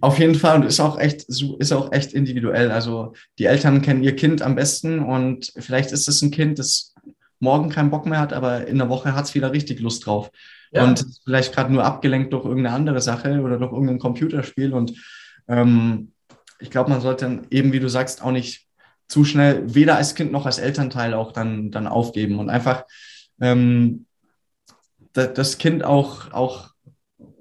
Auf 0.00 0.20
jeden 0.20 0.36
Fall 0.36 0.56
und 0.56 0.64
ist 0.64 0.78
auch 0.78 1.00
echt, 1.00 1.24
ist 1.24 1.72
auch 1.72 1.90
echt 1.90 2.12
individuell. 2.12 2.70
Also 2.70 3.14
die 3.40 3.46
Eltern 3.46 3.82
kennen 3.82 4.04
ihr 4.04 4.14
Kind 4.14 4.40
am 4.40 4.54
besten 4.54 5.00
und 5.00 5.52
vielleicht 5.56 5.90
ist 5.90 6.08
es 6.08 6.22
ein 6.22 6.30
Kind, 6.30 6.60
das 6.60 6.94
morgen 7.40 7.70
keinen 7.70 7.90
Bock 7.90 8.06
mehr 8.06 8.20
hat, 8.20 8.32
aber 8.32 8.68
in 8.68 8.78
der 8.78 8.88
Woche 8.88 9.14
hat 9.14 9.24
es 9.24 9.34
wieder 9.34 9.52
richtig 9.52 9.80
Lust 9.80 10.06
drauf. 10.06 10.30
Ja. 10.72 10.84
Und 10.84 11.04
vielleicht 11.24 11.52
gerade 11.52 11.72
nur 11.72 11.84
abgelenkt 11.84 12.32
durch 12.32 12.44
irgendeine 12.44 12.76
andere 12.76 13.00
Sache 13.00 13.40
oder 13.40 13.58
durch 13.58 13.72
irgendein 13.72 13.98
Computerspiel. 13.98 14.72
Und 14.72 14.94
ähm, 15.50 16.12
ich 16.60 16.70
glaube, 16.70 16.90
man 16.90 17.00
sollte 17.00 17.26
dann 17.26 17.46
eben, 17.50 17.72
wie 17.72 17.80
du 17.80 17.88
sagst, 17.88 18.22
auch 18.22 18.30
nicht 18.30 18.66
zu 19.08 19.24
schnell, 19.24 19.74
weder 19.74 19.96
als 19.96 20.14
Kind 20.14 20.30
noch 20.30 20.46
als 20.46 20.58
Elternteil 20.58 21.14
auch 21.14 21.32
dann, 21.32 21.70
dann 21.70 21.88
aufgeben 21.88 22.38
und 22.38 22.48
einfach 22.48 22.84
ähm, 23.40 24.06
das 25.12 25.58
Kind 25.58 25.82
auch, 25.82 26.32
auch 26.32 26.70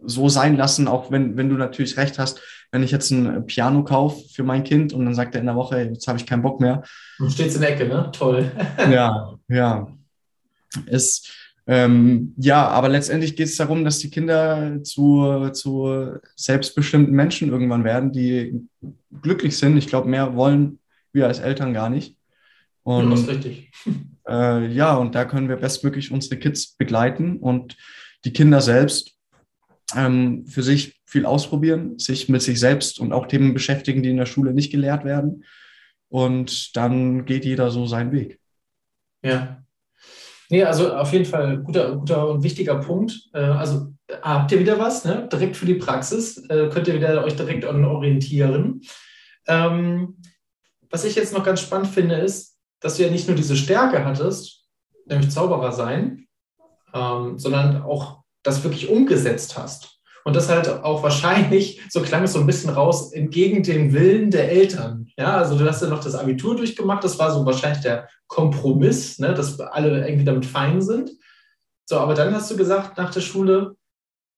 so 0.03 0.29
sein 0.29 0.57
lassen, 0.57 0.87
auch 0.87 1.11
wenn, 1.11 1.37
wenn 1.37 1.49
du 1.49 1.55
natürlich 1.55 1.97
recht 1.97 2.17
hast, 2.17 2.41
wenn 2.71 2.83
ich 2.83 2.91
jetzt 2.91 3.11
ein 3.11 3.45
Piano 3.45 3.83
kaufe 3.83 4.27
für 4.29 4.43
mein 4.43 4.63
Kind 4.63 4.93
und 4.93 5.05
dann 5.05 5.13
sagt 5.13 5.35
er 5.35 5.41
in 5.41 5.47
der 5.47 5.55
Woche, 5.55 5.81
jetzt 5.81 6.07
habe 6.07 6.17
ich 6.17 6.25
keinen 6.25 6.41
Bock 6.41 6.59
mehr. 6.59 6.83
Und 7.19 7.31
steht 7.31 7.53
in 7.53 7.61
der 7.61 7.71
Ecke, 7.73 7.87
ne? 7.87 8.09
Toll. 8.11 8.51
ja, 8.91 9.33
ja. 9.47 9.87
Ist, 10.85 11.31
ähm, 11.71 12.33
ja, 12.37 12.67
aber 12.67 12.89
letztendlich 12.89 13.35
geht 13.35 13.45
es 13.45 13.57
darum, 13.57 13.85
dass 13.85 13.99
die 13.99 14.09
Kinder 14.09 14.83
zu, 14.83 15.51
zu 15.51 16.17
selbstbestimmten 16.35 17.13
Menschen 17.13 17.49
irgendwann 17.49 17.83
werden, 17.83 18.11
die 18.11 18.67
glücklich 19.21 19.55
sind. 19.55 19.77
Ich 19.77 19.85
glaube, 19.85 20.09
mehr 20.09 20.35
wollen 20.35 20.79
wir 21.13 21.27
als 21.27 21.37
Eltern 21.37 21.71
gar 21.71 21.91
nicht. 21.91 22.17
Und, 22.81 23.03
ja, 23.03 23.09
das 23.11 23.19
ist 23.21 23.29
richtig. 23.29 23.71
Äh, 24.27 24.67
ja, 24.67 24.93
und 24.93 25.15
da 25.15 25.25
können 25.25 25.49
wir 25.49 25.55
bestmöglich 25.55 26.11
unsere 26.11 26.37
Kids 26.37 26.75
begleiten 26.75 27.37
und 27.37 27.75
die 28.25 28.31
Kinder 28.31 28.61
selbst 28.61 29.17
ähm, 29.95 30.45
für 30.45 30.61
sich 30.61 31.01
viel 31.07 31.25
ausprobieren, 31.25 31.97
sich 31.97 32.29
mit 32.29 32.43
sich 32.43 32.59
selbst 32.59 32.99
und 32.99 33.11
auch 33.11 33.25
Themen 33.25 33.55
beschäftigen, 33.55 34.03
die 34.03 34.11
in 34.11 34.17
der 34.17 34.27
Schule 34.27 34.53
nicht 34.53 34.69
gelehrt 34.71 35.03
werden. 35.03 35.45
Und 36.09 36.75
dann 36.77 37.25
geht 37.25 37.43
jeder 37.43 37.71
so 37.71 37.87
seinen 37.87 38.11
Weg. 38.11 38.39
Ja, 39.23 39.63
Nee, 40.49 40.63
also 40.63 40.93
auf 40.93 41.13
jeden 41.13 41.25
Fall 41.25 41.59
guter, 41.59 41.95
guter 41.95 42.27
und 42.27 42.43
wichtiger 42.43 42.75
Punkt. 42.75 43.29
Äh, 43.33 43.39
also 43.39 43.93
habt 44.21 44.51
ihr 44.51 44.59
wieder 44.59 44.79
was, 44.79 45.05
ne? 45.05 45.27
direkt 45.31 45.55
für 45.55 45.67
die 45.67 45.75
Praxis, 45.75 46.37
äh, 46.49 46.69
könnt 46.69 46.87
ihr 46.87 46.95
wieder 46.95 47.23
euch 47.23 47.35
direkt 47.35 47.65
orientieren. 47.65 48.81
Ähm, 49.47 50.17
was 50.89 51.05
ich 51.05 51.15
jetzt 51.15 51.33
noch 51.33 51.43
ganz 51.43 51.61
spannend 51.61 51.87
finde, 51.87 52.15
ist, 52.15 52.57
dass 52.79 52.97
du 52.97 53.03
ja 53.03 53.11
nicht 53.11 53.27
nur 53.27 53.35
diese 53.35 53.55
Stärke 53.55 54.03
hattest, 54.03 54.65
nämlich 55.05 55.29
Zauberer 55.29 55.71
sein, 55.71 56.27
ähm, 56.93 57.37
sondern 57.37 57.83
auch 57.83 58.23
das 58.41 58.63
wirklich 58.63 58.89
umgesetzt 58.89 59.57
hast. 59.57 59.98
Und 60.25 60.35
das 60.35 60.49
halt 60.49 60.67
auch 60.67 61.03
wahrscheinlich, 61.03 61.81
so 61.89 62.01
klang 62.01 62.23
es 62.23 62.33
so 62.33 62.39
ein 62.39 62.45
bisschen 62.45 62.69
raus, 62.69 63.11
entgegen 63.13 63.63
dem 63.63 63.93
Willen 63.93 64.31
der 64.31 64.51
Eltern. 64.51 65.07
Ja, 65.17 65.37
also 65.37 65.57
du 65.57 65.67
hast 65.67 65.81
ja 65.81 65.87
noch 65.87 66.03
das 66.03 66.15
Abitur 66.15 66.55
durchgemacht, 66.55 67.03
das 67.03 67.17
war 67.19 67.31
so 67.31 67.45
wahrscheinlich 67.45 67.81
der 67.81 68.07
Kompromiss, 68.27 69.19
ne, 69.19 69.33
dass 69.33 69.59
alle 69.59 70.07
irgendwie 70.07 70.25
damit 70.25 70.45
fein 70.45 70.81
sind. 70.81 71.11
So, 71.85 71.97
aber 71.97 72.13
dann 72.13 72.33
hast 72.33 72.51
du 72.51 72.57
gesagt 72.57 72.97
nach 72.97 73.11
der 73.11 73.21
Schule, 73.21 73.75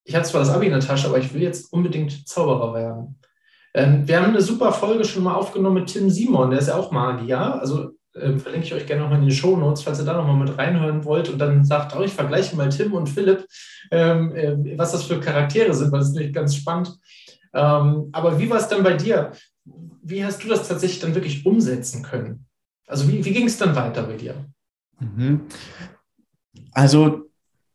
ich 0.04 0.16
hatte 0.16 0.30
zwar 0.30 0.42
das 0.42 0.50
Abi 0.50 0.68
in 0.68 0.72
der 0.72 0.82
Tasche, 0.82 1.08
aber 1.08 1.20
ich 1.20 1.34
will 1.34 1.42
jetzt 1.42 1.72
unbedingt 1.72 2.28
Zauberer 2.28 2.74
werden. 2.74 3.20
Ähm, 3.74 4.08
wir 4.08 4.18
haben 4.18 4.32
eine 4.32 4.42
super 4.42 4.72
Folge 4.74 5.06
schon 5.06 5.24
mal 5.24 5.36
aufgenommen 5.36 5.76
mit 5.76 5.88
Tim 5.88 6.10
Simon, 6.10 6.50
der 6.50 6.60
ist 6.60 6.68
ja 6.68 6.76
auch 6.76 6.92
Magier. 6.92 7.60
Also 7.60 7.92
äh, 8.14 8.38
verlinke 8.38 8.68
ich 8.68 8.74
euch 8.74 8.86
gerne 8.86 9.04
nochmal 9.04 9.20
in 9.20 9.26
den 9.26 9.36
Show 9.36 9.56
Notes, 9.56 9.84
falls 9.84 10.00
ihr 10.00 10.06
da 10.06 10.14
nochmal 10.14 10.36
mit 10.36 10.58
reinhören 10.58 11.06
wollt 11.06 11.30
und 11.30 11.40
dann 11.40 11.64
sagt, 11.64 11.96
oh, 11.96 12.02
ich 12.02 12.14
vergleiche 12.14 12.56
mal 12.56 12.70
Tim 12.70 12.94
und 12.94 13.08
Philipp, 13.08 13.46
ähm, 13.92 14.36
äh, 14.36 14.78
was 14.78 14.92
das 14.92 15.04
für 15.04 15.20
Charaktere 15.20 15.74
sind, 15.74 15.92
weil 15.92 16.00
das 16.00 16.10
ist 16.10 16.16
natürlich 16.16 16.36
ganz 16.36 16.56
spannend. 16.56 16.98
Ähm, 17.54 18.10
aber 18.12 18.40
wie 18.40 18.50
war 18.50 18.58
es 18.58 18.68
dann 18.68 18.84
bei 18.84 18.94
dir? 18.94 19.32
Wie 20.04 20.24
hast 20.24 20.44
du 20.44 20.48
das 20.48 20.68
tatsächlich 20.68 21.00
dann 21.00 21.16
wirklich 21.16 21.46
umsetzen 21.46 22.04
können? 22.04 22.46
Also 22.88 23.08
wie, 23.08 23.24
wie 23.24 23.34
ging 23.34 23.48
es 23.48 23.58
dann 23.58 23.76
weiter 23.76 24.04
bei 24.04 24.18
dir? 24.18 24.36
Mhm. 25.00 25.42
Also 26.72 27.30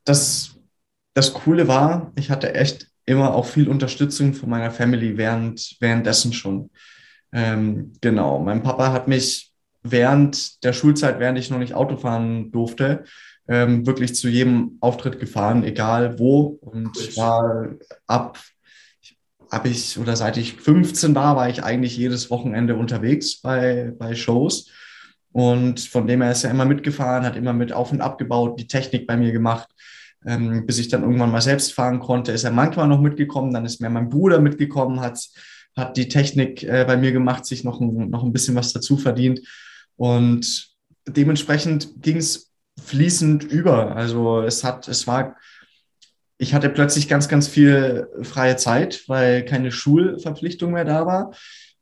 das, 0.05 0.57
das 1.15 1.33
Coole 1.33 1.69
war, 1.69 2.13
ich 2.17 2.31
hatte 2.31 2.55
echt 2.55 2.89
immer 3.07 3.35
auch 3.35 3.47
viel 3.47 3.69
Unterstützung 3.69 4.35
von 4.35 4.51
meiner 4.51 4.71
Family 4.71 5.17
während, 5.17 5.77
währenddessen 5.81 6.33
schon. 6.33 6.71
Ähm, 7.33 7.93
genau, 8.01 8.41
mein 8.41 8.63
Papa 8.63 8.93
hat 8.93 9.09
mich 9.09 9.53
während 9.91 10.65
der 10.65 10.73
Schulzeit, 10.73 11.19
während 11.19 11.39
ich 11.39 11.51
noch 11.51 11.59
nicht 11.59 11.75
Auto 11.75 11.97
fahren 11.97 12.51
durfte, 12.51 13.05
ähm, 13.49 13.87
wirklich 13.87 14.15
zu 14.15 14.29
jedem 14.29 14.79
Auftritt 14.81 15.21
gefahren, 15.21 15.65
egal 15.65 16.19
wo. 16.19 16.59
Und 16.61 16.97
ich 16.99 17.17
war 17.17 17.75
ab, 18.07 18.39
ab 19.51 19.67
ich 19.67 19.99
oder 19.99 20.17
seit 20.17 20.37
ich 20.37 20.55
15 20.55 21.15
war, 21.15 21.37
war 21.37 21.49
ich 21.49 21.63
eigentlich 21.63 21.97
jedes 21.97 22.31
Wochenende 22.31 22.77
unterwegs 22.77 23.41
bei, 23.41 23.93
bei 23.99 24.15
Shows. 24.15 24.71
Und 25.33 25.81
von 25.81 26.07
dem 26.07 26.23
her 26.23 26.33
ist 26.33 26.45
er 26.45 26.51
immer 26.51 26.65
mitgefahren, 26.65 27.25
hat 27.25 27.37
immer 27.37 27.53
mit 27.53 27.73
auf 27.73 27.93
und 27.93 28.01
abgebaut, 28.01 28.59
die 28.59 28.67
Technik 28.67 29.07
bei 29.07 29.17
mir 29.17 29.33
gemacht. 29.33 29.69
Ähm, 30.25 30.67
bis 30.67 30.79
ich 30.79 30.89
dann 30.89 31.03
irgendwann 31.03 31.31
mal 31.31 31.41
selbst 31.41 31.73
fahren 31.73 32.01
konnte, 32.01 32.33
ist 32.33 32.43
er 32.43 32.51
manchmal 32.51 32.89
noch 32.89 33.01
mitgekommen, 33.01 33.53
dann 33.53 33.65
ist 33.65 33.81
mir 33.81 33.91
mein 33.91 34.09
Bruder 34.09 34.41
mitgekommen, 34.41 35.01
hat, 35.01 35.21
hat 35.77 35.97
die 35.97 36.09
Technik 36.09 36.65
äh, 36.65 36.85
bei 36.85 36.97
mir 36.97 37.13
gemacht, 37.13 37.47
sich 37.47 37.63
noch 37.63 37.81
ein, 37.81 38.11
noch 38.11 38.25
ein 38.25 38.33
bisschen 38.33 38.57
was 38.57 38.73
dazu 38.73 38.97
verdient. 38.97 39.41
Und 39.97 40.69
dementsprechend 41.07 42.03
ging 42.03 42.17
es 42.17 42.53
fließend 42.83 43.45
über. 43.45 43.97
Also 43.97 44.43
es 44.43 44.65
hat, 44.65 44.89
es 44.89 45.07
war, 45.07 45.37
ich 46.39 46.55
hatte 46.55 46.69
plötzlich 46.69 47.09
ganz, 47.09 47.29
ganz 47.29 47.49
viel 47.49 48.09
freie 48.23 48.57
Zeit, 48.57 49.05
weil 49.07 49.45
keine 49.45 49.73
Schulverpflichtung 49.73 50.73
mehr 50.73 50.85
da 50.85 51.07
war. 51.07 51.33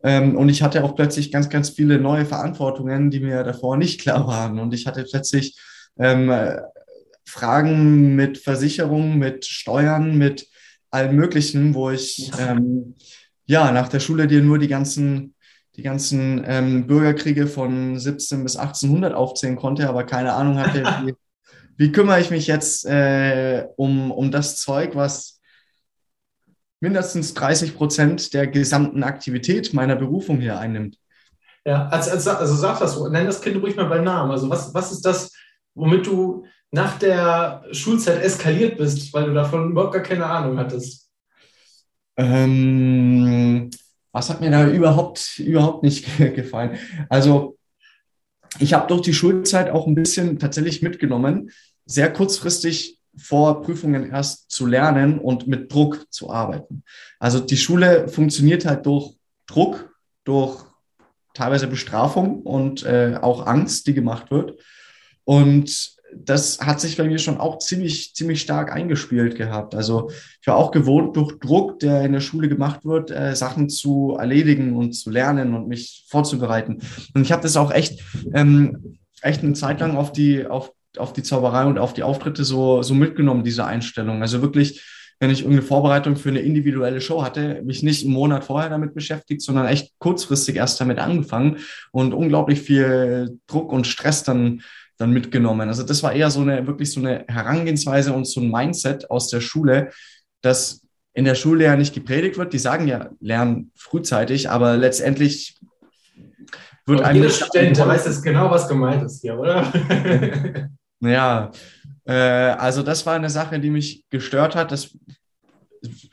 Ähm, 0.03 0.37
und 0.37 0.49
ich 0.49 0.63
hatte 0.63 0.85
auch 0.85 0.95
plötzlich 0.95 1.33
ganz, 1.33 1.49
ganz 1.49 1.71
viele 1.71 1.99
neue 1.99 2.27
Verantwortungen, 2.27 3.11
die 3.11 3.21
mir 3.21 3.43
davor 3.43 3.77
nicht 3.77 4.01
klar 4.01 4.27
waren. 4.27 4.59
Und 4.59 4.75
ich 4.75 4.87
hatte 4.87 5.05
plötzlich 5.11 5.59
ähm, 5.99 6.33
Fragen 7.27 8.15
mit 8.15 8.39
Versicherungen, 8.39 9.19
mit 9.19 9.47
Steuern, 9.47 10.17
mit 10.17 10.47
allem 10.91 11.17
Möglichen, 11.17 11.75
wo 11.75 11.91
ich 11.91 12.31
ähm, 12.39 12.95
ja 13.47 13.73
nach 13.73 13.89
der 13.89 14.01
Schule 14.01 14.27
dir 14.27 14.43
nur 14.43 14.59
die 14.59 14.69
ganzen 14.69 15.34
die 15.77 15.83
ganzen 15.83 16.45
ähm, 16.47 16.87
Bürgerkriege 16.87 17.47
von 17.47 17.99
17 17.99 18.43
bis 18.43 18.57
1800 18.57 19.15
aufzählen 19.15 19.57
konnte, 19.57 19.89
aber 19.89 20.05
keine 20.05 20.33
Ahnung 20.35 20.59
hatte, 20.59 20.85
wie, 21.05 21.15
wie 21.77 21.93
kümmere 21.93 22.21
ich 22.21 22.31
mich 22.31 22.47
jetzt 22.47 22.87
äh, 22.87 23.67
um, 23.77 24.11
um 24.13 24.31
das 24.31 24.57
Zeug, 24.57 24.95
was 24.95 25.41
mindestens 26.81 27.35
30 27.35 27.77
Prozent 27.77 28.35
der 28.35 28.47
gesamten 28.47 29.03
Aktivität 29.03 29.73
meiner 29.75 29.97
Berufung 29.97 30.41
hier 30.41 30.59
einnimmt. 30.59 30.99
Ja, 31.67 31.89
also, 31.89 32.11
also, 32.11 32.31
also 32.31 32.55
sag 32.55 32.79
das 32.79 32.93
so, 32.93 33.09
nenn 33.09 33.27
das 33.27 33.41
Kind 33.41 33.61
ruhig 33.63 33.75
mal 33.75 33.87
beim 33.87 34.05
Namen. 34.05 34.31
Also 34.31 34.51
was, 34.51 34.73
was 34.75 34.93
ist 34.93 35.01
das, 35.01 35.33
womit 35.75 36.07
du 36.07 36.45
nach 36.71 36.99
der 36.99 37.65
Schulzeit 37.73 38.23
eskaliert 38.23 38.77
bist, 38.77 39.13
weil 39.15 39.25
du 39.25 39.35
davon 39.35 39.71
überhaupt 39.71 39.95
gar 39.95 40.03
keine 40.03 40.27
Ahnung 40.27 40.59
hattest? 40.59 41.11
Ähm, 42.17 43.71
was 44.15 44.31
hat 44.31 44.41
mir 44.41 44.51
da 44.51 44.69
überhaupt, 44.69 45.41
überhaupt 45.41 45.83
nicht 45.83 46.07
gefallen? 46.19 46.79
Also 47.09 47.59
ich 48.61 48.73
habe 48.73 48.87
durch 48.87 49.03
die 49.03 49.13
Schulzeit 49.13 49.69
auch 49.71 49.89
ein 49.89 49.97
bisschen 49.97 50.39
tatsächlich 50.39 50.83
mitgenommen, 50.83 51.51
sehr 51.85 52.13
kurzfristig 52.13 53.01
vor 53.17 53.63
Prüfungen 53.63 54.11
erst 54.11 54.53
zu 54.53 54.67
lernen 54.67 55.19
und 55.19 55.49
mit 55.49 55.73
Druck 55.73 56.07
zu 56.11 56.31
arbeiten. 56.31 56.85
Also 57.19 57.41
die 57.41 57.57
Schule 57.57 58.07
funktioniert 58.07 58.65
halt 58.65 58.87
durch 58.87 59.17
Druck, 59.47 59.93
durch 60.23 60.65
teilweise 61.35 61.67
Bestrafung 61.67 62.43
und 62.43 62.85
äh, 62.85 63.19
auch 63.21 63.47
Angst, 63.47 63.89
die 63.89 63.95
gemacht 63.95 64.31
wird. 64.31 64.61
Und 65.25 65.94
das 66.17 66.59
hat 66.61 66.81
sich 66.81 66.97
bei 66.97 67.05
mir 67.05 67.19
schon 67.19 67.39
auch 67.39 67.59
ziemlich, 67.59 68.15
ziemlich 68.15 68.41
stark 68.41 68.73
eingespielt 68.73 69.37
gehabt. 69.37 69.75
Also 69.75 70.11
ich 70.41 70.47
war 70.47 70.57
auch 70.57 70.71
gewohnt, 70.71 71.17
durch 71.17 71.39
Druck, 71.39 71.79
der 71.81 72.05
in 72.05 72.13
der 72.13 72.21
Schule 72.21 72.49
gemacht 72.49 72.85
wird, 72.85 73.11
äh, 73.11 73.35
Sachen 73.35 73.69
zu 73.69 74.17
erledigen 74.19 74.77
und 74.77 74.93
zu 74.93 75.11
lernen 75.11 75.55
und 75.55 75.69
mich 75.69 76.07
vorzubereiten. 76.09 76.81
Und 77.15 77.23
ich 77.23 77.33
habe 77.33 77.43
das 77.43 77.57
auch 77.57 77.71
echt, 77.71 78.03
ähm, 78.33 78.99
echt 79.23 79.43
eine 79.43 79.55
Zeit 79.55 79.81
lang 79.81 79.97
auf 79.97 80.13
die, 80.13 80.47
auf, 80.47 80.73
auf 80.97 81.13
die 81.13 81.23
Zauberei 81.23 81.65
und 81.65 81.79
auf 81.79 81.95
die 81.95 82.03
Auftritte 82.03 82.45
so, 82.45 82.83
so 82.83 82.95
mitgenommen, 82.95 83.45
diese 83.45 83.65
Einstellung. 83.65 84.23
Also 84.23 84.43
wirklich, 84.43 84.83
wenn 85.21 85.31
ich 85.31 85.41
irgendeine 85.41 85.67
Vorbereitung 85.67 86.17
für 86.17 86.29
eine 86.29 86.41
individuelle 86.41 87.01
Show 87.01 87.23
hatte, 87.23 87.63
mich 87.65 87.83
nicht 87.83 88.05
einen 88.05 88.13
Monat 88.13 88.45
vorher 88.45 88.71
damit 88.71 88.95
beschäftigt, 88.95 89.43
sondern 89.43 89.67
echt 89.67 89.93
kurzfristig 89.99 90.57
erst 90.57 90.81
damit 90.81 90.99
angefangen 90.99 91.59
und 91.93 92.13
unglaublich 92.15 92.61
viel 92.61 93.39
Druck 93.47 93.73
und 93.73 93.87
Stress 93.87 94.23
dann 94.23 94.63
dann 94.99 95.11
mitgenommen. 95.11 95.69
Also 95.69 95.83
das 95.83 96.03
war 96.03 96.13
eher 96.13 96.31
so 96.31 96.41
eine, 96.41 96.67
wirklich 96.67 96.93
so 96.93 97.01
eine 97.01 97.25
Herangehensweise 97.29 98.13
und 98.13 98.27
so 98.27 98.41
ein 98.41 98.51
Mindset 98.51 99.11
aus 99.11 99.29
der 99.29 99.41
Schule, 99.41 99.91
dass 100.41 100.83
in 101.15 101.25
der 101.25 101.35
Schule 101.35 101.65
ja 101.65 101.77
nicht 101.77 101.95
gepredigt 101.95 102.39
wird. 102.39 102.53
Die 102.53 102.59
sagen 102.59 102.89
ja, 102.89 103.11
lernen 103.21 103.71
frühzeitig, 103.75 104.51
aber 104.51 104.77
letztendlich 104.77 105.57
wird 106.87 107.03
ein. 107.03 107.17
Jeder 107.17 107.31
Student, 107.31 107.79
weiß 107.79 108.07
jetzt 108.07 108.23
genau, 108.23 108.51
was 108.51 108.69
gemeint 108.69 109.03
ist 109.05 109.21
hier, 109.23 109.39
oder? 109.39 109.73
ja, 111.01 111.51
äh, 112.05 112.13
also 112.13 112.83
das 112.83 113.07
war 113.07 113.15
eine 113.15 113.31
Sache, 113.31 113.59
die 113.61 113.71
mich 113.71 114.05
gestört 114.11 114.55
hat. 114.55 114.73
Das 114.73 114.97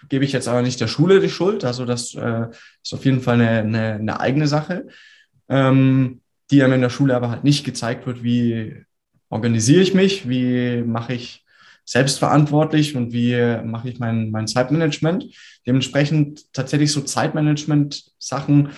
gebe 0.09 0.25
ich 0.25 0.31
jetzt 0.31 0.47
aber 0.47 0.61
nicht 0.61 0.79
der 0.79 0.87
Schule 0.87 1.19
die 1.19 1.29
Schuld. 1.29 1.65
Also 1.65 1.85
das 1.85 2.13
äh, 2.15 2.47
ist 2.83 2.93
auf 2.93 3.05
jeden 3.05 3.21
Fall 3.21 3.35
eine, 3.35 3.49
eine, 3.59 3.93
eine 3.95 4.19
eigene 4.19 4.47
Sache. 4.47 4.87
Ähm, 5.49 6.21
die 6.51 6.63
einem 6.63 6.73
in 6.73 6.81
der 6.81 6.89
Schule 6.89 7.15
aber 7.15 7.29
halt 7.29 7.43
nicht 7.43 7.63
gezeigt 7.63 8.05
wird, 8.05 8.23
wie 8.23 8.85
organisiere 9.29 9.81
ich 9.81 9.93
mich, 9.93 10.27
wie 10.27 10.83
mache 10.83 11.13
ich 11.13 11.45
selbstverantwortlich 11.85 12.95
und 12.95 13.11
wie 13.11 13.35
mache 13.63 13.89
ich 13.89 13.99
mein, 13.99 14.29
mein 14.29 14.47
Zeitmanagement. 14.47 15.25
Dementsprechend 15.65 16.53
tatsächlich 16.53 16.91
so 16.91 17.01
Zeitmanagement-Sachen, 17.01 18.69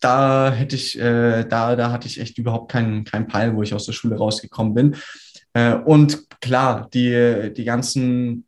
da 0.00 0.52
hätte 0.52 0.74
ich, 0.74 0.98
äh, 0.98 1.44
da, 1.44 1.76
da 1.76 1.92
hatte 1.92 2.08
ich 2.08 2.18
echt 2.20 2.38
überhaupt 2.38 2.72
keinen 2.72 3.04
kein 3.04 3.28
Peil, 3.28 3.54
wo 3.54 3.62
ich 3.62 3.74
aus 3.74 3.86
der 3.86 3.92
Schule 3.92 4.16
rausgekommen 4.16 4.74
bin. 4.74 4.96
Äh, 5.52 5.74
und 5.74 6.28
klar, 6.40 6.88
die, 6.92 7.52
die 7.56 7.64
ganzen 7.64 8.46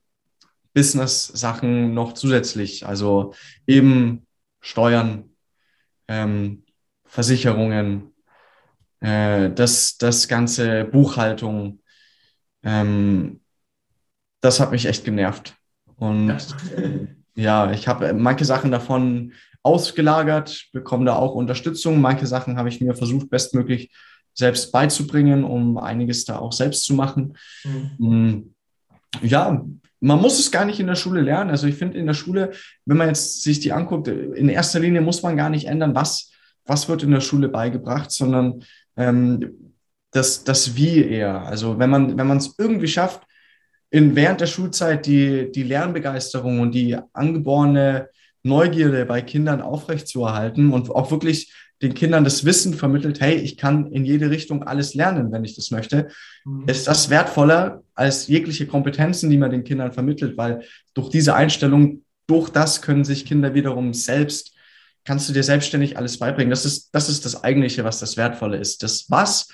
Business-Sachen 0.73 1.95
noch 1.95 2.15
zusätzlich, 2.15 2.87
also 2.87 3.35
eben 3.67 4.27
Steuern, 4.61 5.31
ähm, 6.09 6.64
Versicherungen, 7.15 8.13
äh, 8.99 9.49
das, 9.51 9.99
das 9.99 10.27
ganze 10.27 10.85
Buchhaltung, 10.85 11.79
ähm, 12.65 13.41
das 14.41 14.59
hat 14.59 14.73
mich 14.73 14.87
echt 14.87 15.05
genervt. 15.05 15.55
Und 15.95 16.37
ja, 17.37 17.67
ja 17.67 17.71
ich 17.71 17.87
habe 17.87 18.13
manche 18.15 18.45
Sachen 18.45 18.73
davon 18.73 19.33
ausgelagert, 19.63 20.67
bekomme 20.73 21.05
da 21.05 21.15
auch 21.15 21.37
Unterstützung. 21.37 22.01
Manche 22.01 22.27
Sachen 22.27 22.57
habe 22.57 22.69
ich 22.69 22.81
mir 22.81 22.97
versucht, 22.97 23.31
bestmöglich 23.31 23.93
selbst 24.35 24.73
beizubringen, 24.73 25.45
um 25.45 25.79
einiges 25.79 26.25
da 26.25 26.41
auch 26.41 26.53
selbst 26.53 26.85
zu 26.85 26.95
machen. 26.95 27.39
Mhm. 27.99 28.57
Ja, 29.23 29.65
man 30.01 30.21
muss 30.21 30.41
es 30.41 30.51
gar 30.51 30.65
nicht 30.65 30.81
in 30.81 30.89
der 30.89 30.97
Schule 30.97 31.21
lernen. 31.21 31.51
Also 31.51 31.69
ich 31.69 31.77
finde 31.77 31.97
in 31.97 32.07
der 32.07 32.15
Schule, 32.15 32.51
wenn 32.87 32.97
man 32.97 33.07
jetzt 33.07 33.45
sich 33.45 33.61
die 33.61 33.73
anguckt, 33.73 34.09
in 34.09 34.49
erster 34.49 34.81
Linie 34.81 35.01
muss 35.01 35.23
man 35.23 35.37
gar 35.37 35.49
nicht 35.49 35.69
ändern, 35.69 35.95
was 35.95 36.33
was 36.67 36.89
wird 36.89 37.03
in 37.03 37.11
der 37.11 37.21
Schule 37.21 37.49
beigebracht, 37.49 38.11
sondern 38.11 38.65
ähm, 38.97 39.75
das, 40.11 40.45
das 40.45 40.77
Wie 40.77 41.03
eher. 41.03 41.43
Also 41.43 41.79
wenn 41.79 41.91
man 41.91 42.17
wenn 42.17 42.27
man 42.27 42.39
es 42.39 42.55
irgendwie 42.59 42.89
schafft, 42.89 43.23
in, 43.91 44.17
während 44.17 44.41
der 44.41 44.47
Schulzeit 44.47 45.07
die, 45.07 45.53
die 45.53 45.63
Lernbegeisterung 45.63 46.61
und 46.61 46.75
die 46.75 46.97
angeborene 47.13 48.09
Neugierde 48.43 49.07
bei 49.07 49.23
Kindern 49.23 49.63
aufrechtzuerhalten 49.63 50.73
und 50.73 50.91
auch 50.91 51.11
wirklich 51.11 51.53
den 51.81 51.95
Kindern 51.95 52.25
das 52.25 52.45
Wissen 52.45 52.75
vermittelt, 52.75 53.21
hey, 53.21 53.37
ich 53.37 53.57
kann 53.57 53.87
in 53.93 54.05
jede 54.05 54.31
Richtung 54.31 54.63
alles 54.63 54.95
lernen, 54.95 55.33
wenn 55.33 55.45
ich 55.45 55.55
das 55.55 55.71
möchte, 55.71 56.09
mhm. 56.45 56.65
ist 56.67 56.89
das 56.89 57.11
wertvoller 57.11 57.83
als 57.95 58.27
jegliche 58.27 58.67
Kompetenzen, 58.67 59.31
die 59.31 59.39
man 59.39 59.51
den 59.51 59.65
Kindern 59.65 59.93
vermittelt, 59.93 60.37
weil 60.37 60.63
durch 60.95 61.11
diese 61.11 61.35
Einstellung, 61.35 62.03
durch 62.27 62.51
das 62.51 62.83
können 62.83 63.05
sich 63.05 63.27
Kinder 63.27 63.55
wiederum 63.55 63.93
selbst 63.95 64.54
kannst 65.05 65.29
du 65.29 65.33
dir 65.33 65.43
selbstständig 65.43 65.97
alles 65.99 66.19
beibringen. 66.19 66.51
Das 66.51 66.65
ist, 66.65 66.95
das 66.95 67.09
ist 67.09 67.25
das 67.25 67.45
Eigentliche, 67.45 67.85
was 67.85 68.01
das 68.01 68.17
Wertvolle 68.17 68.57
ist. 68.57 68.83
Das 68.83 69.11
Was, 69.11 69.49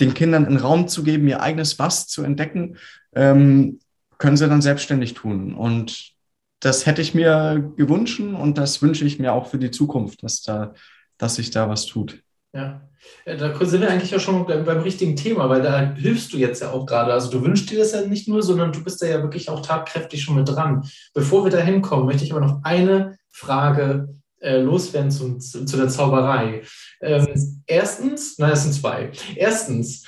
den 0.00 0.14
Kindern 0.14 0.46
einen 0.46 0.56
Raum 0.56 0.88
zu 0.88 1.02
geben, 1.02 1.28
ihr 1.28 1.40
eigenes 1.40 1.78
Was 1.78 2.08
zu 2.08 2.22
entdecken, 2.22 2.76
ähm, 3.14 3.78
können 4.18 4.36
sie 4.36 4.48
dann 4.48 4.62
selbstständig 4.62 5.14
tun. 5.14 5.54
Und 5.54 6.12
das 6.60 6.86
hätte 6.86 7.02
ich 7.02 7.14
mir 7.14 7.72
gewünscht 7.76 8.20
und 8.20 8.56
das 8.56 8.82
wünsche 8.82 9.04
ich 9.04 9.18
mir 9.18 9.32
auch 9.32 9.48
für 9.48 9.58
die 9.58 9.72
Zukunft, 9.72 10.22
dass 10.22 10.42
da, 10.42 10.74
dass 11.18 11.36
sich 11.36 11.50
da 11.50 11.68
was 11.68 11.86
tut. 11.86 12.22
Ja, 12.54 12.82
da 13.24 13.64
sind 13.64 13.80
wir 13.80 13.90
eigentlich 13.90 14.10
ja 14.10 14.20
schon 14.20 14.46
beim, 14.46 14.64
beim, 14.64 14.80
richtigen 14.80 15.16
Thema, 15.16 15.48
weil 15.48 15.62
da 15.62 15.94
hilfst 15.94 16.32
du 16.32 16.36
jetzt 16.36 16.60
ja 16.60 16.70
auch 16.70 16.86
gerade. 16.86 17.12
Also 17.12 17.30
du 17.30 17.42
wünschst 17.42 17.70
dir 17.70 17.78
das 17.78 17.92
ja 17.92 18.02
nicht 18.02 18.28
nur, 18.28 18.42
sondern 18.42 18.72
du 18.72 18.84
bist 18.84 19.02
da 19.02 19.06
ja 19.06 19.22
wirklich 19.22 19.48
auch 19.48 19.64
tatkräftig 19.64 20.22
schon 20.22 20.36
mit 20.36 20.48
dran. 20.48 20.88
Bevor 21.14 21.44
wir 21.44 21.50
da 21.50 21.58
hinkommen, 21.58 22.06
möchte 22.06 22.24
ich 22.24 22.32
aber 22.32 22.40
noch 22.40 22.62
eine 22.62 23.16
Frage 23.30 24.14
äh, 24.42 24.60
loswerden 24.60 25.10
zu, 25.10 25.38
zu, 25.38 25.76
der 25.76 25.88
Zauberei. 25.88 26.62
Ähm, 27.00 27.62
erstens, 27.66 28.38
nein, 28.38 28.52
es 28.52 28.64
sind 28.64 28.74
zwei. 28.74 29.12
Erstens, 29.36 30.04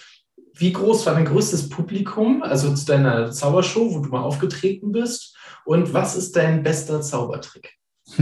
wie 0.55 0.73
groß 0.73 1.07
war 1.07 1.15
dein 1.15 1.25
größtes 1.25 1.69
Publikum, 1.69 2.43
also 2.43 2.75
zu 2.75 2.87
deiner 2.87 3.31
Zaubershow, 3.31 3.95
wo 3.95 4.01
du 4.01 4.11
mal 4.11 4.23
aufgetreten 4.23 4.93
bist? 4.93 5.37
Und 5.65 5.95
was 5.95 6.17
ist 6.17 6.37
dein 6.37 6.63
bester 6.63 7.01
Zaubertrick? 7.01 7.75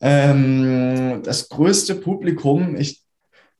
ähm, 0.00 1.22
das 1.22 1.48
größte 1.48 1.94
Publikum, 1.96 2.76
ich 2.76 3.02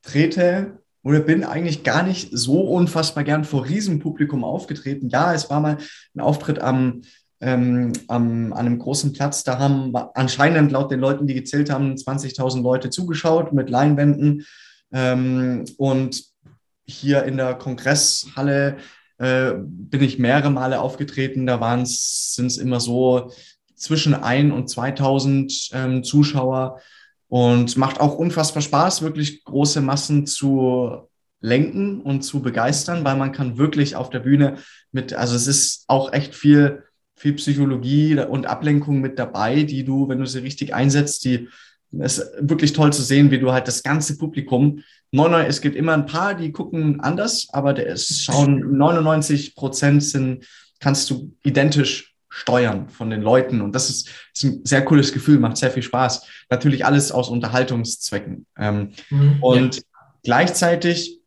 trete 0.01 0.79
oder 1.03 1.19
bin 1.19 1.43
eigentlich 1.43 1.83
gar 1.83 2.03
nicht 2.03 2.29
so 2.31 2.61
unfassbar 2.61 3.23
gern 3.23 3.43
vor 3.43 3.65
Riesenpublikum 3.65 4.43
aufgetreten. 4.43 5.09
Ja, 5.09 5.33
es 5.33 5.49
war 5.49 5.59
mal 5.59 5.77
ein 6.15 6.21
Auftritt 6.21 6.59
am 6.59 7.01
ähm, 7.43 7.93
am, 8.07 8.53
an 8.53 8.65
einem 8.65 8.79
großen 8.79 9.13
Platz. 9.13 9.43
Da 9.43 9.59
haben 9.59 9.93
anscheinend 10.13 10.71
laut 10.71 10.91
den 10.91 10.99
Leuten, 10.99 11.27
die 11.27 11.33
gezählt 11.33 11.69
haben, 11.69 11.95
20.000 11.95 12.61
Leute 12.61 12.89
zugeschaut 12.89 13.53
mit 13.53 13.69
Leinwänden. 13.69 14.45
Ähm, 14.91 15.65
und 15.77 16.23
hier 16.85 17.23
in 17.23 17.37
der 17.37 17.55
Kongresshalle 17.55 18.77
äh, 19.17 19.53
bin 19.57 20.01
ich 20.01 20.19
mehrere 20.19 20.51
Male 20.51 20.79
aufgetreten. 20.79 21.45
Da 21.45 21.59
sind 21.85 22.47
es 22.47 22.57
immer 22.57 22.79
so 22.79 23.31
zwischen 23.75 24.13
1 24.13 24.53
und 24.53 24.69
2000 24.69 25.69
ähm, 25.73 26.03
Zuschauer 26.03 26.79
und 27.27 27.75
macht 27.77 27.99
auch 27.99 28.15
unfassbar 28.15 28.61
Spaß, 28.61 29.01
wirklich 29.01 29.43
große 29.43 29.81
Massen 29.81 30.25
zu 30.25 31.09
lenken 31.41 31.99
und 32.01 32.21
zu 32.21 32.41
begeistern, 32.41 33.03
weil 33.03 33.17
man 33.17 33.33
kann 33.33 33.57
wirklich 33.57 33.97
auf 33.97 34.09
der 34.09 34.19
Bühne 34.19 34.57
mit, 34.93 35.13
also 35.13 35.35
es 35.35 35.47
ist 35.47 35.83
auch 35.87 36.13
echt 36.13 36.35
viel 36.35 36.83
viel 37.23 37.33
Psychologie 37.33 38.19
und 38.19 38.47
Ablenkung 38.47 38.99
mit 38.99 39.17
dabei, 39.17 39.63
die 39.63 39.85
du, 39.85 40.09
wenn 40.09 40.19
du 40.19 40.25
sie 40.25 40.39
richtig 40.39 40.75
einsetzt, 40.75 41.23
die 41.23 41.47
es 41.97 42.17
ist 42.17 42.31
wirklich 42.39 42.73
toll 42.73 42.91
zu 42.91 43.01
sehen, 43.01 43.31
wie 43.31 43.39
du 43.39 43.53
halt 43.53 43.67
das 43.67 43.81
ganze 43.81 44.17
Publikum, 44.17 44.83
99, 45.11 45.49
es 45.49 45.61
gibt 45.61 45.75
immer 45.75 45.93
ein 45.93 46.05
paar, 46.05 46.33
die 46.33 46.51
gucken 46.51 46.99
anders, 46.99 47.47
aber 47.53 47.77
es 47.77 48.23
schauen 48.23 48.75
99 48.77 49.55
Prozent 49.55 50.03
sind, 50.03 50.45
kannst 50.79 51.09
du 51.09 51.31
identisch 51.43 52.15
steuern 52.27 52.89
von 52.89 53.09
den 53.09 53.21
Leuten. 53.21 53.61
Und 53.61 53.73
das 53.73 53.89
ist, 53.89 54.09
ist 54.33 54.43
ein 54.43 54.65
sehr 54.65 54.83
cooles 54.83 55.13
Gefühl, 55.13 55.39
macht 55.39 55.55
sehr 55.55 55.71
viel 55.71 55.83
Spaß. 55.83 56.25
Natürlich 56.49 56.83
alles 56.83 57.11
aus 57.11 57.29
Unterhaltungszwecken. 57.29 58.47
Ähm, 58.57 58.89
mhm, 59.11 59.37
und 59.41 59.75
ja. 59.75 59.81
gleichzeitig 60.23 61.21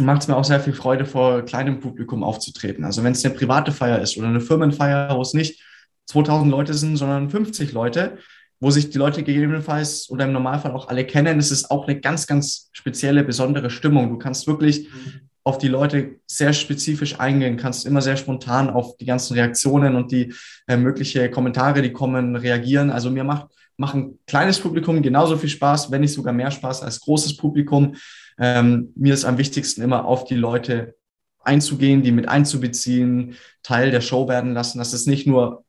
macht 0.00 0.22
es 0.22 0.28
mir 0.28 0.36
auch 0.36 0.44
sehr 0.44 0.60
viel 0.60 0.72
Freude, 0.72 1.04
vor 1.04 1.42
kleinem 1.42 1.80
Publikum 1.80 2.22
aufzutreten. 2.22 2.84
Also 2.84 3.02
wenn 3.02 3.12
es 3.12 3.24
eine 3.24 3.34
private 3.34 3.72
Feier 3.72 4.00
ist 4.00 4.16
oder 4.16 4.28
eine 4.28 4.40
Firmenfeier, 4.40 5.16
wo 5.16 5.22
es 5.22 5.34
nicht 5.34 5.62
2000 6.06 6.50
Leute 6.50 6.74
sind, 6.74 6.96
sondern 6.96 7.30
50 7.30 7.72
Leute, 7.72 8.18
wo 8.60 8.70
sich 8.70 8.90
die 8.90 8.98
Leute 8.98 9.24
gegebenenfalls 9.24 10.08
oder 10.08 10.24
im 10.24 10.32
Normalfall 10.32 10.70
auch 10.70 10.88
alle 10.88 11.04
kennen, 11.04 11.38
ist 11.40 11.50
es 11.50 11.68
auch 11.68 11.88
eine 11.88 11.98
ganz, 12.00 12.28
ganz 12.28 12.70
spezielle, 12.72 13.24
besondere 13.24 13.70
Stimmung. 13.70 14.08
Du 14.08 14.18
kannst 14.18 14.46
wirklich 14.46 14.88
mhm. 14.88 15.28
auf 15.42 15.58
die 15.58 15.66
Leute 15.66 16.20
sehr 16.26 16.52
spezifisch 16.52 17.18
eingehen, 17.18 17.56
kannst 17.56 17.86
immer 17.86 18.02
sehr 18.02 18.16
spontan 18.16 18.70
auf 18.70 18.96
die 18.98 19.04
ganzen 19.04 19.34
Reaktionen 19.34 19.96
und 19.96 20.12
die 20.12 20.32
äh, 20.68 20.76
mögliche 20.76 21.28
Kommentare, 21.28 21.82
die 21.82 21.92
kommen, 21.92 22.36
reagieren. 22.36 22.90
Also 22.90 23.10
mir 23.10 23.24
macht, 23.24 23.48
macht 23.76 23.96
ein 23.96 24.18
kleines 24.28 24.60
Publikum 24.60 25.02
genauso 25.02 25.36
viel 25.36 25.48
Spaß, 25.48 25.90
wenn 25.90 26.02
nicht 26.02 26.14
sogar 26.14 26.32
mehr 26.32 26.52
Spaß 26.52 26.82
als 26.82 27.00
großes 27.00 27.36
Publikum. 27.36 27.96
Ähm, 28.38 28.92
mir 28.96 29.14
ist 29.14 29.24
am 29.24 29.38
wichtigsten 29.38 29.82
immer 29.82 30.04
auf 30.04 30.24
die 30.24 30.36
Leute 30.36 30.96
einzugehen, 31.40 32.02
die 32.02 32.12
mit 32.12 32.28
einzubeziehen, 32.28 33.36
Teil 33.62 33.90
der 33.90 34.00
Show 34.00 34.28
werden 34.28 34.54
lassen. 34.54 34.78
Das 34.78 34.92
ist 34.92 35.06
nicht 35.06 35.26
nur 35.26 35.64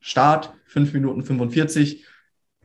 Start, 0.00 0.54
5 0.66 0.92
Minuten 0.92 1.22
45, 1.22 2.04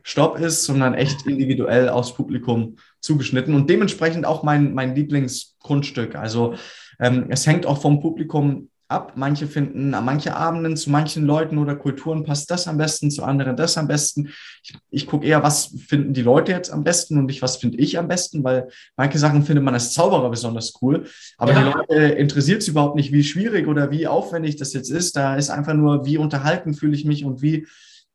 Stopp 0.02 0.38
ist, 0.38 0.64
sondern 0.64 0.94
echt 0.94 1.26
individuell 1.26 1.88
aufs 1.88 2.14
Publikum 2.14 2.76
zugeschnitten 3.00 3.54
und 3.54 3.70
dementsprechend 3.70 4.26
auch 4.26 4.42
mein, 4.42 4.74
mein 4.74 4.94
Lieblingsgrundstück. 4.94 6.14
Also 6.14 6.54
ähm, 7.00 7.26
es 7.30 7.46
hängt 7.46 7.64
auch 7.64 7.80
vom 7.80 8.00
Publikum 8.00 8.70
ab. 8.94 9.12
Manche 9.16 9.46
finden 9.46 9.92
an 9.92 10.04
manche 10.04 10.34
Abenden 10.36 10.76
zu 10.76 10.90
manchen 10.90 11.24
Leuten 11.24 11.58
oder 11.58 11.76
Kulturen 11.76 12.24
passt 12.24 12.50
das 12.50 12.68
am 12.68 12.78
besten, 12.78 13.10
zu 13.10 13.24
anderen 13.24 13.56
das 13.56 13.76
am 13.76 13.88
besten. 13.88 14.30
Ich, 14.62 14.74
ich 14.90 15.06
gucke 15.06 15.26
eher, 15.26 15.42
was 15.42 15.74
finden 15.86 16.14
die 16.14 16.22
Leute 16.22 16.52
jetzt 16.52 16.70
am 16.70 16.84
besten 16.84 17.18
und 17.18 17.26
nicht, 17.26 17.42
was 17.42 17.56
finde 17.56 17.78
ich 17.78 17.98
am 17.98 18.08
besten, 18.08 18.44
weil 18.44 18.68
manche 18.96 19.18
Sachen 19.18 19.42
findet 19.42 19.64
man 19.64 19.74
als 19.74 19.92
Zauberer 19.92 20.30
besonders 20.30 20.72
cool. 20.80 21.06
Aber 21.36 21.52
ja. 21.52 21.58
die 21.60 21.72
Leute 21.72 22.14
interessiert 22.14 22.62
es 22.62 22.68
überhaupt 22.68 22.96
nicht, 22.96 23.12
wie 23.12 23.24
schwierig 23.24 23.66
oder 23.66 23.90
wie 23.90 24.06
aufwendig 24.06 24.56
das 24.56 24.72
jetzt 24.72 24.90
ist. 24.90 25.16
Da 25.16 25.36
ist 25.36 25.50
einfach 25.50 25.74
nur, 25.74 26.06
wie 26.06 26.16
unterhalten 26.16 26.74
fühle 26.74 26.94
ich 26.94 27.04
mich 27.04 27.24
und 27.24 27.42
wie 27.42 27.66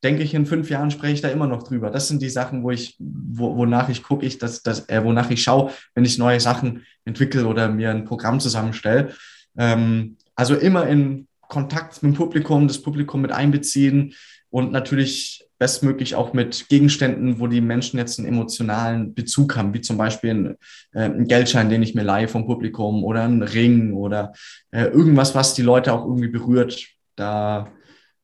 denke 0.03 0.23
ich, 0.23 0.33
in 0.33 0.45
fünf 0.45 0.69
Jahren 0.69 0.91
spreche 0.91 1.13
ich 1.13 1.21
da 1.21 1.29
immer 1.29 1.47
noch 1.47 1.63
drüber. 1.63 1.89
Das 1.89 2.07
sind 2.07 2.21
die 2.21 2.29
Sachen, 2.29 2.63
wo 2.63 2.71
ich, 2.71 2.95
wo, 2.99 3.57
wonach 3.57 3.89
ich 3.89 4.03
gucke, 4.03 4.25
ich, 4.25 4.37
dass, 4.37 4.61
dass, 4.63 4.87
äh, 4.87 5.03
wonach 5.03 5.29
ich 5.29 5.43
schaue, 5.43 5.71
wenn 5.93 6.05
ich 6.05 6.17
neue 6.17 6.39
Sachen 6.39 6.85
entwickle 7.05 7.45
oder 7.45 7.67
mir 7.69 7.91
ein 7.91 8.05
Programm 8.05 8.39
zusammenstelle. 8.39 9.13
Ähm, 9.57 10.17
also 10.39 10.55
immer 10.55 10.87
in 10.87 11.27
Kontakt 11.41 12.01
mit 12.01 12.13
dem 12.13 12.17
Publikum, 12.17 12.69
das 12.69 12.81
Publikum 12.81 13.21
mit 13.21 13.33
einbeziehen 13.33 14.13
und 14.49 14.71
natürlich 14.71 15.45
bestmöglich 15.57 16.15
auch 16.15 16.31
mit 16.31 16.69
Gegenständen, 16.69 17.41
wo 17.41 17.47
die 17.47 17.59
Menschen 17.59 17.97
jetzt 17.97 18.19
einen 18.19 18.27
emotionalen 18.29 19.13
Bezug 19.13 19.57
haben, 19.57 19.73
wie 19.73 19.81
zum 19.81 19.97
Beispiel 19.97 20.29
ein, 20.29 20.57
äh, 20.93 21.09
ein 21.09 21.27
Geldschein, 21.27 21.69
den 21.69 21.83
ich 21.83 21.93
mir 21.93 22.03
leihe 22.03 22.29
vom 22.29 22.45
Publikum 22.45 23.03
oder 23.03 23.23
ein 23.23 23.43
Ring 23.43 23.93
oder 23.93 24.31
äh, 24.71 24.85
irgendwas, 24.85 25.35
was 25.35 25.55
die 25.55 25.61
Leute 25.61 25.91
auch 25.91 26.05
irgendwie 26.05 26.29
berührt. 26.29 26.87
Da 27.17 27.69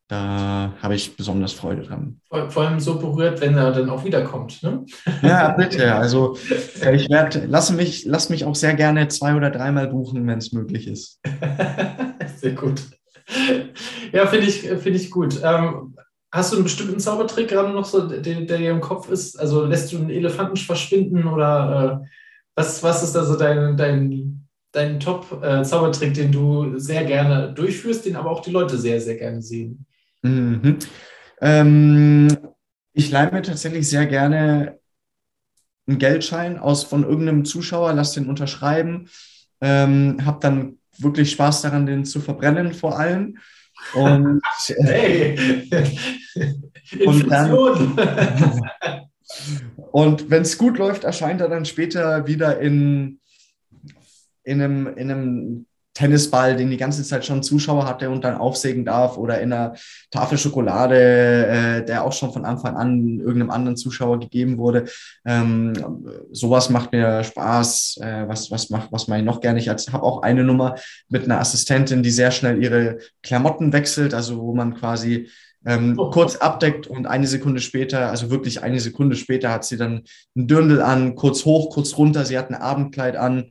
da 0.07 0.73
habe 0.81 0.95
ich 0.95 1.17
besonders 1.17 1.53
Freude 1.53 1.81
dran. 1.81 2.21
Vor, 2.29 2.49
vor, 2.51 2.67
allem 2.67 2.79
so 2.79 2.99
berührt, 2.99 3.41
wenn 3.41 3.57
er 3.57 3.71
dann 3.71 3.89
auch 3.89 4.05
wiederkommt. 4.05 4.61
Ne? 4.61 4.85
Ja, 5.23 5.49
bitte. 5.57 5.95
Also 5.95 6.37
äh, 6.81 6.95
ich 6.95 7.09
werde, 7.09 7.45
lass 7.47 7.71
mich, 7.71 8.05
lass 8.05 8.29
mich 8.29 8.45
auch 8.45 8.53
sehr 8.53 8.75
gerne 8.75 9.07
zwei 9.07 9.35
oder 9.35 9.49
dreimal 9.49 9.87
buchen, 9.87 10.27
wenn 10.27 10.37
es 10.37 10.51
möglich 10.51 10.87
ist. 10.87 11.19
sehr 12.37 12.51
gut. 12.51 12.83
Ja, 14.11 14.27
finde 14.27 14.45
ich, 14.45 14.61
find 14.61 14.95
ich 14.95 15.09
gut. 15.09 15.41
Ähm, 15.43 15.95
hast 16.31 16.51
du 16.51 16.57
einen 16.57 16.65
bestimmten 16.65 16.99
Zaubertrick 16.99 17.47
gerade 17.47 17.73
noch 17.73 17.85
so, 17.85 18.07
der, 18.07 18.19
der 18.19 18.57
dir 18.57 18.71
im 18.71 18.81
Kopf 18.81 19.09
ist? 19.09 19.39
Also 19.39 19.65
lässt 19.65 19.91
du 19.91 19.97
einen 19.97 20.11
Elefanten 20.11 20.57
verschwinden 20.57 21.25
oder 21.25 22.03
äh, 22.03 22.07
was, 22.53 22.83
was 22.83 23.01
ist 23.01 23.15
da 23.15 23.23
so 23.23 23.35
dein, 23.35 23.75
dein, 23.75 24.47
dein 24.71 24.99
Top-Zaubertrick, 24.99 26.11
äh, 26.11 26.13
den 26.13 26.31
du 26.31 26.77
sehr 26.77 27.05
gerne 27.05 27.51
durchführst, 27.53 28.05
den 28.05 28.15
aber 28.15 28.29
auch 28.29 28.41
die 28.41 28.51
Leute 28.51 28.77
sehr, 28.77 29.01
sehr 29.01 29.15
gerne 29.15 29.41
sehen? 29.41 29.87
Mhm. 30.25 30.79
Ähm, 31.41 32.37
ich 32.93 33.11
leihe 33.11 33.31
mir 33.31 33.41
tatsächlich 33.41 33.87
sehr 33.87 34.07
gerne 34.07 34.79
einen 35.87 35.99
Geldschein 35.99 36.57
aus 36.57 36.83
von 36.83 37.03
irgendeinem 37.03 37.45
Zuschauer, 37.45 37.93
lass 37.93 38.13
den 38.13 38.27
unterschreiben, 38.27 39.09
ähm, 39.61 40.25
habe 40.25 40.39
dann 40.41 40.79
wirklich 40.97 41.31
Spaß 41.31 41.61
daran, 41.61 41.85
den 41.85 42.05
zu 42.05 42.21
verbrennen 42.21 42.73
vor 42.73 42.97
allem. 42.97 43.37
Und, 43.93 44.41
hey. 44.79 45.69
und 47.05 47.29
dann, 47.29 47.51
und 49.91 50.29
wenn 50.29 50.41
es 50.41 50.57
gut 50.57 50.77
läuft, 50.77 51.03
erscheint 51.03 51.41
er 51.41 51.49
dann 51.49 51.65
später 51.65 52.25
wieder 52.25 52.59
in, 52.59 53.19
in 54.43 54.61
einem, 54.61 54.87
in 54.87 55.11
einem 55.11 55.65
Tennisball, 55.95 56.57
den 56.57 56.69
die 56.69 56.77
ganze 56.77 57.03
Zeit 57.03 57.25
schon 57.25 57.41
Zuschauer 57.41 57.87
hatte 57.87 58.09
und 58.09 58.23
dann 58.23 58.35
aufsägen 58.35 58.85
darf 58.85 59.17
oder 59.17 59.39
in 59.39 59.51
einer 59.51 59.73
Tafel 60.11 60.37
Schokolade, 60.37 61.47
äh, 61.47 61.85
der 61.85 62.03
auch 62.03 62.11
schon 62.11 62.33
von 62.33 62.45
Anfang 62.45 62.75
an 62.75 63.19
irgendeinem 63.19 63.49
anderen 63.49 63.77
Zuschauer 63.77 64.19
gegeben 64.19 64.57
wurde. 64.57 64.85
Ähm, 65.25 65.73
sowas 66.31 66.69
macht 66.69 66.91
mir 66.91 67.23
Spaß. 67.23 67.99
Äh, 68.01 68.27
was, 68.27 68.51
was, 68.51 68.69
macht, 68.69 68.91
was 68.91 69.07
mache 69.07 69.19
ich 69.19 69.25
noch 69.25 69.39
gerne? 69.39 69.57
Ich 69.57 69.69
habe 69.69 70.03
auch 70.03 70.21
eine 70.21 70.43
Nummer 70.43 70.75
mit 71.07 71.23
einer 71.23 71.39
Assistentin, 71.39 72.03
die 72.03 72.11
sehr 72.11 72.31
schnell 72.31 72.61
ihre 72.61 72.97
Klamotten 73.23 73.71
wechselt, 73.71 74.13
also 74.13 74.41
wo 74.41 74.53
man 74.53 74.75
quasi 74.75 75.29
ähm, 75.65 75.95
oh. 75.97 76.09
kurz 76.11 76.35
abdeckt 76.35 76.87
und 76.87 77.07
eine 77.07 77.25
Sekunde 77.25 77.61
später, 77.61 78.09
also 78.09 78.29
wirklich 78.29 78.61
eine 78.61 78.81
Sekunde 78.81 79.15
später, 79.15 79.49
hat 79.49 79.63
sie 79.63 79.77
dann 79.77 80.03
ein 80.35 80.47
Dirndl 80.47 80.81
an, 80.81 81.15
kurz 81.15 81.45
hoch, 81.45 81.69
kurz 81.73 81.97
runter. 81.97 82.25
Sie 82.25 82.37
hat 82.37 82.49
ein 82.49 82.55
Abendkleid 82.55 83.15
an 83.15 83.49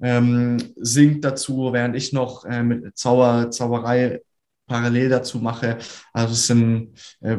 ähm, 0.00 0.58
singt 0.76 1.24
dazu, 1.24 1.72
während 1.72 1.96
ich 1.96 2.12
noch 2.12 2.44
äh, 2.44 2.62
mit 2.62 2.96
Zauber, 2.96 3.50
Zauberei 3.50 4.20
parallel 4.66 5.08
dazu 5.08 5.38
mache. 5.38 5.78
Also 6.12 6.32
es 6.32 6.46
sind, 6.46 6.92
äh, 7.20 7.36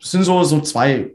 es 0.00 0.10
sind 0.10 0.24
so, 0.24 0.42
so 0.44 0.60
zwei 0.60 1.14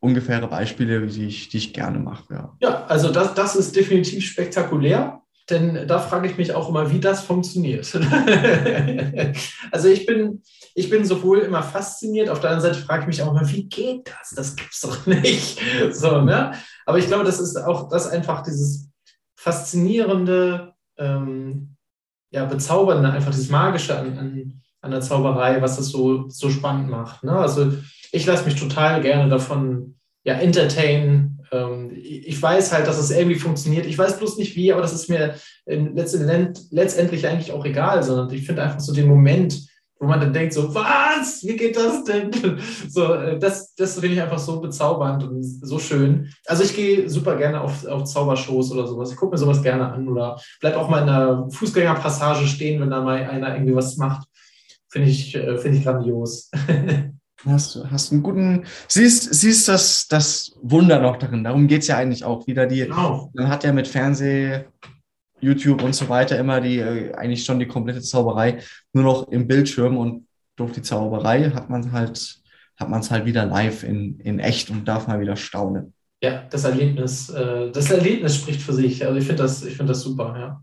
ungefähre 0.00 0.48
Beispiele, 0.48 1.06
die 1.06 1.26
ich, 1.26 1.48
die 1.48 1.58
ich 1.58 1.72
gerne 1.72 1.98
mache. 1.98 2.24
Ja, 2.30 2.56
ja 2.60 2.84
also 2.86 3.10
das, 3.10 3.34
das 3.34 3.56
ist 3.56 3.74
definitiv 3.74 4.24
spektakulär. 4.24 5.22
Denn 5.50 5.86
da 5.88 5.98
frage 5.98 6.28
ich 6.28 6.36
mich 6.36 6.52
auch 6.52 6.68
immer, 6.68 6.92
wie 6.92 7.00
das 7.00 7.22
funktioniert. 7.22 7.90
also 9.70 9.88
ich 9.88 10.04
bin, 10.04 10.42
ich 10.74 10.90
bin 10.90 11.06
sowohl 11.06 11.38
immer 11.38 11.62
fasziniert, 11.62 12.28
auf 12.28 12.40
der 12.40 12.50
anderen 12.50 12.74
Seite 12.74 12.84
frage 12.84 13.02
ich 13.02 13.06
mich 13.06 13.22
auch 13.22 13.30
immer, 13.30 13.48
wie 13.48 13.64
geht 13.64 14.08
das? 14.08 14.30
Das 14.36 14.56
gibt 14.56 14.74
es 14.74 14.80
doch 14.80 15.06
nicht. 15.06 15.58
So, 15.92 16.20
ne? 16.20 16.52
Aber 16.84 16.98
ich 16.98 17.06
glaube, 17.06 17.24
das 17.24 17.40
ist 17.40 17.56
auch 17.56 17.88
das 17.88 18.06
einfach 18.08 18.42
dieses 18.42 18.87
faszinierende, 19.38 20.72
ähm, 20.98 21.76
ja, 22.30 22.44
bezaubernde, 22.44 23.08
einfach 23.08 23.30
dieses 23.30 23.50
Magische 23.50 23.96
an, 23.96 24.18
an, 24.18 24.62
an 24.80 24.90
der 24.90 25.00
Zauberei, 25.00 25.62
was 25.62 25.76
das 25.76 25.90
so, 25.90 26.28
so 26.28 26.50
spannend 26.50 26.90
macht. 26.90 27.22
Ne? 27.22 27.32
Also 27.32 27.72
ich 28.10 28.26
lasse 28.26 28.44
mich 28.44 28.56
total 28.56 29.00
gerne 29.00 29.30
davon 29.30 29.94
ja, 30.24 30.34
entertainen. 30.34 31.40
Ähm, 31.52 31.92
ich 31.94 32.42
weiß 32.42 32.72
halt, 32.72 32.88
dass 32.88 32.98
es 32.98 33.12
irgendwie 33.12 33.38
funktioniert. 33.38 33.86
Ich 33.86 33.96
weiß 33.96 34.18
bloß 34.18 34.38
nicht 34.38 34.56
wie, 34.56 34.72
aber 34.72 34.82
das 34.82 34.92
ist 34.92 35.08
mir 35.08 35.36
letztendlich 35.66 37.24
eigentlich 37.24 37.52
auch 37.52 37.64
egal, 37.64 38.02
sondern 38.02 38.34
ich 38.34 38.44
finde 38.44 38.64
einfach 38.64 38.80
so 38.80 38.92
den 38.92 39.06
Moment, 39.06 39.67
wo 39.98 40.06
man 40.06 40.20
dann 40.20 40.32
denkt, 40.32 40.52
so, 40.52 40.74
was? 40.74 41.42
Wie 41.42 41.56
geht 41.56 41.76
das 41.76 42.04
denn? 42.04 42.30
So, 42.88 43.12
äh, 43.12 43.38
das, 43.38 43.74
das 43.74 43.94
finde 43.94 44.14
ich 44.14 44.22
einfach 44.22 44.38
so 44.38 44.60
bezaubernd 44.60 45.24
und 45.24 45.42
so 45.42 45.78
schön. 45.78 46.32
Also 46.46 46.62
ich 46.62 46.74
gehe 46.74 47.08
super 47.08 47.36
gerne 47.36 47.60
auf, 47.60 47.84
auf 47.86 48.04
Zaubershows 48.04 48.72
oder 48.72 48.86
sowas. 48.86 49.10
Ich 49.10 49.16
gucke 49.16 49.32
mir 49.32 49.38
sowas 49.38 49.62
gerne 49.62 49.92
an 49.92 50.08
oder 50.08 50.40
bleib 50.60 50.76
auch 50.76 50.88
mal 50.88 51.00
in 51.00 51.06
der 51.06 51.46
Fußgängerpassage 51.50 52.46
stehen, 52.46 52.80
wenn 52.80 52.90
da 52.90 53.02
mal 53.02 53.24
einer 53.24 53.54
irgendwie 53.54 53.74
was 53.74 53.96
macht. 53.96 54.26
Finde 54.88 55.08
ich, 55.08 55.34
äh, 55.34 55.58
finde 55.58 55.78
ich 55.78 55.84
grandios. 55.84 56.50
Hast, 57.44 57.78
hast 57.88 58.10
einen 58.10 58.24
guten, 58.24 58.64
siehst, 58.88 59.32
siehst 59.32 59.68
das, 59.68 60.08
das 60.08 60.56
Wunder 60.60 60.98
noch 60.98 61.18
darin. 61.18 61.44
Darum 61.44 61.68
geht 61.68 61.82
es 61.82 61.86
ja 61.86 61.96
eigentlich 61.96 62.24
auch 62.24 62.48
wieder. 62.48 62.66
Die, 62.66 62.80
genau. 62.80 63.30
Man 63.32 63.48
hat 63.48 63.62
ja 63.62 63.72
mit 63.72 63.86
Fernseh, 63.86 64.64
YouTube 65.40 65.82
und 65.82 65.94
so 65.94 66.08
weiter 66.08 66.38
immer 66.38 66.60
die, 66.60 66.78
äh, 66.78 67.14
eigentlich 67.14 67.44
schon 67.44 67.58
die 67.58 67.66
komplette 67.66 68.02
Zauberei 68.02 68.58
nur 68.92 69.04
noch 69.04 69.28
im 69.28 69.46
Bildschirm 69.46 69.96
und 69.96 70.26
durch 70.56 70.72
die 70.72 70.82
Zauberei 70.82 71.50
hat 71.50 71.70
man 71.70 71.92
halt, 71.92 72.40
hat 72.76 72.88
man 72.88 73.00
es 73.00 73.10
halt 73.10 73.24
wieder 73.24 73.46
live 73.46 73.84
in, 73.84 74.18
in 74.20 74.40
echt 74.40 74.70
und 74.70 74.86
darf 74.86 75.06
mal 75.06 75.20
wieder 75.20 75.36
staunen. 75.36 75.94
Ja, 76.22 76.44
das 76.50 76.64
Erlebnis, 76.64 77.30
äh, 77.30 77.70
das 77.70 77.90
Erlebnis 77.90 78.36
spricht 78.36 78.60
für 78.60 78.72
sich. 78.72 79.06
Also 79.06 79.18
ich 79.18 79.26
finde 79.26 79.42
das, 79.42 79.64
ich 79.64 79.76
finde 79.76 79.92
das 79.92 80.02
super, 80.02 80.34
ja. 80.38 80.62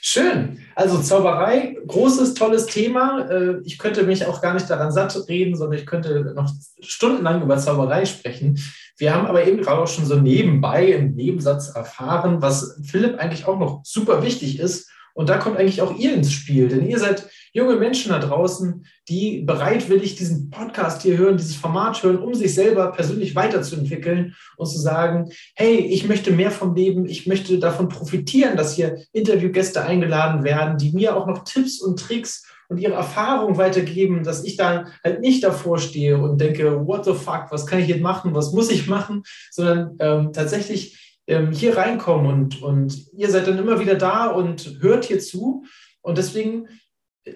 Schön. 0.00 0.60
Also 0.76 0.98
Zauberei, 0.98 1.76
großes, 1.86 2.34
tolles 2.34 2.66
Thema. 2.66 3.28
Äh, 3.30 3.60
ich 3.64 3.78
könnte 3.78 4.04
mich 4.04 4.26
auch 4.26 4.40
gar 4.40 4.54
nicht 4.54 4.70
daran 4.70 4.92
satt 4.92 5.16
reden, 5.28 5.56
sondern 5.56 5.78
ich 5.78 5.86
könnte 5.86 6.32
noch 6.34 6.50
stundenlang 6.80 7.42
über 7.42 7.58
Zauberei 7.58 8.04
sprechen. 8.06 8.58
Wir 8.98 9.14
haben 9.14 9.26
aber 9.26 9.46
eben 9.46 9.58
gerade 9.58 9.80
auch 9.80 9.88
schon 9.88 10.06
so 10.06 10.16
nebenbei 10.16 10.86
im 10.86 11.14
Nebensatz 11.14 11.68
erfahren, 11.68 12.42
was 12.42 12.80
Philipp 12.84 13.18
eigentlich 13.18 13.46
auch 13.46 13.58
noch 13.58 13.80
super 13.84 14.22
wichtig 14.22 14.58
ist. 14.58 14.90
Und 15.14 15.28
da 15.28 15.38
kommt 15.38 15.56
eigentlich 15.56 15.82
auch 15.82 15.96
ihr 15.96 16.14
ins 16.14 16.32
Spiel, 16.32 16.68
denn 16.68 16.86
ihr 16.86 16.98
seid 16.98 17.28
junge 17.52 17.76
Menschen 17.76 18.12
da 18.12 18.20
draußen, 18.20 18.86
die 19.08 19.40
bereitwillig 19.40 20.14
diesen 20.14 20.50
Podcast 20.50 21.02
hier 21.02 21.16
hören, 21.16 21.36
dieses 21.36 21.56
Format 21.56 22.00
hören, 22.02 22.18
um 22.18 22.34
sich 22.34 22.54
selber 22.54 22.92
persönlich 22.92 23.34
weiterzuentwickeln 23.34 24.36
und 24.56 24.66
zu 24.66 24.78
sagen, 24.78 25.30
hey, 25.56 25.76
ich 25.76 26.06
möchte 26.06 26.30
mehr 26.30 26.52
vom 26.52 26.74
Leben, 26.74 27.06
ich 27.06 27.26
möchte 27.26 27.58
davon 27.58 27.88
profitieren, 27.88 28.56
dass 28.56 28.74
hier 28.74 28.98
Interviewgäste 29.12 29.84
eingeladen 29.84 30.44
werden, 30.44 30.78
die 30.78 30.92
mir 30.92 31.16
auch 31.16 31.26
noch 31.26 31.42
Tipps 31.42 31.80
und 31.80 31.98
Tricks 31.98 32.44
und 32.68 32.78
ihre 32.78 32.94
Erfahrung 32.94 33.56
weitergeben, 33.56 34.22
dass 34.22 34.44
ich 34.44 34.56
da 34.56 34.86
halt 35.02 35.20
nicht 35.20 35.42
davor 35.42 35.78
stehe 35.78 36.18
und 36.18 36.40
denke, 36.40 36.86
what 36.86 37.04
the 37.04 37.14
fuck, 37.14 37.46
was 37.50 37.66
kann 37.66 37.80
ich 37.80 37.88
jetzt 37.88 38.02
machen, 38.02 38.34
was 38.34 38.52
muss 38.52 38.70
ich 38.70 38.86
machen, 38.86 39.22
sondern 39.50 39.96
ähm, 39.98 40.32
tatsächlich 40.32 41.20
ähm, 41.26 41.52
hier 41.52 41.76
reinkommen 41.76 42.26
und, 42.26 42.62
und 42.62 43.12
ihr 43.12 43.30
seid 43.30 43.46
dann 43.46 43.58
immer 43.58 43.80
wieder 43.80 43.94
da 43.94 44.26
und 44.26 44.78
hört 44.80 45.04
hier 45.04 45.18
zu. 45.18 45.64
Und 46.02 46.18
deswegen 46.18 46.68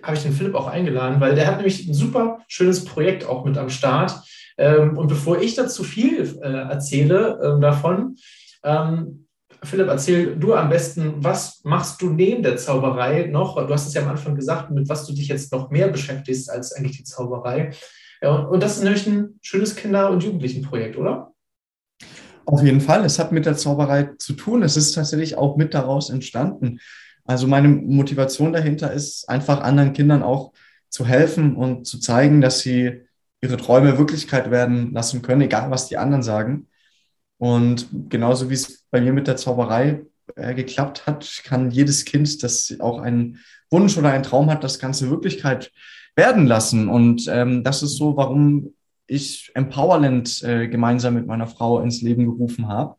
habe 0.03 0.17
ich 0.17 0.23
den 0.23 0.33
Philipp 0.33 0.55
auch 0.55 0.67
eingeladen, 0.67 1.21
weil 1.21 1.35
der 1.35 1.47
hat 1.47 1.57
nämlich 1.57 1.87
ein 1.87 1.95
super 1.95 2.39
schönes 2.49 2.85
Projekt 2.85 3.27
auch 3.27 3.45
mit 3.45 3.59
am 3.59 3.69
Start. 3.69 4.23
Ähm, 4.59 4.97
und 4.97 5.09
bevor 5.09 5.41
ich 5.41 5.55
dazu 5.55 5.83
viel 5.83 6.39
äh, 6.43 6.49
erzähle 6.49 7.41
ähm, 7.43 7.61
davon, 7.61 8.17
ähm, 8.65 9.27
Philipp, 9.65 9.89
erzähl 9.89 10.37
du 10.37 10.55
am 10.55 10.69
besten, 10.69 11.23
was 11.23 11.61
machst 11.65 12.03
du 12.03 12.11
neben 12.11 12.43
der 12.43 12.57
Zauberei 12.57 13.27
noch? 13.27 13.57
Du 13.65 13.73
hast 13.73 13.87
es 13.87 13.95
ja 13.95 14.03
am 14.03 14.09
Anfang 14.09 14.35
gesagt, 14.35 14.71
mit 14.71 14.89
was 14.89 15.07
du 15.07 15.15
dich 15.15 15.29
jetzt 15.29 15.53
noch 15.53 15.71
mehr 15.71 15.89
beschäftigst 15.89 16.51
als 16.51 16.73
eigentlich 16.73 16.97
die 16.97 17.05
Zauberei. 17.05 17.71
Und 18.21 18.63
das 18.63 18.77
ist 18.77 18.85
nämlich 18.85 19.07
ein 19.07 19.39
schönes 19.41 19.77
Kinder- 19.77 20.11
und 20.11 20.23
Jugendlichenprojekt, 20.23 20.97
oder? 20.97 21.33
Auf 22.45 22.63
jeden 22.63 22.81
Fall. 22.81 23.05
Es 23.05 23.19
hat 23.19 23.31
mit 23.31 23.47
der 23.47 23.57
Zauberei 23.57 24.11
zu 24.19 24.33
tun. 24.33 24.63
Es 24.63 24.77
ist 24.77 24.95
tatsächlich 24.95 25.39
auch 25.39 25.57
mit 25.57 25.75
daraus 25.75 26.11
entstanden. 26.11 26.81
Also 27.25 27.47
meine 27.47 27.69
Motivation 27.69 28.53
dahinter 28.53 28.93
ist 28.93 29.29
einfach 29.29 29.61
anderen 29.61 29.93
Kindern 29.93 30.25
auch 30.25 30.53
zu 30.89 31.07
helfen 31.07 31.55
und 31.55 31.87
zu 31.87 32.01
zeigen, 32.01 32.41
dass 32.41 32.61
sie 32.61 33.03
ihre 33.41 33.57
Träume 33.57 33.97
Wirklichkeit 33.97 34.51
werden 34.51 34.93
lassen 34.93 35.23
können, 35.23 35.43
egal 35.43 35.71
was 35.71 35.89
die 35.89 35.99
anderen 35.99 36.25
sagen. 36.25 36.67
Und 37.43 37.89
genauso 38.09 38.51
wie 38.51 38.55
es 38.55 38.85
bei 38.93 39.01
mir 39.01 39.13
mit 39.13 39.27
der 39.27 39.37
Zauberei 39.37 40.03
äh, 40.37 40.55
geklappt 40.55 41.09
hat, 41.09 41.43
kann 41.43 41.73
jedes 41.73 42.05
Kind, 42.05 42.41
das 42.45 42.73
auch 42.79 43.01
einen 43.01 43.41
Wunsch 43.69 43.99
oder 43.99 44.13
einen 44.13 44.23
Traum 44.23 44.49
hat, 44.49 44.63
das 44.63 44.79
Ganze 44.79 45.11
Wirklichkeit 45.11 45.73
werden 46.15 46.47
lassen. 46.47 46.89
Und 46.89 47.27
ähm, 47.29 47.65
das 47.65 47.83
ist 47.83 47.97
so, 47.97 48.17
warum 48.17 48.75
ich 49.09 49.51
Empowerland 49.57 50.41
äh, 50.45 50.69
gemeinsam 50.69 51.15
mit 51.15 51.27
meiner 51.27 51.49
Frau 51.49 51.81
ins 51.81 52.01
Leben 52.01 52.27
gerufen 52.27 52.69
habe. 52.69 52.95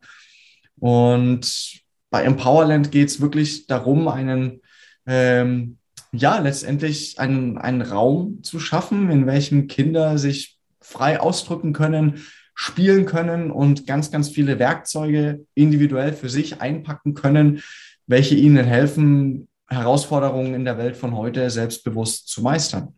Und 0.78 1.80
bei 2.10 2.24
Empowerland 2.24 2.92
geht 2.92 3.08
es 3.08 3.22
wirklich 3.22 3.66
darum, 3.66 4.08
einen, 4.08 4.60
ähm, 5.06 5.78
ja, 6.12 6.38
letztendlich 6.38 7.18
einen, 7.18 7.56
einen 7.56 7.80
Raum 7.80 8.42
zu 8.42 8.60
schaffen, 8.60 9.10
in 9.10 9.26
welchem 9.26 9.68
Kinder 9.68 10.18
sich 10.18 10.58
frei 10.82 11.18
ausdrücken 11.18 11.72
können, 11.72 12.20
spielen 12.54 13.04
können 13.04 13.50
und 13.50 13.86
ganz, 13.86 14.10
ganz 14.10 14.28
viele 14.28 14.58
Werkzeuge 14.58 15.44
individuell 15.54 16.12
für 16.12 16.28
sich 16.28 16.60
einpacken 16.60 17.14
können, 17.14 17.62
welche 18.06 18.34
ihnen 18.34 18.64
helfen, 18.64 19.48
Herausforderungen 19.68 20.54
in 20.54 20.64
der 20.64 20.78
Welt 20.78 20.96
von 20.96 21.16
heute 21.16 21.50
selbstbewusst 21.50 22.28
zu 22.28 22.42
meistern. 22.42 22.94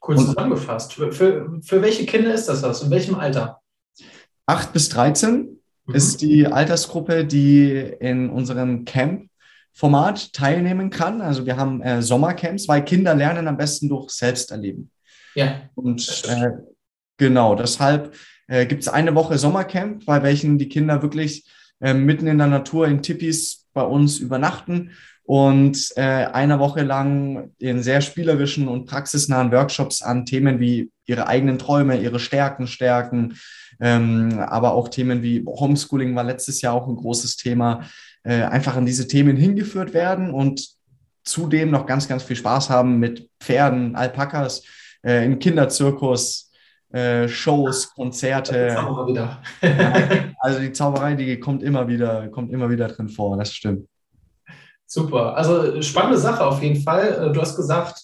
Kurz 0.00 0.24
zusammengefasst, 0.24 0.94
für, 0.94 1.12
für, 1.12 1.60
für 1.62 1.82
welche 1.82 2.06
Kinder 2.06 2.32
ist 2.32 2.46
das 2.46 2.62
was? 2.62 2.82
In 2.82 2.90
welchem 2.90 3.14
Alter? 3.16 3.60
8 4.46 4.72
bis 4.72 4.88
13 4.90 5.60
mhm. 5.86 5.94
ist 5.94 6.20
die 6.22 6.46
Altersgruppe, 6.46 7.24
die 7.24 7.72
in 8.00 8.30
unserem 8.30 8.84
Camp-Format 8.84 10.32
teilnehmen 10.32 10.90
kann. 10.90 11.20
Also 11.20 11.46
wir 11.46 11.56
haben 11.56 11.82
äh, 11.82 12.02
Sommercamps, 12.02 12.68
weil 12.68 12.84
Kinder 12.84 13.14
lernen 13.14 13.48
am 13.48 13.56
besten 13.56 13.88
durch 13.88 14.10
Selbsterleben. 14.10 14.90
Ja. 15.34 15.62
Und 15.74 16.24
äh, 16.28 16.50
genau, 17.18 17.54
deshalb 17.54 18.14
äh, 18.46 18.64
gibt 18.66 18.82
es 18.82 18.88
eine 18.88 19.14
Woche 19.14 19.36
Sommercamp, 19.36 20.06
bei 20.06 20.22
welchen 20.22 20.58
die 20.58 20.68
Kinder 20.68 21.02
wirklich 21.02 21.44
äh, 21.80 21.94
mitten 21.94 22.26
in 22.26 22.38
der 22.38 22.46
Natur 22.46 22.88
in 22.88 23.02
Tippis 23.02 23.66
bei 23.74 23.82
uns 23.82 24.18
übernachten 24.18 24.92
und 25.24 25.92
äh, 25.96 26.00
eine 26.00 26.58
Woche 26.58 26.82
lang 26.82 27.50
in 27.58 27.82
sehr 27.82 28.00
spielerischen 28.00 28.66
und 28.66 28.86
praxisnahen 28.86 29.52
Workshops 29.52 30.00
an 30.00 30.24
Themen 30.24 30.58
wie 30.58 30.90
ihre 31.04 31.26
eigenen 31.26 31.58
Träume, 31.58 32.00
ihre 32.00 32.18
Stärken 32.18 32.66
stärken, 32.66 33.36
ähm, 33.78 34.38
aber 34.38 34.72
auch 34.72 34.88
Themen 34.88 35.22
wie 35.22 35.44
Homeschooling 35.44 36.16
war 36.16 36.24
letztes 36.24 36.62
Jahr 36.62 36.72
auch 36.72 36.88
ein 36.88 36.96
großes 36.96 37.36
Thema, 37.36 37.84
äh, 38.24 38.42
einfach 38.42 38.76
an 38.76 38.86
diese 38.86 39.06
Themen 39.06 39.36
hingeführt 39.36 39.92
werden 39.92 40.30
und 40.30 40.66
zudem 41.24 41.70
noch 41.70 41.84
ganz, 41.86 42.08
ganz 42.08 42.22
viel 42.22 42.36
Spaß 42.36 42.70
haben 42.70 42.98
mit 42.98 43.28
Pferden, 43.38 43.96
Alpakas, 43.96 44.62
äh, 45.04 45.24
im 45.26 45.38
Kinderzirkus, 45.38 46.47
äh, 46.92 47.28
Shows, 47.28 47.94
Konzerte. 47.94 48.76
also 50.40 50.60
die 50.60 50.72
Zauberei, 50.72 51.14
die 51.14 51.38
kommt 51.38 51.62
immer 51.62 51.86
wieder, 51.88 52.28
kommt 52.28 52.52
immer 52.52 52.70
wieder 52.70 52.88
drin 52.88 53.08
vor, 53.08 53.36
das 53.36 53.52
stimmt. 53.52 53.86
Super. 54.86 55.36
Also 55.36 55.82
spannende 55.82 56.16
Sache 56.16 56.46
auf 56.46 56.62
jeden 56.62 56.82
Fall. 56.82 57.28
Äh, 57.28 57.32
du 57.32 57.40
hast 57.40 57.56
gesagt, 57.56 58.00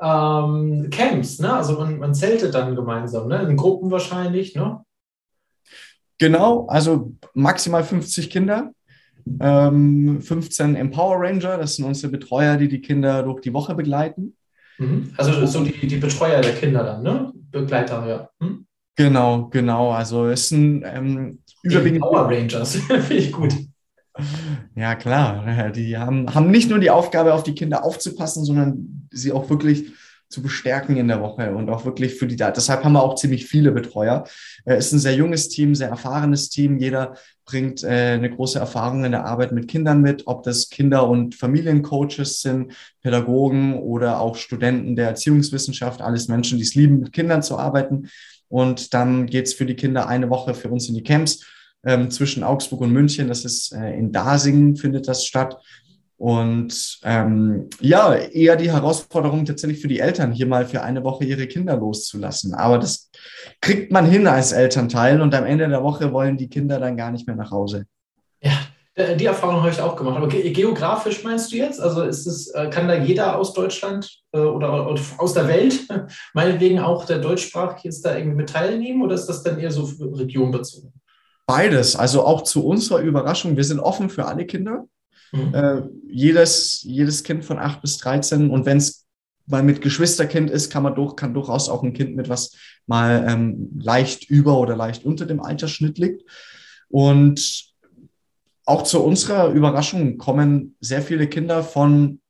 ähm, 0.00 0.88
Camps, 0.90 1.40
ne? 1.40 1.52
Also 1.52 1.74
man, 1.74 1.98
man 1.98 2.14
zeltet 2.14 2.54
dann 2.54 2.76
gemeinsam, 2.76 3.28
ne? 3.28 3.42
In 3.42 3.56
Gruppen 3.56 3.90
wahrscheinlich, 3.90 4.54
ne? 4.54 4.80
Genau, 6.18 6.66
also 6.68 7.12
maximal 7.34 7.82
50 7.82 8.30
Kinder. 8.30 8.70
Ähm, 9.40 10.20
15 10.22 10.76
Empower 10.76 11.16
Ranger, 11.20 11.58
das 11.58 11.76
sind 11.76 11.84
unsere 11.84 12.12
Betreuer, 12.12 12.56
die 12.56 12.68
die 12.68 12.80
Kinder 12.80 13.22
durch 13.22 13.40
die 13.40 13.52
Woche 13.52 13.74
begleiten. 13.74 14.36
Mhm. 14.78 15.12
Also 15.16 15.44
so 15.46 15.64
die, 15.64 15.86
die 15.86 15.96
Betreuer 15.96 16.40
der 16.40 16.54
Kinder 16.54 16.84
dann, 16.84 17.02
ne? 17.02 17.32
Begleiter, 17.50 18.06
ja. 18.06 18.30
Hm? 18.40 18.66
Genau, 18.96 19.48
genau. 19.48 19.90
Also 19.90 20.26
es 20.26 20.48
sind 20.48 20.82
ähm, 20.84 21.38
überwiegend. 21.62 22.02
Empower 22.02 22.28
Rangers, 22.28 22.76
finde 22.76 23.14
ich 23.14 23.32
gut. 23.32 23.54
Ja, 24.74 24.94
klar. 24.94 25.70
Die 25.70 25.96
haben, 25.96 26.34
haben 26.34 26.50
nicht 26.50 26.68
nur 26.68 26.78
die 26.78 26.90
Aufgabe, 26.90 27.32
auf 27.32 27.42
die 27.42 27.54
Kinder 27.54 27.84
aufzupassen, 27.84 28.44
sondern 28.44 29.08
sie 29.10 29.32
auch 29.32 29.48
wirklich 29.48 29.92
zu 30.30 30.42
bestärken 30.42 30.96
in 30.96 31.08
der 31.08 31.20
Woche 31.20 31.52
und 31.52 31.68
auch 31.68 31.84
wirklich 31.84 32.14
für 32.14 32.28
die 32.28 32.36
da. 32.36 32.52
Deshalb 32.52 32.84
haben 32.84 32.92
wir 32.92 33.02
auch 33.02 33.16
ziemlich 33.16 33.46
viele 33.46 33.72
Betreuer. 33.72 34.24
Es 34.64 34.86
ist 34.86 34.92
ein 34.92 34.98
sehr 35.00 35.16
junges 35.16 35.48
Team, 35.48 35.74
sehr 35.74 35.88
erfahrenes 35.88 36.50
Team. 36.50 36.78
Jeder 36.78 37.16
bringt 37.44 37.82
äh, 37.82 38.12
eine 38.12 38.30
große 38.30 38.58
Erfahrung 38.58 39.04
in 39.04 39.10
der 39.10 39.26
Arbeit 39.26 39.50
mit 39.50 39.66
Kindern 39.66 40.00
mit, 40.00 40.28
ob 40.28 40.44
das 40.44 40.70
Kinder- 40.70 41.08
und 41.08 41.34
Familiencoaches 41.34 42.42
sind, 42.42 42.72
Pädagogen 43.02 43.80
oder 43.80 44.20
auch 44.20 44.36
Studenten 44.36 44.94
der 44.94 45.08
Erziehungswissenschaft, 45.08 46.00
alles 46.00 46.28
Menschen, 46.28 46.58
die 46.58 46.64
es 46.64 46.76
lieben, 46.76 47.00
mit 47.00 47.12
Kindern 47.12 47.42
zu 47.42 47.58
arbeiten. 47.58 48.08
Und 48.48 48.94
dann 48.94 49.26
geht's 49.26 49.52
für 49.52 49.66
die 49.66 49.74
Kinder 49.74 50.06
eine 50.06 50.30
Woche 50.30 50.54
für 50.54 50.68
uns 50.70 50.88
in 50.88 50.94
die 50.94 51.02
Camps 51.02 51.44
ähm, 51.84 52.08
zwischen 52.12 52.44
Augsburg 52.44 52.82
und 52.82 52.92
München. 52.92 53.26
Das 53.26 53.44
ist 53.44 53.72
äh, 53.72 53.98
in 53.98 54.12
Dasingen 54.12 54.76
findet 54.76 55.08
das 55.08 55.26
statt. 55.26 55.56
Und 56.20 57.00
ähm, 57.02 57.70
ja, 57.80 58.14
eher 58.14 58.56
die 58.56 58.70
Herausforderung 58.70 59.46
tatsächlich 59.46 59.80
für 59.80 59.88
die 59.88 60.00
Eltern, 60.00 60.32
hier 60.32 60.46
mal 60.46 60.66
für 60.66 60.82
eine 60.82 61.02
Woche 61.02 61.24
ihre 61.24 61.46
Kinder 61.46 61.78
loszulassen. 61.78 62.52
Aber 62.52 62.78
das 62.78 63.10
kriegt 63.62 63.90
man 63.90 64.04
hin 64.04 64.26
als 64.26 64.52
Elternteil 64.52 65.22
und 65.22 65.34
am 65.34 65.46
Ende 65.46 65.66
der 65.66 65.82
Woche 65.82 66.12
wollen 66.12 66.36
die 66.36 66.50
Kinder 66.50 66.78
dann 66.78 66.98
gar 66.98 67.10
nicht 67.10 67.26
mehr 67.26 67.36
nach 67.36 67.50
Hause. 67.50 67.86
Ja, 68.42 68.52
die 69.14 69.24
Erfahrung 69.24 69.62
habe 69.62 69.70
ich 69.70 69.80
auch 69.80 69.96
gemacht. 69.96 70.18
Aber 70.18 70.28
geografisch 70.28 71.24
meinst 71.24 71.52
du 71.52 71.56
jetzt? 71.56 71.80
Also 71.80 72.02
ist 72.02 72.26
es, 72.26 72.48
äh, 72.48 72.68
kann 72.68 72.86
da 72.86 72.96
jeder 72.96 73.38
aus 73.38 73.54
Deutschland 73.54 74.20
äh, 74.32 74.40
oder 74.40 74.94
aus 75.16 75.32
der 75.32 75.48
Welt, 75.48 75.88
meinetwegen 76.34 76.80
auch 76.80 77.06
der 77.06 77.20
deutschsprachige, 77.20 77.80
jetzt 77.84 78.04
da 78.04 78.14
irgendwie 78.14 78.36
mit 78.36 78.50
teilnehmen 78.50 79.00
oder 79.00 79.14
ist 79.14 79.24
das 79.24 79.42
dann 79.42 79.58
eher 79.58 79.70
so 79.70 79.88
regionbezogen? 80.02 80.92
Beides. 81.46 81.96
Also 81.96 82.26
auch 82.26 82.42
zu 82.42 82.66
unserer 82.66 82.98
Überraschung, 82.98 83.56
wir 83.56 83.64
sind 83.64 83.80
offen 83.80 84.10
für 84.10 84.26
alle 84.26 84.44
Kinder. 84.44 84.84
Mhm. 85.32 85.54
Äh, 85.54 85.82
jedes, 86.08 86.82
jedes 86.82 87.22
Kind 87.22 87.44
von 87.44 87.58
8 87.58 87.82
bis 87.82 87.98
13 87.98 88.50
und 88.50 88.66
wenn 88.66 88.78
es 88.78 89.06
mal 89.46 89.62
mit 89.62 89.80
Geschwisterkind 89.80 90.50
ist, 90.50 90.70
kann 90.70 90.82
man 90.82 90.94
durch, 90.94 91.16
kann 91.16 91.34
durchaus 91.34 91.68
auch 91.68 91.82
ein 91.82 91.92
Kind 91.92 92.14
mit 92.16 92.28
was 92.28 92.56
mal 92.86 93.24
ähm, 93.28 93.70
leicht 93.80 94.30
über 94.30 94.58
oder 94.58 94.76
leicht 94.76 95.04
unter 95.04 95.26
dem 95.26 95.40
Altersschnitt 95.40 95.98
liegt. 95.98 96.22
Und 96.88 97.64
auch 98.64 98.82
zu 98.82 99.02
unserer 99.02 99.48
Überraschung 99.48 100.18
kommen 100.18 100.76
sehr 100.80 101.02
viele 101.02 101.26
Kinder 101.26 101.64
von, 101.64 102.20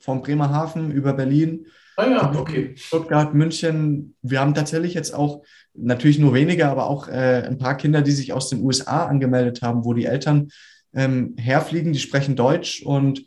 von 0.00 0.22
Bremerhaven 0.22 0.90
über 0.90 1.12
Berlin, 1.12 1.66
Ah 1.96 2.08
ja, 2.08 2.34
okay. 2.34 2.72
Stuttgart, 2.76 3.34
München. 3.34 4.16
Wir 4.22 4.40
haben 4.40 4.54
tatsächlich 4.54 4.94
jetzt 4.94 5.14
auch, 5.14 5.42
natürlich 5.74 6.18
nur 6.18 6.34
wenige, 6.34 6.68
aber 6.68 6.88
auch 6.88 7.08
äh, 7.08 7.44
ein 7.46 7.58
paar 7.58 7.76
Kinder, 7.76 8.02
die 8.02 8.10
sich 8.10 8.32
aus 8.32 8.48
den 8.48 8.62
USA 8.62 9.06
angemeldet 9.06 9.62
haben, 9.62 9.84
wo 9.84 9.94
die 9.94 10.06
Eltern 10.06 10.48
ähm, 10.94 11.34
herfliegen, 11.38 11.92
die 11.92 11.98
sprechen 11.98 12.36
Deutsch 12.36 12.82
und 12.82 13.24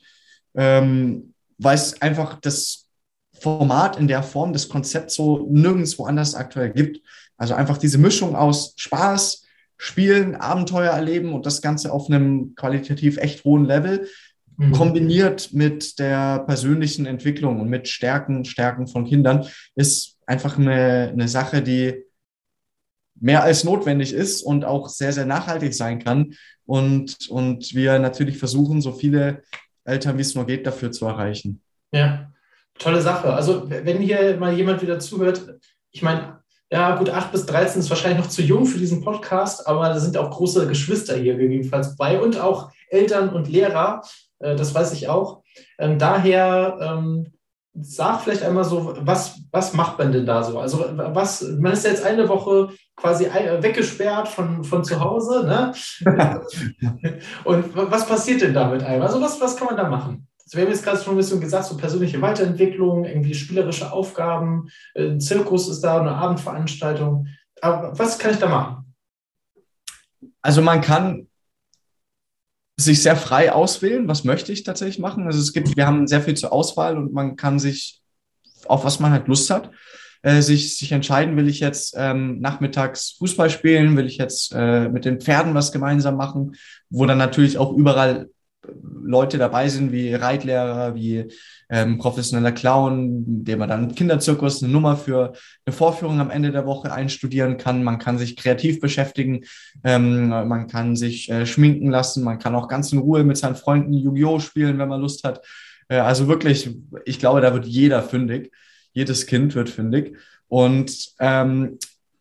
ähm, 0.56 1.34
weil 1.58 1.76
es 1.76 2.02
einfach 2.02 2.40
das 2.40 2.88
Format 3.40 4.00
in 4.00 4.08
der 4.08 4.24
Form, 4.24 4.54
das 4.54 4.70
Konzept 4.70 5.12
so 5.12 5.48
nirgendwo 5.52 6.06
anders 6.06 6.36
aktuell 6.36 6.72
gibt. 6.72 7.02
Also 7.38 7.54
einfach 7.54 7.78
diese 7.78 7.98
Mischung 7.98 8.36
aus 8.36 8.74
Spaß, 8.78 9.44
Spielen, 9.78 10.36
Abenteuer 10.36 10.92
erleben 10.92 11.34
und 11.34 11.46
das 11.46 11.62
Ganze 11.62 11.92
auf 11.92 12.10
einem 12.10 12.56
qualitativ 12.56 13.18
echt 13.18 13.44
hohen 13.44 13.66
Level 13.66 14.08
mhm. 14.58 14.72
kombiniert 14.72 15.54
mit 15.54 16.00
der 16.00 16.40
persönlichen 16.40 17.06
Entwicklung 17.06 17.62
und 17.62 17.70
mit 17.70 17.88
Stärken, 17.88 18.44
Stärken 18.44 18.88
von 18.88 19.06
Kindern, 19.06 19.48
ist 19.76 20.18
einfach 20.26 20.58
eine, 20.58 21.10
eine 21.14 21.28
Sache, 21.28 21.62
die 21.62 22.04
mehr 23.20 23.44
als 23.44 23.64
notwendig 23.64 24.14
ist 24.14 24.42
und 24.42 24.66
auch 24.66 24.90
sehr, 24.90 25.14
sehr 25.14 25.26
nachhaltig 25.26 25.74
sein 25.74 26.04
kann. 26.04 26.34
Und, 26.66 27.30
und 27.30 27.74
wir 27.74 27.98
natürlich 28.00 28.38
versuchen, 28.38 28.82
so 28.82 28.92
viele 28.92 29.44
Eltern, 29.86 30.18
wie 30.18 30.22
es 30.22 30.36
nur 30.36 30.46
geht, 30.46 30.68
dafür 30.68 30.92
zu 30.92 31.06
erreichen. 31.06 31.62
Ja, 31.92 32.32
tolle 32.78 33.02
Sache. 33.02 33.34
Also 33.34 33.70
wenn 33.70 34.00
hier 34.00 34.38
mal 34.38 34.54
jemand 34.54 34.82
wieder 34.82 35.00
zuhört, 35.00 35.58
ich 35.92 36.02
meine, 36.02 36.40
ja 36.70 36.96
gut, 36.98 37.10
8 37.10 37.32
bis 37.32 37.46
13 37.46 37.80
ist 37.80 37.90
wahrscheinlich 37.90 38.20
noch 38.20 38.30
zu 38.30 38.42
jung 38.42 38.66
für 38.66 38.78
diesen 38.78 39.02
Podcast, 39.02 39.66
aber 39.68 39.88
da 39.88 40.00
sind 40.00 40.18
auch 40.18 40.30
große 40.30 40.68
Geschwister 40.68 41.16
hier 41.16 41.38
gegebenenfalls 41.38 41.96
bei 41.96 42.20
und 42.20 42.38
auch 42.38 42.72
Eltern 42.90 43.30
und 43.30 43.48
Lehrer. 43.48 44.02
Äh, 44.40 44.56
das 44.56 44.76
weiß 44.76 44.92
ich 44.94 45.08
auch. 45.08 45.44
Ähm, 45.80 45.98
daher 45.98 46.78
ähm, 46.82 47.32
sag 47.82 48.22
vielleicht 48.22 48.44
einmal 48.44 48.64
so, 48.64 48.96
was, 49.00 49.40
was 49.52 49.74
macht 49.74 49.98
man 49.98 50.12
denn 50.12 50.26
da 50.26 50.44
so? 50.44 50.60
Also 50.60 50.86
was, 50.96 51.42
man 51.42 51.74
ist 51.74 51.86
jetzt 51.86 52.04
eine 52.04 52.28
Woche 52.28 52.70
quasi 52.96 53.26
weggesperrt 53.26 54.28
von, 54.28 54.64
von 54.64 54.84
zu 54.84 55.00
Hause, 55.00 55.46
ne? 55.46 55.74
Und 57.44 57.76
was 57.76 58.08
passiert 58.08 58.42
denn 58.42 58.54
da 58.54 58.70
mit 58.70 58.84
einem? 58.84 59.02
Also 59.02 59.22
was, 59.22 59.40
was 59.40 59.56
kann 59.56 59.68
man 59.68 59.78
da 59.78 59.88
machen? 59.88 60.28
wir 60.54 60.64
haben 60.64 60.72
jetzt 60.72 60.84
gerade 60.84 61.02
schon 61.02 61.14
ein 61.14 61.18
bisschen 61.18 61.42
gesagt, 61.42 61.66
so 61.66 61.76
persönliche 61.76 62.22
Weiterentwicklung, 62.22 63.06
irgendwie 63.06 63.34
spielerische 63.34 63.92
Aufgaben, 63.92 64.70
ein 64.96 65.18
äh, 65.18 65.20
Zirkus 65.20 65.68
ist 65.68 65.82
da, 65.82 66.00
eine 66.00 66.12
Abendveranstaltung. 66.12 67.28
Aber 67.62 67.98
was 68.00 68.18
kann 68.18 68.32
ich 68.32 68.38
da 68.38 68.48
machen? 68.48 68.96
Also 70.42 70.62
man 70.62 70.82
kann 70.82 71.27
sich 72.80 73.02
sehr 73.02 73.16
frei 73.16 73.52
auswählen, 73.52 74.08
was 74.08 74.24
möchte 74.24 74.52
ich 74.54 74.64
tatsächlich 74.64 75.00
machen. 75.00 75.26
Also 75.26 75.40
es 75.40 75.52
gibt, 75.52 75.76
wir 75.76 75.88
haben 75.88 76.08
sehr 76.08 76.22
viel 76.22 76.36
zur 76.36 76.54
Auswahl 76.54 76.98
und 76.98 77.12
man 77.12 77.36
kann 77.36 77.60
sich 77.60 78.02
auf 78.66 78.84
was 78.84 79.00
man 79.00 79.12
halt 79.12 79.28
Lust 79.28 79.50
hat, 79.50 79.72
äh, 80.22 80.42
sich, 80.42 80.78
sich 80.78 80.92
entscheiden, 80.92 81.38
will 81.38 81.48
ich 81.48 81.60
jetzt 81.60 81.96
ähm, 81.98 82.40
nachmittags 82.40 83.16
Fußball 83.20 83.50
spielen, 83.50 83.96
will 83.98 84.06
ich 84.06 84.18
jetzt 84.18 84.54
äh, 84.54 84.90
mit 84.90 85.06
den 85.06 85.22
Pferden 85.22 85.54
was 85.54 85.72
gemeinsam 85.72 86.18
machen, 86.18 86.56
wo 86.90 87.06
dann 87.06 87.18
natürlich 87.18 87.58
auch 87.58 87.74
überall 87.74 88.30
Leute 89.04 89.38
dabei 89.38 89.70
sind, 89.70 89.92
wie 89.92 90.14
Reitlehrer, 90.14 90.96
wie 90.96 91.26
ähm, 91.70 91.98
professioneller 91.98 92.52
Clown, 92.52 93.44
dem 93.44 93.60
man 93.60 93.70
dann 93.70 93.96
Kinderzirkus 93.96 94.62
eine 94.62 94.72
Nummer 94.72 94.98
für 94.98 95.34
eine 95.66 95.74
Vorführung 95.74 96.20
am 96.20 96.30
Ende 96.30 96.52
der 96.52 96.66
Woche 96.66 96.92
einstudieren 96.92 97.58
kann. 97.58 97.84
Man 97.84 98.00
kann 98.00 98.18
sich 98.18 98.36
kreativ 98.36 98.80
beschäftigen, 98.80 99.46
ähm, 99.84 100.30
man 100.30 100.68
kann 100.68 100.96
sich 100.96 101.30
äh, 101.30 101.46
schminken 101.46 101.90
lassen, 101.90 102.24
man 102.24 102.40
kann 102.40 102.56
auch 102.56 102.68
ganz 102.68 102.92
in 102.92 103.00
Ruhe 103.00 103.24
mit 103.24 103.38
seinen 103.38 103.56
Freunden 103.56 103.94
Yu-Gi-Oh! 103.94 104.40
spielen, 104.40 104.78
wenn 104.78 104.90
man 104.90 105.02
Lust 105.02 105.24
hat. 105.24 105.46
Äh, 105.88 105.98
also 105.98 106.28
wirklich, 106.28 106.70
ich 107.06 107.20
glaube, 107.20 107.42
da 107.42 107.54
wird 107.54 107.66
jeder 107.66 108.04
fündig. 108.04 108.52
Jedes 108.94 109.28
Kind 109.28 109.56
wird 109.56 109.70
fündig. 109.70 110.18
Und 110.48 111.14
ähm, 111.20 111.78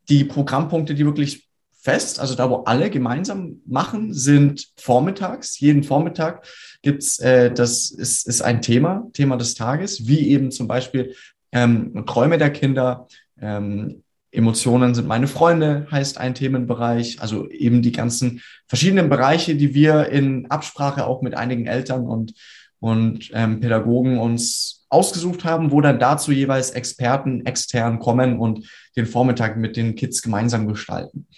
die 0.09 0.25
Programmpunkte, 0.25 0.95
die 0.95 1.05
wirklich 1.05 1.46
fest, 1.87 2.19
also 2.19 2.35
da, 2.35 2.51
wo 2.51 2.65
alle 2.65 2.91
gemeinsam 2.91 3.61
machen, 3.65 4.13
sind 4.13 4.67
vormittags. 4.77 5.61
Jeden 5.61 5.85
Vormittag 5.85 6.45
gibt's, 6.83 7.21
äh, 7.21 7.53
das 7.53 7.91
ist, 7.91 8.27
ist 8.27 8.43
ein 8.43 8.61
Thema, 8.61 9.07
Thema 9.13 9.37
des 9.37 9.55
Tages, 9.55 10.09
wie 10.09 10.29
eben 10.31 10.51
zum 10.51 10.67
Beispiel 10.67 11.15
ähm, 11.53 12.05
Träume 12.05 12.39
der 12.39 12.51
Kinder, 12.51 13.07
ähm, 13.41 14.03
Emotionen 14.33 14.97
sind 14.97 15.07
meine 15.07 15.29
Freunde, 15.29 15.87
heißt 15.89 16.19
ein 16.19 16.35
Themenbereich. 16.35 17.21
Also 17.21 17.49
eben 17.51 17.83
die 17.83 17.93
ganzen 17.93 18.43
verschiedenen 18.67 19.09
Bereiche, 19.09 19.55
die 19.55 19.73
wir 19.73 20.09
in 20.09 20.51
Absprache 20.51 21.07
auch 21.07 21.23
mit 21.23 21.37
einigen 21.37 21.67
Eltern 21.69 22.05
und, 22.05 22.35
und 22.81 23.31
ähm, 23.33 23.61
Pädagogen 23.61 24.19
uns 24.19 24.85
ausgesucht 24.89 25.45
haben, 25.45 25.71
wo 25.71 25.81
dann 25.81 26.01
dazu 26.01 26.33
jeweils 26.33 26.71
Experten 26.71 27.47
extern 27.47 28.01
kommen 28.01 28.41
und 28.41 28.69
den 28.97 29.07
Vormittag 29.07 29.57
mit 29.57 29.77
den 29.77 29.95
Kids 29.95 30.21
gemeinsam 30.21 30.67
gestalten. 30.67 31.29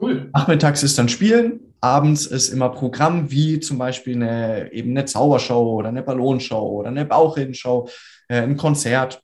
Cool. 0.00 0.30
Nachmittags 0.32 0.82
ist 0.82 0.98
dann 0.98 1.08
Spielen, 1.08 1.60
abends 1.80 2.26
ist 2.26 2.48
immer 2.48 2.70
Programm, 2.70 3.30
wie 3.30 3.60
zum 3.60 3.78
Beispiel 3.78 4.16
eine, 4.16 4.72
eben 4.72 4.90
eine 4.90 5.04
Zaubershow 5.04 5.74
oder 5.74 5.88
eine 5.88 6.02
Ballonshow 6.02 6.80
oder 6.80 6.88
eine 6.88 7.04
Bauchredenshow, 7.04 7.88
äh, 8.28 8.42
ein 8.42 8.56
Konzert. 8.56 9.22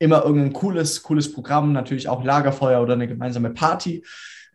Immer 0.00 0.24
irgendein 0.24 0.52
cooles, 0.52 1.02
cooles 1.02 1.32
Programm, 1.32 1.72
natürlich 1.72 2.08
auch 2.08 2.22
Lagerfeuer 2.22 2.80
oder 2.80 2.94
eine 2.94 3.08
gemeinsame 3.08 3.50
Party. 3.50 4.04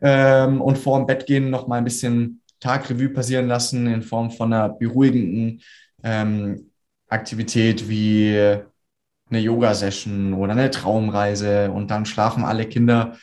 Ähm, 0.00 0.60
und 0.60 0.78
vor 0.78 0.98
dem 0.98 1.06
Bett 1.06 1.26
gehen 1.26 1.50
noch 1.50 1.66
mal 1.66 1.78
ein 1.78 1.84
bisschen 1.84 2.40
Tagrevue 2.60 3.10
passieren 3.10 3.46
lassen 3.46 3.86
in 3.86 4.02
Form 4.02 4.30
von 4.30 4.52
einer 4.52 4.70
beruhigenden 4.70 5.60
ähm, 6.02 6.70
Aktivität 7.08 7.88
wie 7.88 8.36
eine 9.30 9.38
Yoga-Session 9.38 10.34
oder 10.34 10.52
eine 10.52 10.70
Traumreise. 10.70 11.70
Und 11.70 11.90
dann 11.90 12.06
schlafen 12.06 12.44
alle 12.44 12.66
Kinder 12.66 13.16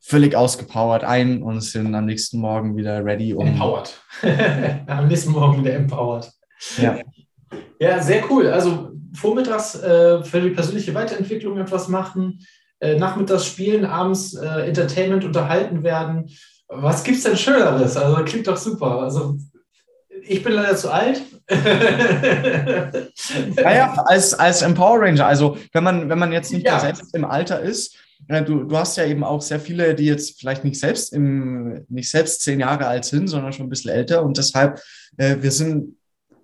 völlig 0.00 0.34
ausgepowert 0.34 1.04
ein 1.04 1.42
und 1.42 1.60
sind 1.60 1.94
am 1.94 2.06
nächsten 2.06 2.38
Morgen 2.38 2.76
wieder 2.76 3.04
ready. 3.04 3.34
Um 3.34 3.46
empowered. 3.48 3.92
am 4.86 5.08
nächsten 5.08 5.32
Morgen 5.32 5.62
wieder 5.62 5.74
empowered. 5.74 6.30
Ja. 6.78 6.98
Ja, 7.80 8.02
sehr 8.02 8.28
cool. 8.30 8.48
Also 8.48 8.90
vormittags 9.14 9.74
äh, 9.76 10.22
für 10.22 10.40
die 10.40 10.50
persönliche 10.50 10.94
Weiterentwicklung 10.94 11.58
etwas 11.58 11.88
machen, 11.88 12.44
äh, 12.80 12.96
nachmittags 12.98 13.46
spielen, 13.46 13.84
abends 13.84 14.34
äh, 14.34 14.66
Entertainment 14.66 15.24
unterhalten 15.24 15.82
werden. 15.82 16.30
Was 16.68 17.04
gibt's 17.04 17.22
denn 17.22 17.36
Schöneres? 17.36 17.96
Also 17.96 18.24
klingt 18.24 18.46
doch 18.46 18.56
super. 18.56 19.00
Also 19.00 19.36
ich 20.22 20.42
bin 20.42 20.52
leider 20.52 20.76
zu 20.76 20.92
alt. 20.92 21.22
naja, 23.56 23.94
als, 24.06 24.34
als 24.34 24.62
Empower 24.62 25.00
Ranger, 25.00 25.26
also 25.26 25.56
wenn 25.72 25.84
man, 25.84 26.08
wenn 26.08 26.18
man 26.18 26.32
jetzt 26.32 26.52
nicht 26.52 26.66
ja. 26.66 26.78
selbst 26.78 27.14
im 27.14 27.24
Alter 27.24 27.60
ist, 27.60 27.96
Du, 28.28 28.64
du 28.64 28.76
hast 28.76 28.98
ja 28.98 29.06
eben 29.06 29.24
auch 29.24 29.40
sehr 29.40 29.58
viele, 29.58 29.94
die 29.94 30.04
jetzt 30.04 30.38
vielleicht 30.38 30.62
nicht 30.62 30.78
selbst 30.78 31.14
im, 31.14 31.86
nicht 31.88 32.10
selbst 32.10 32.42
zehn 32.42 32.60
Jahre 32.60 32.86
alt 32.86 33.06
sind, 33.06 33.28
sondern 33.28 33.54
schon 33.54 33.66
ein 33.66 33.70
bisschen 33.70 33.90
älter. 33.90 34.22
Und 34.22 34.36
deshalb, 34.36 34.82
äh, 35.16 35.36
wir 35.40 35.50
sind 35.50 35.96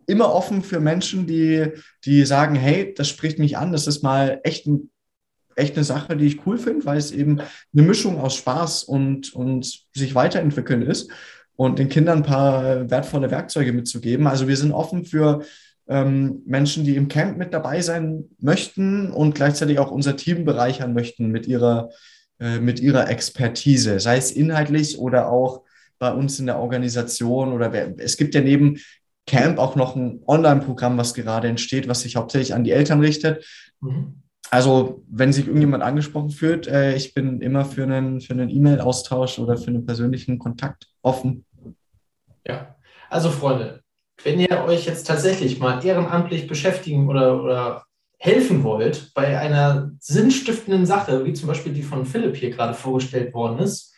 immer 0.06 0.32
offen 0.32 0.62
für 0.62 0.80
Menschen, 0.80 1.26
die, 1.26 1.72
die 2.04 2.24
sagen, 2.24 2.54
hey, 2.54 2.94
das 2.94 3.08
spricht 3.08 3.38
mich 3.38 3.58
an, 3.58 3.72
das 3.72 3.86
ist 3.86 4.02
mal 4.02 4.40
echt, 4.44 4.66
ein, 4.66 4.90
echt 5.56 5.76
eine 5.76 5.84
Sache, 5.84 6.16
die 6.16 6.26
ich 6.26 6.46
cool 6.46 6.56
finde, 6.56 6.86
weil 6.86 6.96
es 6.96 7.10
eben 7.10 7.40
eine 7.40 7.82
Mischung 7.82 8.18
aus 8.18 8.34
Spaß 8.36 8.84
und, 8.84 9.34
und 9.34 9.84
sich 9.94 10.14
weiterentwickeln 10.14 10.82
ist 10.82 11.10
und 11.56 11.78
den 11.78 11.88
Kindern 11.88 12.18
ein 12.18 12.24
paar 12.24 12.90
wertvolle 12.90 13.30
Werkzeuge 13.30 13.72
mitzugeben. 13.72 14.26
Also 14.26 14.48
wir 14.48 14.56
sind 14.56 14.72
offen 14.72 15.04
für 15.04 15.44
ähm, 15.88 16.42
Menschen, 16.46 16.84
die 16.84 16.96
im 16.96 17.08
Camp 17.08 17.36
mit 17.36 17.52
dabei 17.52 17.80
sein 17.82 18.24
möchten 18.40 19.10
und 19.10 19.34
gleichzeitig 19.34 19.78
auch 19.78 19.90
unser 19.90 20.16
Team 20.16 20.44
bereichern 20.44 20.94
möchten 20.94 21.28
mit 21.28 21.46
ihrer, 21.46 21.90
äh, 22.40 22.58
mit 22.58 22.80
ihrer 22.80 23.10
Expertise, 23.10 24.00
sei 24.00 24.16
es 24.16 24.32
inhaltlich 24.32 24.98
oder 24.98 25.30
auch 25.30 25.62
bei 25.98 26.12
uns 26.12 26.38
in 26.38 26.46
der 26.46 26.58
Organisation 26.58 27.52
oder 27.52 27.72
wer, 27.72 27.94
es 27.98 28.16
gibt 28.16 28.34
ja 28.34 28.40
neben 28.40 28.78
Camp 29.26 29.58
auch 29.58 29.76
noch 29.76 29.96
ein 29.96 30.20
Online-Programm, 30.26 30.98
was 30.98 31.14
gerade 31.14 31.48
entsteht, 31.48 31.88
was 31.88 32.02
sich 32.02 32.16
hauptsächlich 32.16 32.54
an 32.54 32.64
die 32.64 32.72
Eltern 32.72 33.00
richtet. 33.00 33.44
Mhm. 33.80 34.22
Also, 34.50 35.02
wenn 35.08 35.32
sich 35.32 35.46
irgendjemand 35.46 35.82
angesprochen 35.82 36.30
fühlt, 36.30 36.66
äh, 36.66 36.94
ich 36.94 37.14
bin 37.14 37.40
immer 37.40 37.64
für 37.64 37.84
einen, 37.84 38.20
für 38.20 38.34
einen 38.34 38.50
E-Mail-Austausch 38.50 39.38
oder 39.38 39.56
für 39.56 39.68
einen 39.68 39.86
persönlichen 39.86 40.38
Kontakt 40.38 40.86
offen. 41.02 41.44
Ja, 42.46 42.76
also 43.08 43.30
Freunde, 43.30 43.83
wenn 44.24 44.40
ihr 44.40 44.64
euch 44.64 44.86
jetzt 44.86 45.06
tatsächlich 45.06 45.58
mal 45.58 45.84
ehrenamtlich 45.84 46.46
beschäftigen 46.46 47.08
oder, 47.08 47.42
oder 47.42 47.84
helfen 48.18 48.64
wollt 48.64 49.12
bei 49.14 49.38
einer 49.38 49.92
sinnstiftenden 50.00 50.86
Sache, 50.86 51.24
wie 51.24 51.34
zum 51.34 51.46
Beispiel 51.46 51.72
die 51.72 51.82
von 51.82 52.06
Philipp 52.06 52.36
hier 52.36 52.50
gerade 52.50 52.74
vorgestellt 52.74 53.34
worden 53.34 53.58
ist, 53.58 53.94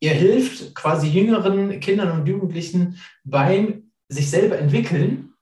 ihr 0.00 0.12
hilft 0.12 0.74
quasi 0.74 1.08
jüngeren 1.08 1.78
Kindern 1.80 2.10
und 2.12 2.26
Jugendlichen 2.26 2.98
beim 3.22 3.90
sich 4.08 4.30
selber 4.30 4.58
entwickeln, 4.58 5.34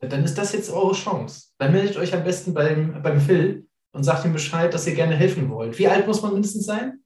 dann 0.00 0.24
ist 0.24 0.38
das 0.38 0.52
jetzt 0.52 0.70
eure 0.70 0.94
Chance. 0.94 1.48
Dann 1.58 1.72
meldet 1.72 1.96
euch 1.96 2.14
am 2.14 2.24
besten 2.24 2.54
beim, 2.54 3.02
beim 3.02 3.20
Phil 3.20 3.66
und 3.92 4.04
sagt 4.04 4.24
ihm 4.24 4.32
Bescheid, 4.32 4.72
dass 4.72 4.86
ihr 4.86 4.94
gerne 4.94 5.16
helfen 5.16 5.50
wollt. 5.50 5.78
Wie 5.78 5.88
alt 5.88 6.06
muss 6.06 6.22
man 6.22 6.32
mindestens 6.32 6.66
sein? 6.66 7.00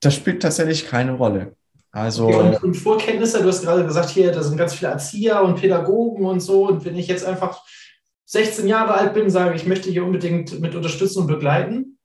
Das 0.00 0.14
spielt 0.14 0.42
tatsächlich 0.42 0.86
keine 0.86 1.12
Rolle. 1.12 1.56
Also, 1.90 2.28
okay, 2.28 2.36
und, 2.36 2.62
und, 2.62 2.74
Vorkenntnisse, 2.74 3.42
du 3.42 3.48
hast 3.48 3.62
gerade 3.62 3.84
gesagt, 3.84 4.10
hier, 4.10 4.30
da 4.30 4.42
sind 4.42 4.56
ganz 4.56 4.74
viele 4.74 4.90
Erzieher 4.90 5.42
und 5.42 5.60
Pädagogen 5.60 6.26
und 6.26 6.40
so. 6.40 6.68
Und 6.68 6.84
wenn 6.84 6.96
ich 6.96 7.08
jetzt 7.08 7.24
einfach 7.24 7.62
16 8.26 8.68
Jahre 8.68 8.94
alt 8.94 9.14
bin, 9.14 9.30
sage 9.30 9.56
ich 9.56 9.66
möchte 9.66 9.90
hier 9.90 10.04
unbedingt 10.04 10.60
mit 10.60 10.74
unterstützen 10.74 11.20
und 11.20 11.26
begleiten, 11.28 11.98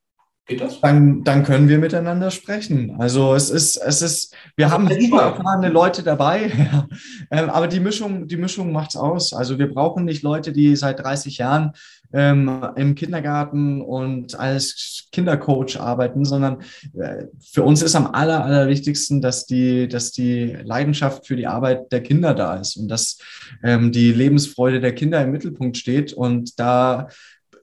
Geht 0.46 0.60
das? 0.60 0.82
Dann, 0.82 1.24
dann 1.24 1.44
können 1.44 1.70
wir 1.70 1.78
miteinander 1.78 2.30
sprechen. 2.30 2.98
Also 3.00 3.34
es 3.34 3.50
ist, 3.50 3.78
es 3.78 4.02
ist, 4.02 4.36
wir 4.58 4.72
haben 4.72 4.90
super 5.00 5.22
erfahrene 5.22 5.70
Leute 5.70 6.04
dabei, 6.04 6.52
ähm, 7.32 7.50
aber 7.50 7.68
die 7.68 7.80
Mischung, 7.80 8.28
die 8.28 8.36
Mischung 8.36 8.74
macht's 8.74 8.98
aus. 8.98 9.34
Also 9.34 9.58
wir 9.58 9.70
brauchen 9.70 10.04
nicht 10.04 10.22
Leute, 10.22 10.52
die 10.52 10.76
seit 10.76 11.00
30 11.00 11.38
Jahren 11.38 11.72
ähm, 12.14 12.66
im 12.76 12.96
Kindergarten 12.96 13.82
und 13.82 14.40
als 14.40 15.08
Kindercoach 15.12 15.80
arbeiten, 15.80 16.26
sondern 16.26 16.62
äh, 16.98 17.26
für 17.42 17.64
uns 17.64 17.82
ist 17.82 17.96
am 17.96 18.08
aller, 18.08 18.46
allerwichtigsten, 18.46 19.22
dass 19.22 19.46
die, 19.46 19.88
dass 19.88 20.12
die 20.12 20.56
Leidenschaft 20.64 21.28
für 21.28 21.36
die 21.36 21.48
Arbeit 21.48 21.92
der 21.92 22.04
Kinder 22.04 22.34
da 22.34 22.56
ist 22.56 22.78
und 22.78 22.88
dass 22.88 23.18
ähm, 23.64 23.92
die 23.92 24.12
Lebensfreude 24.12 24.80
der 24.80 24.94
Kinder 24.94 25.22
im 25.22 25.32
Mittelpunkt 25.32 25.78
steht 25.78 26.14
und 26.14 26.60
da 26.60 27.08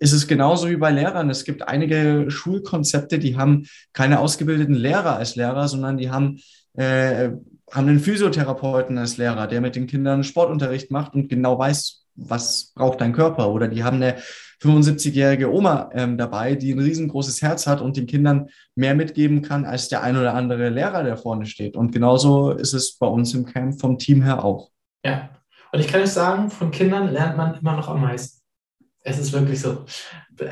ist 0.00 0.12
es 0.12 0.26
genauso 0.26 0.68
wie 0.68 0.76
bei 0.76 0.90
Lehrern. 0.90 1.28
Es 1.28 1.44
gibt 1.44 1.68
einige 1.68 2.26
Schulkonzepte, 2.28 3.18
die 3.18 3.36
haben 3.36 3.66
keine 3.92 4.18
ausgebildeten 4.18 4.74
Lehrer 4.74 5.16
als 5.16 5.36
Lehrer, 5.36 5.68
sondern 5.68 5.98
die 5.98 6.10
haben, 6.10 6.40
äh, 6.72 7.30
haben 7.70 7.88
einen 7.88 8.00
Physiotherapeuten 8.00 8.96
als 8.96 9.18
Lehrer, 9.18 9.46
der 9.46 9.60
mit 9.60 9.76
den 9.76 9.86
Kindern 9.86 10.24
Sportunterricht 10.24 10.90
macht 10.90 11.14
und 11.14 11.28
genau 11.28 11.58
weiß, 11.58 11.99
was 12.20 12.72
braucht 12.74 13.00
dein 13.00 13.12
Körper. 13.12 13.50
Oder 13.50 13.68
die 13.68 13.82
haben 13.82 13.96
eine 13.96 14.16
75-jährige 14.62 15.52
Oma 15.52 15.90
ähm, 15.94 16.18
dabei, 16.18 16.54
die 16.54 16.72
ein 16.72 16.78
riesengroßes 16.78 17.40
Herz 17.40 17.66
hat 17.66 17.80
und 17.80 17.96
den 17.96 18.06
Kindern 18.06 18.50
mehr 18.74 18.94
mitgeben 18.94 19.42
kann 19.42 19.64
als 19.64 19.88
der 19.88 20.02
ein 20.02 20.16
oder 20.16 20.34
andere 20.34 20.68
Lehrer, 20.68 21.02
der 21.02 21.16
vorne 21.16 21.46
steht. 21.46 21.76
Und 21.76 21.92
genauso 21.92 22.52
ist 22.52 22.74
es 22.74 22.96
bei 22.96 23.06
uns 23.06 23.32
im 23.34 23.46
Camp 23.46 23.80
vom 23.80 23.98
Team 23.98 24.22
her 24.22 24.44
auch. 24.44 24.70
Ja, 25.04 25.30
und 25.72 25.80
ich 25.80 25.88
kann 25.88 26.02
euch 26.02 26.10
sagen, 26.10 26.50
von 26.50 26.70
Kindern 26.70 27.12
lernt 27.12 27.36
man 27.36 27.54
immer 27.54 27.76
noch 27.76 27.88
am 27.88 28.02
meisten. 28.02 28.40
Es 29.02 29.18
ist 29.18 29.32
wirklich 29.32 29.60
so. 29.60 29.84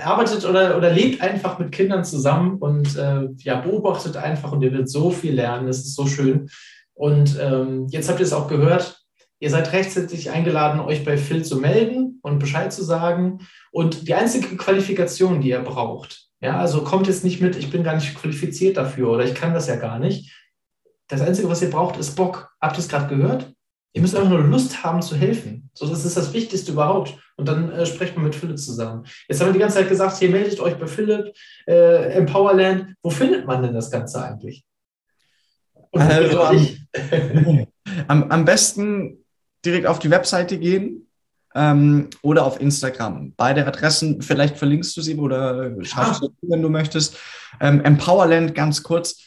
Arbeitet 0.03 0.45
oder, 0.47 0.77
oder 0.77 0.91
lebt 0.91 1.21
einfach 1.21 1.59
mit 1.59 1.73
Kindern 1.73 2.05
zusammen 2.05 2.59
und 2.59 2.97
äh, 2.97 3.29
ja, 3.39 3.61
beobachtet 3.61 4.17
einfach 4.17 4.53
und 4.53 4.63
ihr 4.63 4.73
werdet 4.73 4.91
so 4.91 5.11
viel 5.11 5.35
lernen. 5.35 5.67
Das 5.67 5.79
ist 5.79 5.95
so 5.95 6.07
schön. 6.07 6.49
Und 6.95 7.39
ähm, 7.41 7.87
jetzt 7.91 8.09
habt 8.09 8.21
ihr 8.21 8.27
es 8.27 8.33
auch 8.33 8.49
gehört. 8.49 9.03
Ihr 9.41 9.51
seid 9.51 9.73
rechtzeitig 9.73 10.31
eingeladen, 10.31 10.81
euch 10.81 11.05
bei 11.05 11.17
Phil 11.17 11.45
zu 11.45 11.57
melden 11.57 12.19
und 12.23 12.39
Bescheid 12.39 12.73
zu 12.73 12.83
sagen. 12.83 13.47
Und 13.71 14.09
die 14.09 14.15
einzige 14.15 14.57
Qualifikation, 14.57 15.41
die 15.41 15.51
ihr 15.51 15.61
braucht, 15.61 16.29
ja, 16.41 16.59
also 16.59 16.83
kommt 16.83 17.07
jetzt 17.07 17.25
nicht 17.25 17.41
mit, 17.41 17.57
ich 17.57 17.71
bin 17.71 17.83
gar 17.83 17.95
nicht 17.95 18.15
qualifiziert 18.15 18.77
dafür 18.77 19.11
oder 19.11 19.25
ich 19.25 19.35
kann 19.35 19.55
das 19.55 19.67
ja 19.67 19.77
gar 19.77 19.99
nicht. 19.99 20.35
Das 21.09 21.21
Einzige, 21.21 21.49
was 21.49 21.63
ihr 21.63 21.71
braucht, 21.71 21.99
ist 21.99 22.17
Bock. 22.17 22.51
Habt 22.61 22.77
ihr 22.77 22.81
es 22.81 22.89
gerade 22.89 23.15
gehört? 23.15 23.53
Ihr 23.93 24.03
müsst 24.03 24.15
einfach 24.15 24.29
nur 24.29 24.43
Lust 24.43 24.85
haben 24.85 25.03
zu 25.03 25.17
helfen. 25.17 25.71
So, 25.73 25.89
das 25.89 26.05
ist 26.05 26.17
das 26.17 26.33
Wichtigste 26.33 26.73
überhaupt. 26.73 27.19
Und 27.37 27.49
dann 27.49 27.73
äh, 27.73 27.87
sprecht 27.87 28.15
man 28.15 28.25
mit 28.25 28.35
Philipp 28.35 28.59
zusammen. 28.59 29.05
Jetzt 29.29 29.41
haben 29.41 29.49
wir 29.49 29.53
die 29.55 29.59
ganze 29.59 29.79
Zeit 29.79 29.89
gesagt, 29.89 30.19
hier 30.19 30.29
meldet 30.29 30.61
euch 30.61 30.77
bei 30.77 30.87
Philipp, 30.87 31.35
äh, 31.67 32.13
Empowerland. 32.13 32.95
Wo 33.03 33.11
findet 33.11 33.47
man 33.47 33.63
denn 33.63 33.75
das 33.75 33.91
Ganze 33.91 34.23
eigentlich? 34.23 34.65
Also 35.93 36.43
am, 36.43 36.69
am, 38.09 38.31
am, 38.31 38.45
besten 38.45 39.25
direkt 39.65 39.87
auf 39.87 39.99
die 39.99 40.11
Webseite 40.11 40.59
gehen 40.59 41.09
ähm, 41.55 42.09
oder 42.23 42.45
auf 42.45 42.61
Instagram. 42.61 43.33
Beide 43.37 43.67
Adressen, 43.67 44.23
vielleicht 44.23 44.57
verlinkst 44.57 44.97
du 44.97 45.01
sie 45.01 45.17
oder 45.17 45.73
schreibst 45.85 46.23
ah. 46.23 46.27
du, 46.27 46.33
wenn 46.43 46.63
du 46.63 46.69
möchtest. 46.69 47.17
Ähm, 47.61 47.85
Empowerland, 47.85 48.55
ganz 48.55 48.83
kurz. 48.83 49.23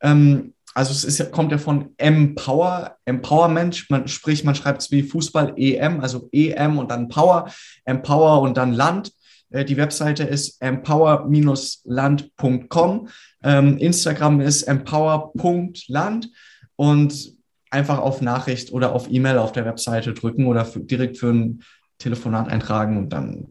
Ähm, 0.00 0.54
also 0.74 0.92
es 0.92 1.04
ist, 1.04 1.32
kommt 1.32 1.52
ja 1.52 1.58
von 1.58 1.90
Empower, 1.98 2.96
Empowerment, 3.04 3.90
man, 3.90 4.08
sprich, 4.08 4.42
man 4.44 4.54
schreibt 4.54 4.80
es 4.82 4.90
wie 4.90 5.02
Fußball 5.02 5.52
EM, 5.56 6.00
also 6.00 6.30
EM 6.32 6.78
und 6.78 6.90
dann 6.90 7.08
Power, 7.08 7.52
Empower 7.84 8.40
und 8.40 8.56
dann 8.56 8.72
Land. 8.72 9.12
Äh, 9.50 9.64
die 9.64 9.76
Webseite 9.76 10.24
ist 10.24 10.60
empower-land.com. 10.62 13.08
Ähm, 13.44 13.78
Instagram 13.78 14.40
ist 14.40 14.62
empower.land 14.62 16.30
und 16.76 17.41
einfach 17.72 17.98
auf 17.98 18.20
Nachricht 18.20 18.72
oder 18.72 18.92
auf 18.92 19.10
E-Mail 19.10 19.38
auf 19.38 19.52
der 19.52 19.64
Webseite 19.64 20.12
drücken 20.12 20.46
oder 20.46 20.64
für, 20.64 20.80
direkt 20.80 21.18
für 21.18 21.30
ein 21.30 21.62
Telefonat 21.98 22.48
eintragen 22.48 22.98
und 22.98 23.10
dann 23.10 23.48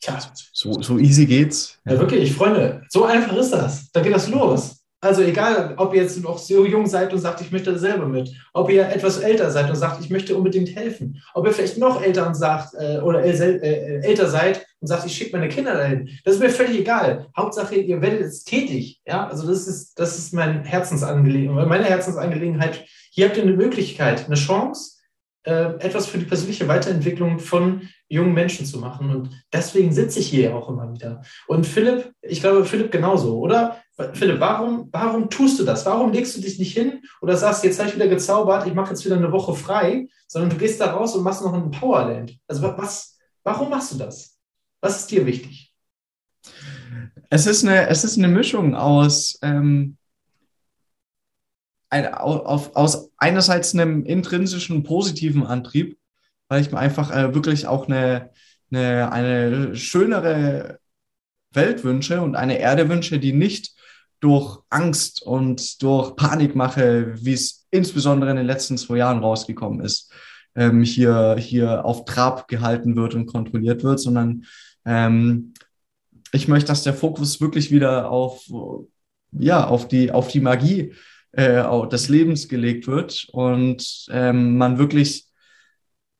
Tja. 0.00 0.18
So, 0.52 0.82
so 0.82 0.98
easy 0.98 1.24
geht's. 1.24 1.78
Ja. 1.86 1.94
ja, 1.94 2.00
wirklich, 2.00 2.34
Freunde, 2.34 2.82
so 2.90 3.04
einfach 3.04 3.34
ist 3.36 3.50
das. 3.50 3.90
Da 3.90 4.02
geht 4.02 4.14
das 4.14 4.28
los. 4.28 4.84
Also 5.00 5.20
egal, 5.22 5.74
ob 5.76 5.94
ihr 5.94 6.02
jetzt 6.02 6.22
noch 6.22 6.38
so 6.38 6.64
jung 6.64 6.86
seid 6.86 7.12
und 7.12 7.18
sagt, 7.18 7.42
ich 7.42 7.52
möchte 7.52 7.78
selber 7.78 8.06
mit, 8.06 8.30
ob 8.54 8.70
ihr 8.70 8.88
etwas 8.88 9.18
älter 9.18 9.50
seid 9.50 9.68
und 9.68 9.76
sagt, 9.76 10.02
ich 10.02 10.08
möchte 10.08 10.34
unbedingt 10.34 10.74
helfen, 10.74 11.22
ob 11.34 11.46
ihr 11.46 11.52
vielleicht 11.52 11.76
noch 11.76 12.02
älter 12.02 12.26
und 12.26 12.34
sagt 12.34 12.74
äh, 12.74 12.98
oder 13.00 13.22
äh, 13.22 13.30
äh, 13.30 14.00
älter 14.02 14.30
seid 14.30 14.66
und 14.80 14.88
sagt, 14.88 15.04
ich 15.04 15.14
schicke 15.14 15.36
meine 15.36 15.50
Kinder 15.50 15.74
dahin. 15.74 16.08
Das 16.24 16.34
ist 16.34 16.40
mir 16.40 16.48
völlig 16.48 16.80
egal. 16.80 17.26
Hauptsache, 17.36 17.74
ihr 17.74 18.00
werdet 18.00 18.20
jetzt 18.20 18.44
tätig. 18.44 19.02
Ja, 19.06 19.28
also 19.28 19.46
das 19.46 19.66
ist 19.66 19.98
das 19.98 20.16
ist 20.16 20.32
mein 20.32 20.64
Herzensangelegenheit, 20.64 21.68
meine 21.68 21.84
Herzensangelegenheit. 21.84 22.86
Hier 23.14 23.28
habt 23.28 23.36
ihr 23.36 23.44
eine 23.44 23.52
Möglichkeit, 23.52 24.26
eine 24.26 24.34
Chance, 24.34 24.96
äh, 25.44 25.76
etwas 25.78 26.06
für 26.08 26.18
die 26.18 26.24
persönliche 26.24 26.66
Weiterentwicklung 26.66 27.38
von 27.38 27.88
jungen 28.08 28.34
Menschen 28.34 28.66
zu 28.66 28.78
machen. 28.78 29.10
Und 29.10 29.30
deswegen 29.52 29.92
sitze 29.92 30.18
ich 30.18 30.26
hier 30.26 30.56
auch 30.56 30.68
immer 30.68 30.92
wieder. 30.92 31.22
Und 31.46 31.64
Philipp, 31.64 32.12
ich 32.22 32.40
glaube, 32.40 32.64
Philipp 32.64 32.90
genauso, 32.90 33.38
oder? 33.38 33.80
Philipp, 34.14 34.40
warum, 34.40 34.88
warum 34.90 35.30
tust 35.30 35.60
du 35.60 35.64
das? 35.64 35.86
Warum 35.86 36.10
legst 36.10 36.36
du 36.36 36.40
dich 36.40 36.58
nicht 36.58 36.76
hin 36.76 37.02
oder 37.20 37.36
sagst, 37.36 37.62
jetzt 37.62 37.78
habe 37.78 37.88
ich 37.88 37.94
wieder 37.94 38.08
gezaubert, 38.08 38.66
ich 38.66 38.74
mache 38.74 38.90
jetzt 38.90 39.04
wieder 39.04 39.16
eine 39.16 39.30
Woche 39.30 39.54
frei, 39.54 40.08
sondern 40.26 40.50
du 40.50 40.56
gehst 40.56 40.80
da 40.80 40.86
raus 40.92 41.14
und 41.14 41.22
machst 41.22 41.42
noch 41.42 41.54
ein 41.54 41.70
Powerland? 41.70 42.36
Also 42.48 42.62
was, 42.62 43.16
warum 43.44 43.70
machst 43.70 43.92
du 43.92 43.98
das? 43.98 44.36
Was 44.80 44.98
ist 44.98 45.10
dir 45.12 45.24
wichtig? 45.24 45.72
Es 47.30 47.46
ist 47.46 47.62
eine, 47.62 47.88
es 47.88 48.02
ist 48.02 48.18
eine 48.18 48.28
Mischung 48.28 48.74
aus, 48.74 49.38
ähm, 49.40 49.98
ein, 51.94 52.12
auf, 52.12 52.74
aus 52.74 53.10
einerseits 53.18 53.72
einem 53.72 54.04
intrinsischen 54.04 54.82
positiven 54.82 55.46
Antrieb, 55.46 55.96
weil 56.48 56.60
ich 56.60 56.72
mir 56.72 56.78
einfach 56.78 57.14
äh, 57.14 57.34
wirklich 57.34 57.68
auch 57.68 57.86
eine, 57.86 58.30
eine, 58.72 59.12
eine 59.12 59.76
schönere 59.76 60.80
Welt 61.52 61.84
wünsche 61.84 62.20
und 62.20 62.34
eine 62.34 62.58
Erde 62.58 62.88
wünsche, 62.88 63.20
die 63.20 63.32
nicht 63.32 63.74
durch 64.18 64.58
Angst 64.70 65.22
und 65.22 65.82
durch 65.82 66.16
Panikmache, 66.16 67.14
wie 67.24 67.34
es 67.34 67.66
insbesondere 67.70 68.30
in 68.30 68.38
den 68.38 68.46
letzten 68.46 68.76
zwei 68.76 68.96
Jahren 68.96 69.20
rausgekommen 69.20 69.80
ist, 69.80 70.12
ähm, 70.56 70.82
hier, 70.82 71.36
hier 71.38 71.84
auf 71.84 72.04
Trab 72.06 72.48
gehalten 72.48 72.96
wird 72.96 73.14
und 73.14 73.26
kontrolliert 73.26 73.84
wird, 73.84 74.00
sondern 74.00 74.46
ähm, 74.84 75.54
ich 76.32 76.48
möchte, 76.48 76.68
dass 76.68 76.82
der 76.82 76.94
Fokus 76.94 77.40
wirklich 77.40 77.70
wieder 77.70 78.10
auf, 78.10 78.44
ja, 79.30 79.64
auf, 79.64 79.86
die, 79.86 80.10
auf 80.10 80.26
die 80.26 80.40
Magie 80.40 80.92
äh, 81.36 81.88
des 81.88 82.08
Lebens 82.08 82.48
gelegt 82.48 82.86
wird 82.86 83.28
und 83.32 84.06
ähm, 84.10 84.56
man 84.56 84.78
wirklich 84.78 85.26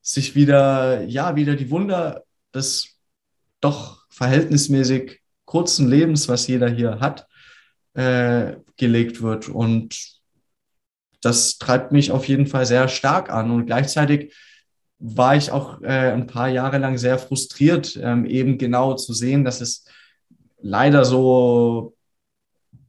sich 0.00 0.34
wieder, 0.34 1.02
ja, 1.04 1.36
wieder 1.36 1.56
die 1.56 1.70
Wunder 1.70 2.24
des 2.54 2.98
doch 3.60 4.04
verhältnismäßig 4.10 5.20
kurzen 5.44 5.88
Lebens, 5.88 6.28
was 6.28 6.46
jeder 6.46 6.68
hier 6.68 7.00
hat, 7.00 7.26
äh, 7.94 8.56
gelegt 8.76 9.22
wird. 9.22 9.48
Und 9.48 10.20
das 11.22 11.58
treibt 11.58 11.90
mich 11.90 12.10
auf 12.10 12.28
jeden 12.28 12.46
Fall 12.46 12.66
sehr 12.66 12.88
stark 12.88 13.30
an. 13.30 13.50
Und 13.50 13.66
gleichzeitig 13.66 14.34
war 14.98 15.36
ich 15.36 15.50
auch 15.50 15.80
äh, 15.82 16.12
ein 16.12 16.26
paar 16.26 16.48
Jahre 16.48 16.78
lang 16.78 16.98
sehr 16.98 17.18
frustriert, 17.18 17.98
ähm, 18.00 18.26
eben 18.26 18.58
genau 18.58 18.94
zu 18.94 19.12
sehen, 19.12 19.44
dass 19.44 19.60
es 19.60 19.84
leider 20.60 21.04
so 21.04 21.96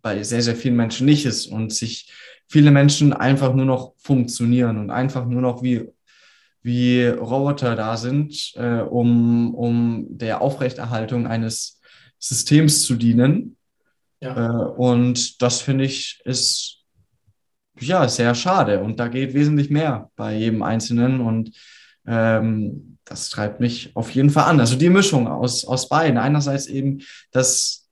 bei 0.06 0.22
sehr, 0.22 0.44
sehr 0.44 0.56
vielen 0.56 0.76
Menschen 0.76 1.08
nicht 1.08 1.26
ist 1.26 1.48
und 1.48 1.74
sich 1.74 2.14
viele 2.48 2.70
Menschen 2.70 3.12
einfach 3.12 3.56
nur 3.56 3.66
noch 3.66 3.96
funktionieren 3.98 4.78
und 4.78 4.92
einfach 4.92 5.26
nur 5.26 5.42
noch 5.42 5.64
wie, 5.64 5.90
wie 6.62 7.08
Roboter 7.08 7.76
da 7.76 7.98
sind, 7.98 8.54
äh, 8.54 8.82
um, 8.82 9.56
um 9.56 10.06
der 10.08 10.42
Aufrechterhaltung 10.42 11.26
eines 11.26 11.82
Systems 12.20 12.84
zu 12.84 12.94
dienen. 12.94 13.58
Ja. 14.22 14.46
Äh, 14.46 14.68
und 14.78 15.42
das 15.42 15.62
finde 15.62 15.86
ich 15.86 16.22
ist 16.24 16.84
ja 17.80 18.08
sehr 18.08 18.36
schade. 18.36 18.84
Und 18.84 19.00
da 19.00 19.08
geht 19.08 19.34
wesentlich 19.34 19.72
mehr 19.72 20.12
bei 20.16 20.36
jedem 20.36 20.62
Einzelnen. 20.62 21.20
Und 21.20 21.50
ähm, 22.06 23.00
das 23.06 23.32
treibt 23.32 23.60
mich 23.60 23.96
auf 23.96 24.12
jeden 24.12 24.30
Fall 24.30 24.52
an. 24.52 24.60
Also 24.60 24.76
die 24.76 24.92
Mischung 24.92 25.28
aus, 25.28 25.66
aus 25.66 25.90
beiden. 25.90 26.20
Einerseits 26.20 26.68
eben, 26.68 27.02
dass, 27.32 27.85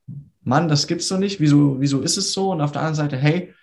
Mann, 0.44 0.68
das 0.68 0.88
gibt's 0.88 1.08
so 1.08 1.18
nicht. 1.18 1.40
Wieso, 1.40 1.80
wieso 1.80 2.02
ist 2.02 2.18
es 2.18 2.34
so? 2.34 2.52
Und 2.52 2.62
auf 2.62 2.72
der 2.72 2.82
anderen 2.82 2.96
Seite, 2.96 3.18
hey, 3.18 3.54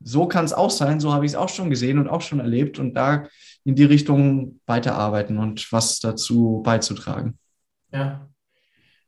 so 0.00 0.26
kann 0.26 0.44
es 0.44 0.52
auch 0.52 0.70
sein. 0.70 1.00
So 1.00 1.12
habe 1.12 1.24
ich 1.24 1.32
es 1.32 1.36
auch 1.36 1.48
schon 1.48 1.70
gesehen 1.70 1.98
und 1.98 2.08
auch 2.08 2.20
schon 2.20 2.40
erlebt. 2.40 2.78
Und 2.78 2.94
da 2.94 3.26
in 3.64 3.74
die 3.74 3.84
Richtung 3.84 4.60
weiterarbeiten 4.66 5.38
und 5.38 5.72
was 5.72 6.00
dazu 6.00 6.62
beizutragen. 6.64 7.38
Ja, 7.92 8.28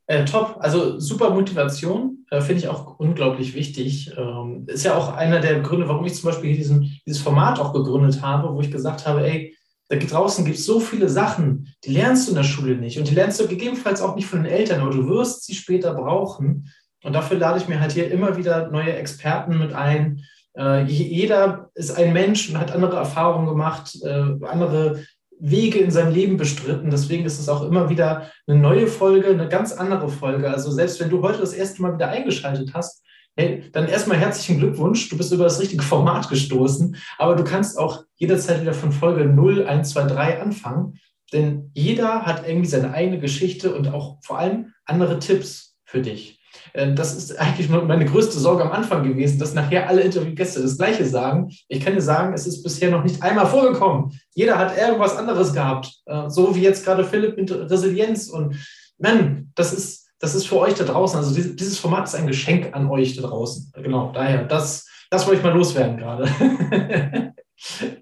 äh, 0.08 0.24
top, 0.24 0.56
also 0.60 1.00
super 1.00 1.30
Motivation, 1.30 2.24
äh, 2.30 2.40
finde 2.40 2.62
ich 2.62 2.68
auch 2.68 2.98
unglaublich 3.00 3.54
wichtig. 3.54 4.12
Ähm, 4.16 4.64
ist 4.68 4.84
ja 4.84 4.96
auch 4.96 5.12
einer 5.12 5.40
der 5.40 5.60
Gründe, 5.60 5.88
warum 5.88 6.04
ich 6.06 6.14
zum 6.14 6.30
Beispiel 6.30 6.54
diesen, 6.54 7.00
dieses 7.04 7.20
Format 7.20 7.58
auch 7.58 7.72
gegründet 7.72 8.22
habe, 8.22 8.54
wo 8.54 8.60
ich 8.60 8.70
gesagt 8.70 9.06
habe, 9.06 9.26
ey, 9.26 9.56
da 9.88 9.96
draußen 9.96 10.44
gibt 10.44 10.58
es 10.58 10.66
so 10.66 10.78
viele 10.78 11.08
Sachen, 11.08 11.74
die 11.84 11.92
lernst 11.92 12.26
du 12.26 12.32
in 12.32 12.36
der 12.36 12.44
Schule 12.44 12.76
nicht 12.76 12.98
und 12.98 13.08
die 13.08 13.14
lernst 13.14 13.40
du 13.40 13.48
gegebenenfalls 13.48 14.00
auch 14.00 14.16
nicht 14.16 14.26
von 14.26 14.42
den 14.42 14.52
Eltern, 14.52 14.80
aber 14.80 14.90
du 14.90 15.08
wirst 15.08 15.44
sie 15.44 15.54
später 15.54 15.94
brauchen. 15.94 16.72
Und 17.06 17.12
dafür 17.12 17.38
lade 17.38 17.60
ich 17.60 17.68
mir 17.68 17.78
halt 17.78 17.92
hier 17.92 18.10
immer 18.10 18.36
wieder 18.36 18.68
neue 18.68 18.96
Experten 18.96 19.58
mit 19.58 19.72
ein. 19.72 20.24
Äh, 20.58 20.82
jeder 20.86 21.70
ist 21.76 21.96
ein 21.96 22.12
Mensch 22.12 22.50
und 22.50 22.58
hat 22.58 22.72
andere 22.72 22.96
Erfahrungen 22.96 23.46
gemacht, 23.46 23.96
äh, 24.02 24.24
andere 24.44 25.04
Wege 25.38 25.78
in 25.78 25.92
seinem 25.92 26.12
Leben 26.12 26.36
bestritten. 26.36 26.90
Deswegen 26.90 27.24
ist 27.24 27.38
es 27.38 27.48
auch 27.48 27.62
immer 27.62 27.90
wieder 27.90 28.32
eine 28.48 28.58
neue 28.58 28.88
Folge, 28.88 29.28
eine 29.28 29.48
ganz 29.48 29.70
andere 29.70 30.08
Folge. 30.08 30.50
Also 30.50 30.72
selbst 30.72 30.98
wenn 30.98 31.08
du 31.08 31.22
heute 31.22 31.38
das 31.38 31.52
erste 31.52 31.80
Mal 31.80 31.94
wieder 31.94 32.08
eingeschaltet 32.08 32.72
hast, 32.74 33.04
hey, 33.36 33.62
dann 33.70 33.86
erstmal 33.86 34.18
herzlichen 34.18 34.58
Glückwunsch. 34.58 35.08
Du 35.08 35.16
bist 35.16 35.32
über 35.32 35.44
das 35.44 35.60
richtige 35.60 35.84
Format 35.84 36.28
gestoßen. 36.28 36.96
Aber 37.18 37.36
du 37.36 37.44
kannst 37.44 37.78
auch 37.78 38.02
jederzeit 38.16 38.62
wieder 38.62 38.74
von 38.74 38.90
Folge 38.90 39.26
0, 39.26 39.64
1, 39.64 39.90
2, 39.90 40.02
3 40.06 40.42
anfangen. 40.42 40.98
Denn 41.32 41.70
jeder 41.72 42.22
hat 42.22 42.48
irgendwie 42.48 42.68
seine 42.68 42.92
eigene 42.92 43.20
Geschichte 43.20 43.76
und 43.76 43.94
auch 43.94 44.18
vor 44.24 44.38
allem 44.40 44.72
andere 44.86 45.20
Tipps 45.20 45.76
für 45.84 46.02
dich. 46.02 46.35
Äh, 46.76 46.92
das 46.94 47.16
ist 47.16 47.38
eigentlich 47.38 47.68
meine 47.68 48.04
größte 48.04 48.38
Sorge 48.38 48.64
am 48.64 48.72
Anfang 48.72 49.02
gewesen, 49.02 49.38
dass 49.38 49.54
nachher 49.54 49.88
alle 49.88 50.02
Interviewgäste 50.02 50.60
das 50.60 50.76
Gleiche 50.76 51.06
sagen. 51.06 51.50
Ich 51.68 51.80
kann 51.80 51.94
dir 51.94 52.02
sagen, 52.02 52.34
es 52.34 52.46
ist 52.46 52.62
bisher 52.62 52.90
noch 52.90 53.02
nicht 53.02 53.22
einmal 53.22 53.46
vorgekommen. 53.46 54.12
Jeder 54.34 54.58
hat 54.58 54.76
irgendwas 54.76 55.16
anderes 55.16 55.52
gehabt. 55.52 55.90
Äh, 56.04 56.28
so 56.28 56.54
wie 56.54 56.62
jetzt 56.62 56.84
gerade 56.84 57.04
Philipp 57.04 57.36
mit 57.36 57.50
Resilienz. 57.50 58.28
Und 58.28 58.56
man, 58.98 59.50
das 59.54 59.72
ist, 59.72 60.10
das 60.18 60.34
ist 60.34 60.46
für 60.46 60.58
euch 60.58 60.74
da 60.74 60.84
draußen. 60.84 61.18
Also 61.18 61.34
dieses 61.34 61.78
Format 61.78 62.06
ist 62.06 62.14
ein 62.14 62.26
Geschenk 62.26 62.74
an 62.74 62.88
euch 62.90 63.16
da 63.16 63.26
draußen. 63.26 63.72
Genau, 63.82 64.12
daher, 64.12 64.44
das, 64.44 64.86
das 65.10 65.26
wollte 65.26 65.38
ich 65.38 65.44
mal 65.44 65.54
loswerden 65.54 65.96
gerade. 65.96 66.28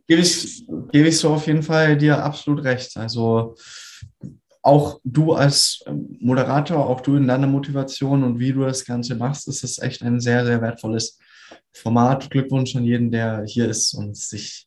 gebe 0.09 0.21
ich, 0.21 0.67
gebe 0.91 1.09
ich 1.09 1.19
so 1.19 1.31
auf 1.31 1.47
jeden 1.47 1.63
Fall 1.63 1.97
dir 1.97 2.23
absolut 2.23 2.65
recht. 2.65 2.97
Also 2.97 3.55
auch 4.65 4.99
du 5.05 5.35
als 5.35 5.85
ähm, 5.87 6.17
Moderator, 6.21 6.89
auch 6.89 7.03
du 7.03 7.17
in 7.17 7.29
deiner 7.29 7.47
Motivation 7.47 8.25
und 8.25 8.39
wie 8.39 8.53
du 8.53 8.63
das 8.63 8.85
Ganze 8.85 9.15
machst, 9.15 9.47
ist 9.47 9.63
es 9.63 9.79
echt 9.79 10.03
ein 10.03 10.21
sehr, 10.21 10.47
sehr 10.47 10.63
wertvolles 10.63 11.19
Format. 11.71 12.31
Glückwunsch 12.31 12.75
an 12.75 12.85
jeden, 12.85 13.11
der 13.11 13.45
hier 13.45 13.69
ist 13.69 13.93
und 13.93 14.17
sich 14.17 14.67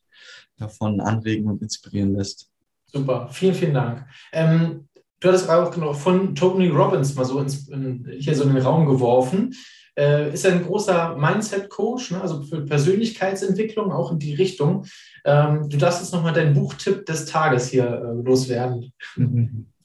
davon 0.56 1.00
anregen 1.00 1.48
und 1.48 1.62
inspirieren 1.62 2.14
lässt. 2.14 2.48
Super, 2.86 3.28
vielen, 3.32 3.54
vielen 3.54 3.74
Dank. 3.74 4.06
Ähm, 4.32 4.88
du 5.18 5.28
hattest 5.28 5.46
gerade 5.46 5.66
auch 5.66 5.74
genau 5.74 5.92
von 5.92 6.34
Tony 6.34 6.68
Robbins 6.68 7.16
mal 7.16 7.24
so 7.24 7.40
ins, 7.40 7.68
in, 7.68 8.08
hier 8.18 8.36
so 8.36 8.44
in 8.44 8.54
den 8.54 8.62
Raum 8.62 8.86
geworfen. 8.86 9.52
Äh, 9.96 10.32
ist 10.32 10.46
ein 10.46 10.64
großer 10.64 11.16
Mindset-Coach, 11.16 12.12
ne? 12.12 12.20
also 12.22 12.44
für 12.44 12.64
Persönlichkeitsentwicklung 12.64 13.90
auch 13.90 14.12
in 14.12 14.20
die 14.20 14.34
Richtung. 14.34 14.84
Ähm, 15.24 15.68
du 15.68 15.76
darfst 15.76 16.00
jetzt 16.00 16.12
nochmal 16.12 16.34
deinen 16.34 16.54
Buchtipp 16.54 17.04
des 17.04 17.26
Tages 17.26 17.68
hier 17.68 17.84
äh, 17.84 18.22
loswerden. 18.22 18.92
Mhm. 19.16 19.66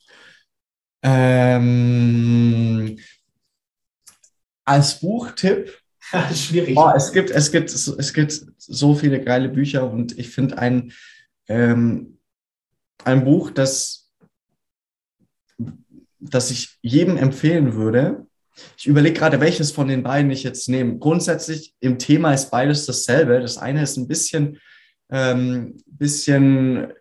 Ähm, 1.03 2.97
als 4.65 4.99
Buchtipp. 4.99 5.77
Schwierig. 6.33 6.77
Oh, 6.77 6.91
es, 6.95 7.11
gibt, 7.11 7.29
es, 7.29 7.51
gibt, 7.51 7.69
es 7.69 8.13
gibt 8.13 8.45
so 8.57 8.95
viele 8.95 9.21
geile 9.23 9.49
Bücher 9.49 9.89
und 9.89 10.17
ich 10.17 10.29
finde 10.29 10.57
ein, 10.57 10.93
ähm, 11.47 12.19
ein 13.03 13.25
Buch, 13.25 13.51
das, 13.51 14.11
das 16.19 16.51
ich 16.51 16.77
jedem 16.81 17.17
empfehlen 17.17 17.73
würde. 17.73 18.25
Ich 18.77 18.85
überlege 18.87 19.17
gerade, 19.17 19.41
welches 19.41 19.71
von 19.71 19.87
den 19.87 20.03
beiden 20.03 20.31
ich 20.31 20.43
jetzt 20.43 20.69
nehme. 20.69 20.99
Grundsätzlich 20.99 21.73
im 21.79 21.97
Thema 21.97 22.33
ist 22.33 22.51
beides 22.51 22.85
dasselbe. 22.85 23.41
Das 23.41 23.57
eine 23.57 23.81
ist 23.81 23.97
ein 23.97 24.07
bisschen, 24.07 24.59
ähm, 25.09 25.77
bisschen 25.87 26.93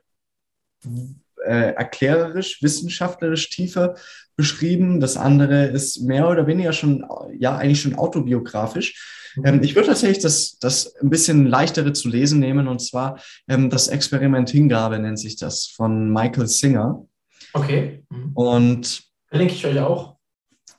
äh, 1.45 1.75
erklärerisch, 1.75 2.63
wissenschaftlerisch 2.63 3.51
tiefer 3.51 3.95
beschrieben. 4.37 5.01
Das 5.01 5.17
andere 5.17 5.67
ist 5.67 6.03
mehr 6.03 6.29
oder 6.29 6.47
weniger 6.47 6.73
schon, 6.73 7.05
ja, 7.39 7.57
eigentlich 7.57 7.81
schon 7.81 7.95
autobiografisch. 7.95 9.33
Mhm. 9.37 9.47
Ähm, 9.47 9.63
ich 9.63 9.75
würde 9.75 9.89
tatsächlich 9.89 10.23
das, 10.23 10.59
das 10.59 10.95
ein 10.97 11.11
bisschen 11.11 11.47
leichtere 11.47 11.93
zu 11.93 12.09
lesen 12.09 12.41
nehmen, 12.41 12.69
und 12.69 12.81
zwar 12.81 13.21
ähm, 13.49 13.71
das 13.71 13.89
Experiment 13.89 14.51
Hingabe 14.51 14.99
nennt 14.99 15.19
sich 15.19 15.37
das 15.37 15.67
von 15.67 16.13
Michael 16.13 16.47
Singer. 16.47 17.07
Okay. 17.53 18.05
Mhm. 18.11 18.33
Und 18.35 19.03
verlinke 19.29 19.55
ich 19.55 19.67
euch 19.67 19.81
auch. 19.81 20.17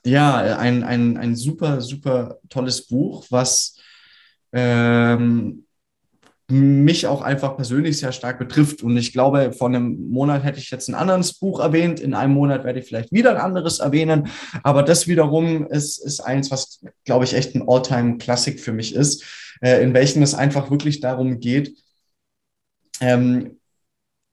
Ja, 0.06 0.58
ein, 0.58 0.84
ein, 0.84 1.18
ein 1.18 1.36
super, 1.36 1.80
super 1.80 2.40
tolles 2.50 2.88
Buch, 2.88 3.26
was 3.30 3.78
ähm, 4.52 5.63
mich 6.50 7.08
auch 7.08 7.22
einfach 7.22 7.56
persönlich 7.56 7.98
sehr 7.98 8.12
stark 8.12 8.38
betrifft. 8.38 8.84
Und 8.84 8.98
ich 8.98 9.14
glaube, 9.14 9.54
vor 9.54 9.70
einem 9.70 10.10
Monat 10.10 10.44
hätte 10.44 10.60
ich 10.60 10.70
jetzt 10.72 10.90
ein 10.90 10.96
anderes 10.96 11.34
Buch 11.34 11.60
erwähnt. 11.60 12.00
In 12.00 12.14
einem 12.14 12.34
Monat 12.34 12.64
werde 12.64 12.80
ich 12.80 12.86
vielleicht 12.86 13.12
wieder 13.12 13.32
ein 13.32 13.42
anderes 13.42 13.80
erwähnen. 13.80 14.28
Aber 14.62 14.84
das 14.84 15.08
wiederum 15.08 15.68
ist, 15.68 15.98
ist 15.98 16.20
eins, 16.20 16.52
was, 16.52 16.84
glaube 17.06 17.26
ich, 17.26 17.34
echt 17.34 17.56
ein 17.56 17.64
All-Time-Klassik 17.68 18.60
für 18.60 18.74
mich 18.74 18.94
ist, 18.94 19.24
äh, 19.62 19.82
in 19.82 19.94
welchem 19.94 20.22
es 20.22 20.36
einfach 20.36 20.70
wirklich 20.70 21.00
darum 21.00 21.40
geht, 21.40 21.78
ähm, 23.00 23.60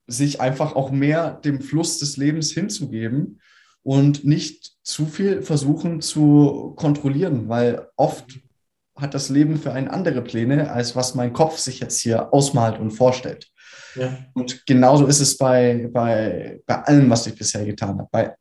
sich 0.07 0.41
einfach 0.41 0.75
auch 0.75 0.91
mehr 0.91 1.35
dem 1.45 1.61
Fluss 1.61 1.99
des 1.99 2.17
Lebens 2.17 2.51
hinzugeben 2.51 3.41
und 3.83 4.25
nicht 4.25 4.73
zu 4.83 5.07
viel 5.07 5.43
versuchen 5.43 6.01
zu 6.01 6.75
kontrollieren, 6.77 7.49
weil 7.49 7.87
oft 7.97 8.41
hat 9.01 9.15
das 9.15 9.29
Leben 9.29 9.59
für 9.59 9.73
einen 9.73 9.89
andere 9.89 10.23
Pläne, 10.23 10.71
als 10.71 10.97
was 10.97 11.15
mein 11.15 11.33
Kopf 11.33 11.59
sich 11.59 11.81
jetzt 11.81 12.01
hier 12.01 12.33
ausmalt 12.33 12.79
und 12.79 12.91
vorstellt. 12.91 13.49
Ja. 13.97 14.19
Und 14.35 14.67
genauso 14.67 15.07
ist 15.07 15.21
es 15.21 15.37
bei, 15.37 15.89
bei, 15.93 16.61
bei 16.67 16.83
allem, 16.83 17.11
was 17.11 17.27
ich 17.27 17.35
bisher 17.35 17.65
getan 17.65 17.99
habe. 17.99 18.09
Bei 18.11 18.35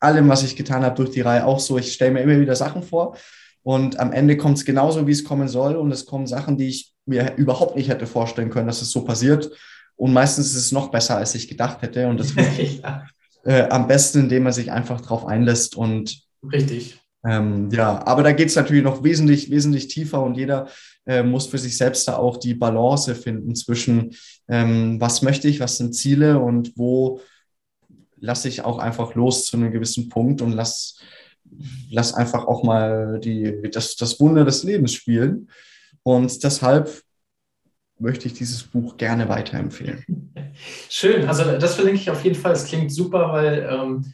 allem, 0.00 0.28
was 0.28 0.42
ich 0.42 0.56
getan 0.56 0.84
habe 0.84 0.96
durch 0.96 1.10
die 1.10 1.20
Reihe 1.20 1.44
auch 1.44 1.60
so. 1.60 1.78
Ich 1.78 1.92
stelle 1.92 2.12
mir 2.12 2.22
immer 2.22 2.40
wieder 2.40 2.56
Sachen 2.56 2.82
vor 2.82 3.16
und 3.62 3.98
am 3.98 4.12
Ende 4.12 4.36
kommt 4.36 4.58
es 4.58 4.64
genauso, 4.64 5.06
wie 5.06 5.12
es 5.12 5.24
kommen 5.24 5.48
soll. 5.48 5.76
Und 5.76 5.90
es 5.90 6.06
kommen 6.06 6.26
Sachen, 6.26 6.56
die 6.56 6.68
ich 6.68 6.94
mir 7.06 7.34
überhaupt 7.36 7.76
nicht 7.76 7.88
hätte 7.88 8.06
vorstellen 8.06 8.50
können, 8.50 8.66
dass 8.66 8.82
es 8.82 8.90
so 8.90 9.04
passiert. 9.04 9.50
Und 9.96 10.12
meistens 10.12 10.46
ist 10.46 10.56
es 10.56 10.72
noch 10.72 10.90
besser, 10.90 11.16
als 11.16 11.34
ich 11.34 11.48
gedacht 11.48 11.82
hätte. 11.82 12.08
Und 12.08 12.18
das 12.20 12.34
ja. 12.82 13.04
äh, 13.44 13.68
am 13.68 13.88
besten, 13.88 14.20
indem 14.20 14.44
man 14.44 14.52
sich 14.52 14.70
einfach 14.72 15.00
drauf 15.00 15.26
einlässt 15.26 15.76
und 15.76 16.22
Richtig. 16.42 17.00
Ähm, 17.24 17.68
ja, 17.70 18.06
aber 18.06 18.22
da 18.22 18.32
geht 18.32 18.48
es 18.48 18.56
natürlich 18.56 18.84
noch 18.84 19.02
wesentlich, 19.02 19.50
wesentlich 19.50 19.88
tiefer 19.88 20.22
und 20.22 20.36
jeder 20.36 20.68
äh, 21.06 21.22
muss 21.22 21.46
für 21.46 21.58
sich 21.58 21.76
selbst 21.76 22.06
da 22.06 22.16
auch 22.16 22.36
die 22.36 22.54
Balance 22.54 23.14
finden 23.14 23.54
zwischen, 23.56 24.14
ähm, 24.48 25.00
was 25.00 25.22
möchte 25.22 25.48
ich, 25.48 25.58
was 25.58 25.78
sind 25.78 25.94
Ziele 25.94 26.38
und 26.38 26.72
wo 26.76 27.20
lasse 28.20 28.48
ich 28.48 28.62
auch 28.62 28.78
einfach 28.78 29.14
los 29.14 29.46
zu 29.46 29.56
einem 29.56 29.72
gewissen 29.72 30.08
Punkt 30.08 30.42
und 30.42 30.52
lass, 30.52 30.98
lass 31.90 32.14
einfach 32.14 32.46
auch 32.46 32.62
mal 32.62 33.18
die, 33.20 33.68
das, 33.72 33.96
das 33.96 34.20
Wunder 34.20 34.44
des 34.44 34.62
Lebens 34.62 34.92
spielen. 34.92 35.50
Und 36.02 36.42
deshalb 36.44 37.02
möchte 37.98 38.28
ich 38.28 38.34
dieses 38.34 38.62
Buch 38.62 38.96
gerne 38.96 39.28
weiterempfehlen. 39.28 40.04
Schön, 40.88 41.28
also 41.28 41.58
das 41.58 41.74
verlinke 41.74 42.00
ich 42.00 42.10
auf 42.10 42.24
jeden 42.24 42.36
Fall. 42.36 42.52
Es 42.52 42.64
klingt 42.64 42.92
super, 42.92 43.32
weil 43.32 43.68
ähm, 43.70 44.12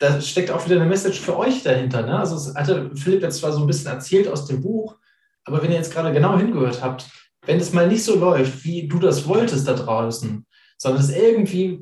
da 0.00 0.20
steckt 0.20 0.50
auch 0.50 0.64
wieder 0.64 0.80
eine 0.80 0.88
Message 0.88 1.20
für 1.20 1.36
euch 1.38 1.62
dahinter. 1.62 2.02
Ne? 2.02 2.18
Also, 2.18 2.34
es 2.34 2.54
hatte 2.54 2.90
Philipp 2.96 3.22
jetzt 3.22 3.38
zwar 3.38 3.52
so 3.52 3.60
ein 3.60 3.66
bisschen 3.66 3.92
erzählt 3.92 4.26
aus 4.28 4.46
dem 4.46 4.62
Buch, 4.62 4.96
aber 5.44 5.62
wenn 5.62 5.70
ihr 5.70 5.76
jetzt 5.76 5.92
gerade 5.92 6.12
genau 6.12 6.36
hingehört 6.38 6.82
habt, 6.82 7.06
wenn 7.46 7.60
es 7.60 7.72
mal 7.72 7.86
nicht 7.86 8.02
so 8.02 8.18
läuft, 8.18 8.64
wie 8.64 8.88
du 8.88 8.98
das 8.98 9.28
wolltest 9.28 9.68
da 9.68 9.74
draußen, 9.74 10.46
sondern 10.78 11.00
dass 11.00 11.14
irgendwie 11.14 11.80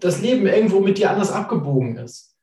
das 0.00 0.20
Leben 0.20 0.46
irgendwo 0.46 0.80
mit 0.80 0.98
dir 0.98 1.10
anders 1.10 1.30
abgebogen 1.30 1.96
ist, 1.98 2.34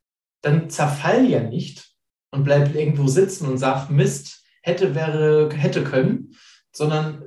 dann 0.42 0.70
zerfall 0.70 1.26
ja 1.26 1.44
nicht 1.44 1.92
und 2.32 2.46
bleib 2.46 2.74
irgendwo 2.74 3.08
sitzen 3.08 3.48
und 3.48 3.58
sag, 3.58 3.90
Mist, 3.90 4.44
hätte, 4.62 4.96
wäre, 4.96 5.50
hätte 5.54 5.84
können, 5.84 6.36
sondern 6.72 7.24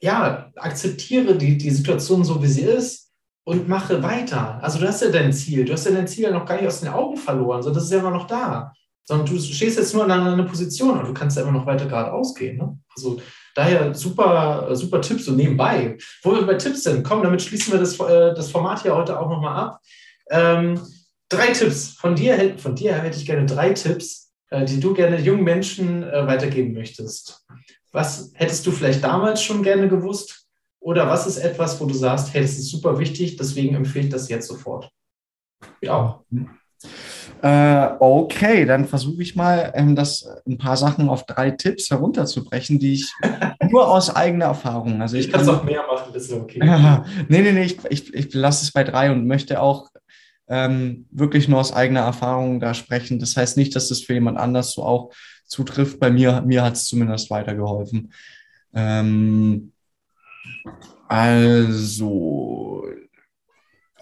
ja, 0.00 0.52
akzeptiere 0.54 1.36
die, 1.36 1.58
die 1.58 1.70
Situation 1.70 2.24
so, 2.24 2.40
wie 2.42 2.48
sie 2.48 2.62
ist 2.62 3.05
und 3.46 3.68
mache 3.68 4.02
weiter. 4.02 4.58
Also 4.60 4.80
du 4.80 4.88
hast 4.88 5.02
ja 5.02 5.08
dein 5.08 5.32
Ziel, 5.32 5.64
du 5.64 5.72
hast 5.72 5.86
ja 5.86 5.92
dein 5.92 6.08
Ziel 6.08 6.24
ja 6.24 6.30
noch 6.32 6.44
gar 6.44 6.56
nicht 6.56 6.66
aus 6.66 6.80
den 6.80 6.88
Augen 6.88 7.16
verloren, 7.16 7.62
sondern 7.62 7.76
das 7.76 7.84
ist 7.84 7.92
ja 7.92 8.00
immer 8.00 8.10
noch 8.10 8.26
da. 8.26 8.72
Sondern 9.04 9.24
du 9.24 9.38
stehst 9.38 9.78
jetzt 9.78 9.94
nur 9.94 10.04
in 10.04 10.10
einer 10.10 10.42
Position 10.42 10.98
und 10.98 11.06
du 11.06 11.14
kannst 11.14 11.36
ja 11.36 11.44
immer 11.44 11.52
noch 11.52 11.64
weiter 11.64 11.86
geradeaus 11.86 12.34
gehen. 12.34 12.56
Ne? 12.56 12.76
Also 12.96 13.20
daher 13.54 13.94
super, 13.94 14.74
super 14.74 15.00
Tipps 15.00 15.26
so 15.26 15.32
nebenbei. 15.32 15.96
Wo 16.24 16.34
wir 16.34 16.44
bei 16.44 16.54
Tipps 16.54 16.82
sind, 16.82 17.04
komm, 17.04 17.22
damit 17.22 17.40
schließen 17.40 17.72
wir 17.72 17.78
das, 17.78 18.00
äh, 18.00 18.34
das 18.34 18.50
Format 18.50 18.82
hier 18.82 18.96
heute 18.96 19.18
auch 19.18 19.30
nochmal 19.30 19.56
ab. 19.56 19.80
Ähm, 20.28 20.80
drei 21.28 21.52
Tipps. 21.52 21.90
Von 21.90 22.16
dir, 22.16 22.58
von 22.58 22.74
dir 22.74 22.94
hätte 22.94 23.16
ich 23.16 23.26
gerne 23.26 23.46
drei 23.46 23.70
Tipps, 23.70 24.32
äh, 24.50 24.64
die 24.64 24.80
du 24.80 24.92
gerne 24.92 25.20
jungen 25.20 25.44
Menschen 25.44 26.02
äh, 26.02 26.26
weitergeben 26.26 26.72
möchtest. 26.72 27.46
Was 27.92 28.32
hättest 28.34 28.66
du 28.66 28.72
vielleicht 28.72 29.04
damals 29.04 29.40
schon 29.40 29.62
gerne 29.62 29.88
gewusst? 29.88 30.45
Oder 30.86 31.08
was 31.08 31.26
ist 31.26 31.38
etwas, 31.38 31.80
wo 31.80 31.86
du 31.86 31.94
sagst, 31.94 32.32
hey, 32.32 32.42
das 32.42 32.52
ist 32.52 32.70
super 32.70 32.96
wichtig, 33.00 33.36
deswegen 33.36 33.74
empfehle 33.74 34.04
ich 34.04 34.12
das 34.12 34.28
jetzt 34.28 34.46
sofort? 34.46 34.88
Ja. 35.82 36.22
Äh, 37.42 37.88
okay, 37.98 38.64
dann 38.64 38.84
versuche 38.84 39.20
ich 39.20 39.34
mal, 39.34 39.72
ähm, 39.74 39.96
das 39.96 40.28
ein 40.46 40.58
paar 40.58 40.76
Sachen 40.76 41.08
auf 41.08 41.26
drei 41.26 41.50
Tipps 41.50 41.90
herunterzubrechen, 41.90 42.78
die 42.78 42.92
ich 42.92 43.12
nur 43.68 43.88
aus 43.88 44.14
eigener 44.14 44.44
Erfahrung. 44.44 45.02
Also 45.02 45.16
ich, 45.16 45.26
ich 45.26 45.32
kann 45.32 45.40
es 45.40 45.48
auch 45.48 45.64
mehr 45.64 45.84
machen, 45.88 46.12
das 46.14 46.22
ist 46.22 46.32
okay. 46.32 46.60
nee, 47.28 47.42
nee, 47.42 47.50
nee, 47.50 47.64
ich, 47.64 47.78
ich, 47.90 48.14
ich 48.14 48.32
lasse 48.32 48.64
es 48.64 48.70
bei 48.70 48.84
drei 48.84 49.10
und 49.10 49.26
möchte 49.26 49.60
auch 49.60 49.88
ähm, 50.46 51.06
wirklich 51.10 51.48
nur 51.48 51.58
aus 51.58 51.72
eigener 51.72 52.02
Erfahrung 52.02 52.60
da 52.60 52.74
sprechen. 52.74 53.18
Das 53.18 53.36
heißt 53.36 53.56
nicht, 53.56 53.74
dass 53.74 53.88
das 53.88 54.02
für 54.02 54.14
jemand 54.14 54.38
anders 54.38 54.70
so 54.70 54.84
auch 54.84 55.10
zutrifft. 55.46 55.98
Bei 55.98 56.10
mir, 56.10 56.42
mir 56.42 56.62
hat 56.62 56.74
es 56.74 56.84
zumindest 56.84 57.28
weitergeholfen. 57.30 58.12
Ähm, 58.72 59.72
also, 61.08 62.84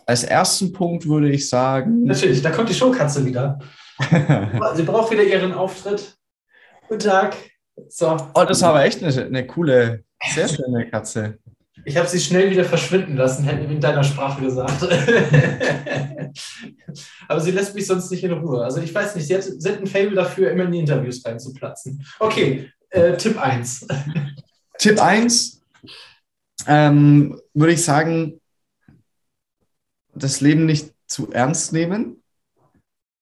als 0.06 0.24
ersten 0.24 0.72
Punkt 0.72 1.06
würde 1.06 1.30
ich 1.30 1.48
sagen. 1.48 2.04
Natürlich, 2.04 2.42
da 2.42 2.50
kommt 2.50 2.68
die 2.68 2.74
Showkatze 2.74 3.24
wieder. 3.24 3.58
Sie 4.74 4.82
braucht 4.82 5.12
wieder 5.12 5.22
ihren 5.22 5.52
Auftritt. 5.52 6.16
Guten 6.88 7.00
Tag. 7.00 7.36
So. 7.88 8.16
Oh, 8.34 8.44
das 8.44 8.62
war 8.62 8.70
aber 8.70 8.84
echt 8.84 9.02
eine, 9.02 9.24
eine 9.24 9.46
coole, 9.46 10.04
sehr 10.34 10.48
schöne 10.48 10.88
Katze. 10.90 11.38
Ich 11.84 11.96
habe 11.96 12.08
sie 12.08 12.20
schnell 12.20 12.50
wieder 12.50 12.64
verschwinden 12.64 13.16
lassen, 13.16 13.44
hätte 13.44 13.64
ich 13.64 13.70
in 13.70 13.80
deiner 13.80 14.04
Sprache 14.04 14.42
gesagt. 14.42 14.82
aber 17.28 17.40
sie 17.40 17.50
lässt 17.50 17.74
mich 17.74 17.86
sonst 17.86 18.10
nicht 18.10 18.24
in 18.24 18.32
Ruhe. 18.32 18.64
Also 18.64 18.80
ich 18.80 18.94
weiß 18.94 19.16
nicht, 19.16 19.26
sie 19.26 19.34
hat, 19.34 19.42
sie 19.42 19.68
hat 19.68 19.80
ein 19.80 19.86
Fable 19.86 20.14
dafür, 20.14 20.50
immer 20.50 20.64
in 20.64 20.72
die 20.72 20.78
Interviews 20.78 21.24
reinzuplatzen. 21.24 22.06
Okay, 22.20 22.70
äh, 22.90 23.16
Tipp 23.16 23.38
1. 23.38 23.86
Tipp 24.78 25.02
1, 25.02 25.62
ähm, 26.66 27.40
würde 27.52 27.72
ich 27.72 27.84
sagen, 27.84 28.40
das 30.14 30.40
Leben 30.40 30.66
nicht 30.66 30.94
zu 31.06 31.32
ernst 31.32 31.72
nehmen. 31.72 32.22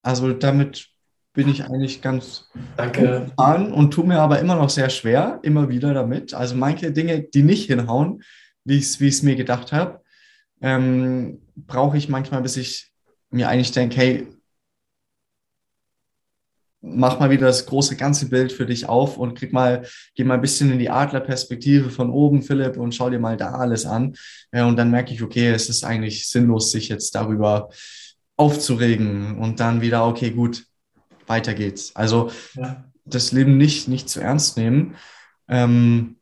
Also 0.02 0.32
damit 0.32 0.88
bin 1.32 1.48
ich 1.48 1.64
eigentlich 1.64 2.02
ganz 2.02 2.48
Danke. 2.76 3.32
an 3.36 3.72
und 3.72 3.92
tue 3.92 4.06
mir 4.06 4.20
aber 4.20 4.38
immer 4.38 4.56
noch 4.56 4.68
sehr 4.68 4.90
schwer, 4.90 5.38
immer 5.42 5.68
wieder 5.68 5.94
damit. 5.94 6.34
Also 6.34 6.54
manche 6.54 6.92
Dinge, 6.92 7.22
die 7.22 7.42
nicht 7.42 7.66
hinhauen, 7.66 8.22
wie 8.64 8.78
ich 8.78 8.98
es 9.00 9.22
mir 9.22 9.36
gedacht 9.36 9.72
habe, 9.72 10.02
ähm, 10.60 11.40
brauche 11.56 11.96
ich 11.96 12.08
manchmal, 12.08 12.42
bis 12.42 12.56
ich 12.56 12.92
mir 13.30 13.48
eigentlich 13.48 13.72
denke, 13.72 13.96
hey, 13.96 14.26
mach 16.82 17.20
mal 17.20 17.30
wieder 17.30 17.46
das 17.46 17.66
große 17.66 17.96
ganze 17.96 18.28
Bild 18.28 18.52
für 18.52 18.66
dich 18.66 18.88
auf 18.88 19.16
und 19.16 19.38
krieg 19.38 19.52
mal, 19.52 19.86
geh 20.14 20.24
mal 20.24 20.34
ein 20.34 20.40
bisschen 20.40 20.72
in 20.72 20.80
die 20.80 20.90
Adlerperspektive 20.90 21.90
von 21.90 22.10
oben, 22.10 22.42
Philipp, 22.42 22.76
und 22.76 22.94
schau 22.94 23.08
dir 23.08 23.20
mal 23.20 23.36
da 23.36 23.52
alles 23.52 23.86
an. 23.86 24.16
Und 24.50 24.76
dann 24.76 24.90
merke 24.90 25.14
ich, 25.14 25.22
okay, 25.22 25.50
es 25.50 25.68
ist 25.68 25.84
eigentlich 25.84 26.28
sinnlos, 26.28 26.72
sich 26.72 26.88
jetzt 26.88 27.14
darüber 27.14 27.70
aufzuregen 28.36 29.38
und 29.38 29.60
dann 29.60 29.80
wieder, 29.80 30.06
okay, 30.06 30.30
gut, 30.30 30.64
weiter 31.26 31.54
geht's. 31.54 31.94
Also 31.94 32.30
ja. 32.54 32.84
das 33.04 33.30
Leben 33.30 33.56
nicht, 33.56 33.86
nicht 33.86 34.08
zu 34.08 34.20
ernst 34.20 34.56
nehmen. 34.56 34.96
Ähm, 35.48 36.16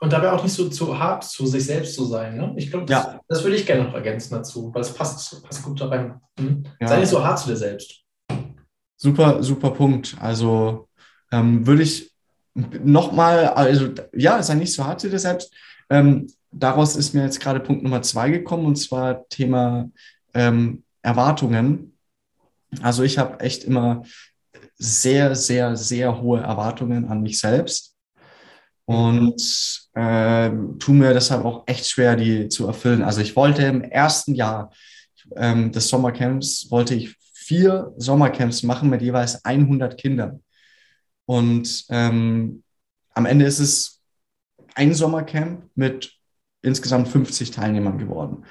und 0.00 0.12
dabei 0.12 0.32
auch 0.32 0.42
nicht 0.42 0.52
so 0.52 0.68
zu 0.68 0.98
hart 0.98 1.24
zu 1.24 1.46
sich 1.46 1.64
selbst 1.64 1.94
zu 1.94 2.04
sein. 2.04 2.36
Ne? 2.36 2.52
Ich 2.56 2.70
glaube, 2.70 2.84
das, 2.84 3.04
ja. 3.04 3.20
das 3.26 3.42
würde 3.42 3.56
ich 3.56 3.66
gerne 3.66 3.84
noch 3.84 3.94
ergänzen 3.94 4.34
dazu, 4.34 4.70
weil 4.72 4.82
es 4.82 4.92
passt, 4.92 5.42
passt 5.42 5.62
gut 5.62 5.80
da 5.80 5.88
rein. 5.88 6.20
Hm? 6.38 6.64
Ja. 6.78 6.88
Sei 6.88 7.00
nicht 7.00 7.08
so 7.08 7.24
hart 7.24 7.38
zu 7.38 7.48
dir 7.48 7.56
selbst. 7.56 8.03
Super, 9.04 9.42
super 9.42 9.70
Punkt. 9.70 10.16
Also 10.18 10.88
ähm, 11.30 11.66
würde 11.66 11.82
ich 11.82 12.10
nochmal, 12.54 13.48
also 13.48 13.90
ja, 14.14 14.42
sei 14.42 14.54
nicht 14.54 14.72
so 14.72 14.82
hart 14.82 14.98
zu 14.98 15.10
dir 15.10 15.18
selbst. 15.18 15.52
Ähm, 15.90 16.26
daraus 16.50 16.96
ist 16.96 17.12
mir 17.12 17.24
jetzt 17.24 17.38
gerade 17.38 17.60
Punkt 17.60 17.82
Nummer 17.82 18.00
zwei 18.00 18.30
gekommen 18.30 18.64
und 18.64 18.76
zwar 18.76 19.28
Thema 19.28 19.90
ähm, 20.32 20.84
Erwartungen. 21.02 21.98
Also 22.80 23.02
ich 23.02 23.18
habe 23.18 23.40
echt 23.40 23.64
immer 23.64 24.04
sehr, 24.78 25.36
sehr, 25.36 25.76
sehr 25.76 26.22
hohe 26.22 26.40
Erwartungen 26.40 27.04
an 27.04 27.20
mich 27.20 27.38
selbst 27.38 27.94
und 28.86 29.38
äh, 29.92 30.50
tu 30.78 30.94
mir 30.94 31.12
deshalb 31.12 31.44
auch 31.44 31.64
echt 31.66 31.86
schwer, 31.86 32.16
die 32.16 32.48
zu 32.48 32.66
erfüllen. 32.66 33.02
Also 33.02 33.20
ich 33.20 33.36
wollte 33.36 33.64
im 33.64 33.82
ersten 33.82 34.34
Jahr 34.34 34.72
ähm, 35.36 35.72
des 35.72 35.88
Sommercamps, 35.88 36.70
wollte 36.70 36.94
ich 36.94 37.14
vier 37.44 37.92
Sommercamps 37.96 38.62
machen 38.62 38.90
mit 38.90 39.02
jeweils 39.02 39.44
100 39.44 39.98
Kindern. 39.98 40.42
Und 41.26 41.84
ähm, 41.90 42.62
am 43.14 43.26
Ende 43.26 43.44
ist 43.44 43.58
es 43.58 44.02
ein 44.74 44.94
Sommercamp 44.94 45.70
mit 45.74 46.12
insgesamt 46.62 47.08
50 47.08 47.50
Teilnehmern 47.50 47.98
geworden. 47.98 48.44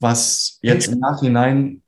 Was 0.00 0.58
jetzt 0.62 0.88
im 0.88 0.98
Nachhinein 0.98 1.82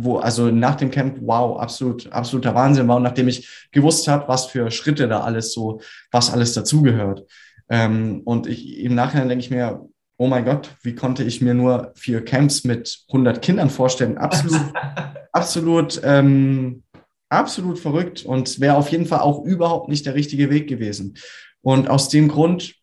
wo, 0.00 0.18
also 0.18 0.50
nach 0.50 0.76
dem 0.76 0.90
Camp, 0.90 1.18
wow, 1.22 1.58
absolut, 1.58 2.10
absoluter 2.12 2.54
Wahnsinn 2.54 2.86
war. 2.86 2.96
Und 2.96 3.02
nachdem 3.02 3.26
ich 3.26 3.68
gewusst 3.72 4.06
habe, 4.06 4.28
was 4.28 4.46
für 4.46 4.70
Schritte 4.70 5.08
da 5.08 5.20
alles 5.20 5.52
so, 5.52 5.80
was 6.12 6.32
alles 6.32 6.52
dazugehört. 6.52 7.28
Ähm, 7.68 8.22
und 8.24 8.46
ich, 8.46 8.78
im 8.78 8.94
Nachhinein 8.94 9.28
denke 9.28 9.44
ich 9.44 9.50
mir, 9.50 9.88
oh 10.18 10.26
mein 10.26 10.44
Gott, 10.44 10.76
wie 10.82 10.94
konnte 10.94 11.24
ich 11.24 11.40
mir 11.40 11.54
nur 11.54 11.92
vier 11.94 12.24
Camps 12.24 12.64
mit 12.64 13.04
100 13.08 13.40
Kindern 13.40 13.70
vorstellen? 13.70 14.18
Absolut, 14.18 14.60
absolut, 15.32 16.00
ähm, 16.04 16.82
absolut 17.30 17.78
verrückt 17.78 18.24
und 18.24 18.60
wäre 18.60 18.76
auf 18.76 18.90
jeden 18.90 19.06
Fall 19.06 19.20
auch 19.20 19.44
überhaupt 19.44 19.88
nicht 19.88 20.04
der 20.06 20.14
richtige 20.14 20.50
Weg 20.50 20.68
gewesen. 20.68 21.16
Und 21.62 21.88
aus 21.88 22.08
dem 22.08 22.28
Grund, 22.28 22.74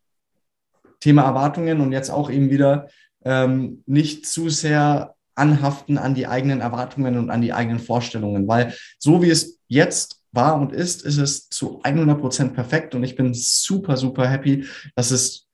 Thema 1.00 1.22
Erwartungen 1.22 1.80
und 1.80 1.92
jetzt 1.92 2.10
auch 2.10 2.30
eben 2.30 2.50
wieder 2.50 2.88
ähm, 3.24 3.82
nicht 3.86 4.26
zu 4.26 4.48
sehr 4.48 5.14
anhaften 5.34 5.98
an 5.98 6.14
die 6.14 6.26
eigenen 6.26 6.62
Erwartungen 6.62 7.18
und 7.18 7.30
an 7.30 7.42
die 7.42 7.52
eigenen 7.52 7.78
Vorstellungen, 7.78 8.48
weil 8.48 8.74
so 8.98 9.22
wie 9.22 9.28
es 9.28 9.60
jetzt 9.68 10.22
war 10.32 10.58
und 10.58 10.72
ist, 10.72 11.02
ist 11.02 11.18
es 11.18 11.50
zu 11.50 11.80
100 11.82 12.18
Prozent 12.18 12.54
perfekt 12.54 12.94
und 12.94 13.04
ich 13.04 13.14
bin 13.14 13.34
super, 13.34 13.98
super 13.98 14.26
happy, 14.26 14.64
dass 14.94 15.10
es 15.10 15.45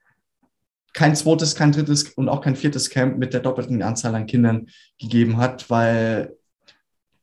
kein 0.92 1.16
zweites, 1.16 1.54
kein 1.54 1.72
drittes 1.72 2.10
und 2.10 2.28
auch 2.28 2.40
kein 2.40 2.56
viertes 2.56 2.90
Camp 2.90 3.18
mit 3.18 3.32
der 3.32 3.40
doppelten 3.40 3.82
Anzahl 3.82 4.14
an 4.14 4.26
Kindern 4.26 4.68
gegeben 4.98 5.38
hat, 5.38 5.70
weil 5.70 6.36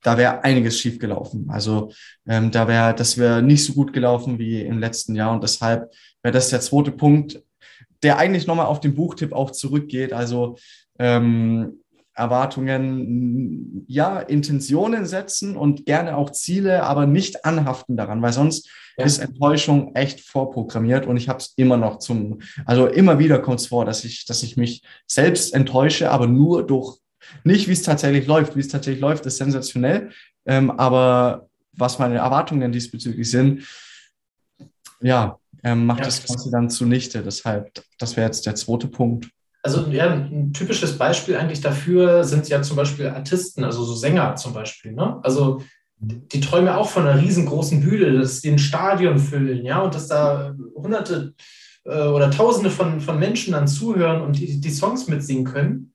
da 0.01 0.17
wäre 0.17 0.43
einiges 0.43 0.79
schief 0.79 0.99
gelaufen. 0.99 1.47
Also 1.49 1.91
ähm, 2.27 2.51
da 2.51 2.67
wäre, 2.67 2.95
das 2.95 3.17
wäre 3.17 3.41
nicht 3.41 3.65
so 3.65 3.73
gut 3.73 3.93
gelaufen 3.93 4.39
wie 4.39 4.61
im 4.61 4.79
letzten 4.79 5.15
Jahr 5.15 5.31
und 5.31 5.43
deshalb 5.43 5.91
wäre 6.23 6.33
das 6.33 6.49
der 6.49 6.61
zweite 6.61 6.91
Punkt, 6.91 7.43
der 8.01 8.17
eigentlich 8.17 8.47
nochmal 8.47 8.67
auf 8.67 8.79
den 8.79 8.95
Buchtipp 8.95 9.33
auch 9.33 9.51
zurückgeht. 9.51 10.13
Also 10.13 10.57
ähm, 10.97 11.81
Erwartungen, 12.19 13.85
ja, 13.87 14.19
Intentionen 14.19 15.05
setzen 15.05 15.55
und 15.55 15.85
gerne 15.85 16.17
auch 16.17 16.31
Ziele, 16.31 16.83
aber 16.83 17.07
nicht 17.07 17.45
anhaften 17.45 17.97
daran, 17.97 18.21
weil 18.21 18.33
sonst 18.33 18.69
ja. 18.97 19.05
ist 19.05 19.19
Enttäuschung 19.19 19.95
echt 19.95 20.19
vorprogrammiert 20.21 21.07
und 21.07 21.17
ich 21.17 21.29
habe 21.29 21.39
es 21.39 21.53
immer 21.55 21.77
noch 21.77 21.99
zum, 21.99 22.41
also 22.65 22.85
immer 22.87 23.17
wieder 23.17 23.39
kommt 23.39 23.61
es 23.61 23.67
vor, 23.67 23.85
dass 23.85 24.03
ich, 24.03 24.25
dass 24.25 24.43
ich 24.43 24.57
mich 24.57 24.83
selbst 25.07 25.53
enttäusche, 25.53 26.11
aber 26.11 26.27
nur 26.27 26.67
durch, 26.67 26.97
nicht 27.43 27.67
wie 27.67 27.73
es 27.73 27.83
tatsächlich 27.83 28.27
läuft. 28.27 28.55
Wie 28.55 28.59
es 28.59 28.67
tatsächlich 28.67 29.01
läuft, 29.01 29.25
ist 29.25 29.37
sensationell, 29.37 30.09
ähm, 30.45 30.71
aber 30.71 31.47
was 31.73 31.99
meine 31.99 32.17
Erwartungen 32.17 32.71
diesbezüglich 32.71 33.29
sind, 33.29 33.65
ja, 35.01 35.39
ähm, 35.63 35.85
macht 35.85 35.99
ja, 35.99 36.05
das 36.05 36.25
Ganze 36.25 36.51
dann 36.51 36.69
zunichte. 36.69 37.23
Deshalb, 37.23 37.81
das 37.97 38.17
wäre 38.17 38.27
jetzt 38.27 38.45
der 38.45 38.55
zweite 38.55 38.87
Punkt. 38.87 39.29
Also 39.61 39.87
ja, 39.87 40.09
ein 40.09 40.53
typisches 40.53 40.97
Beispiel 40.97 41.35
eigentlich 41.35 41.61
dafür 41.61 42.23
sind 42.23 42.47
ja 42.47 42.61
zum 42.61 42.77
Beispiel 42.77 43.07
Artisten, 43.07 43.63
also 43.63 43.83
so 43.83 43.93
Sänger 43.93 44.35
zum 44.35 44.53
Beispiel. 44.53 44.93
Ne? 44.93 45.19
Also 45.21 45.61
die 45.99 46.39
träumen 46.39 46.69
auch 46.69 46.89
von 46.89 47.05
einer 47.05 47.21
riesengroßen 47.21 47.81
Bühne, 47.81 48.19
dass 48.19 48.39
die 48.39 48.51
ein 48.51 48.59
Stadion 48.59 49.19
füllen, 49.19 49.65
ja, 49.65 49.81
und 49.81 49.93
dass 49.93 50.07
da 50.07 50.55
hunderte 50.73 51.33
äh, 51.83 52.07
oder 52.07 52.31
tausende 52.31 52.69
von, 52.69 53.01
von 53.01 53.19
Menschen 53.19 53.51
dann 53.51 53.67
zuhören 53.67 54.21
und 54.21 54.37
die, 54.37 54.61
die 54.61 54.71
Songs 54.71 55.07
mitsingen 55.07 55.43
können. 55.43 55.93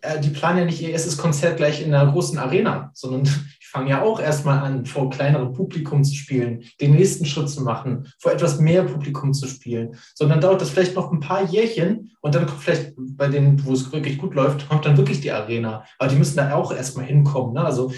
Äh, 0.00 0.20
die 0.20 0.30
planen 0.30 0.60
ja 0.60 0.64
nicht 0.64 0.80
ihr 0.80 0.90
erstes 0.90 1.18
Konzert 1.18 1.58
gleich 1.58 1.82
in 1.82 1.94
einer 1.94 2.10
großen 2.10 2.38
Arena, 2.38 2.90
sondern 2.94 3.28
fange 3.70 3.90
ja 3.90 4.02
auch 4.02 4.20
erstmal 4.20 4.58
an, 4.58 4.84
vor 4.84 5.10
kleinerem 5.10 5.52
Publikum 5.52 6.02
zu 6.02 6.14
spielen, 6.14 6.64
den 6.80 6.94
nächsten 6.94 7.24
Schritt 7.24 7.48
zu 7.48 7.62
machen, 7.62 8.08
vor 8.18 8.32
etwas 8.32 8.58
mehr 8.58 8.82
Publikum 8.82 9.32
zu 9.32 9.46
spielen. 9.46 9.96
Sondern 10.14 10.40
dauert 10.40 10.60
das 10.60 10.70
vielleicht 10.70 10.96
noch 10.96 11.12
ein 11.12 11.20
paar 11.20 11.44
Jährchen 11.44 12.10
und 12.20 12.34
dann 12.34 12.46
kommt 12.46 12.62
vielleicht 12.62 12.92
bei 12.96 13.28
denen, 13.28 13.64
wo 13.64 13.72
es 13.72 13.92
wirklich 13.92 14.18
gut 14.18 14.34
läuft, 14.34 14.68
kommt 14.68 14.84
dann 14.84 14.96
wirklich 14.96 15.20
die 15.20 15.30
Arena. 15.30 15.84
Aber 15.98 16.10
die 16.10 16.16
müssen 16.16 16.36
da 16.36 16.54
auch 16.54 16.72
erstmal 16.72 17.06
hinkommen. 17.06 17.54
Ne? 17.54 17.64
Also 17.64 17.92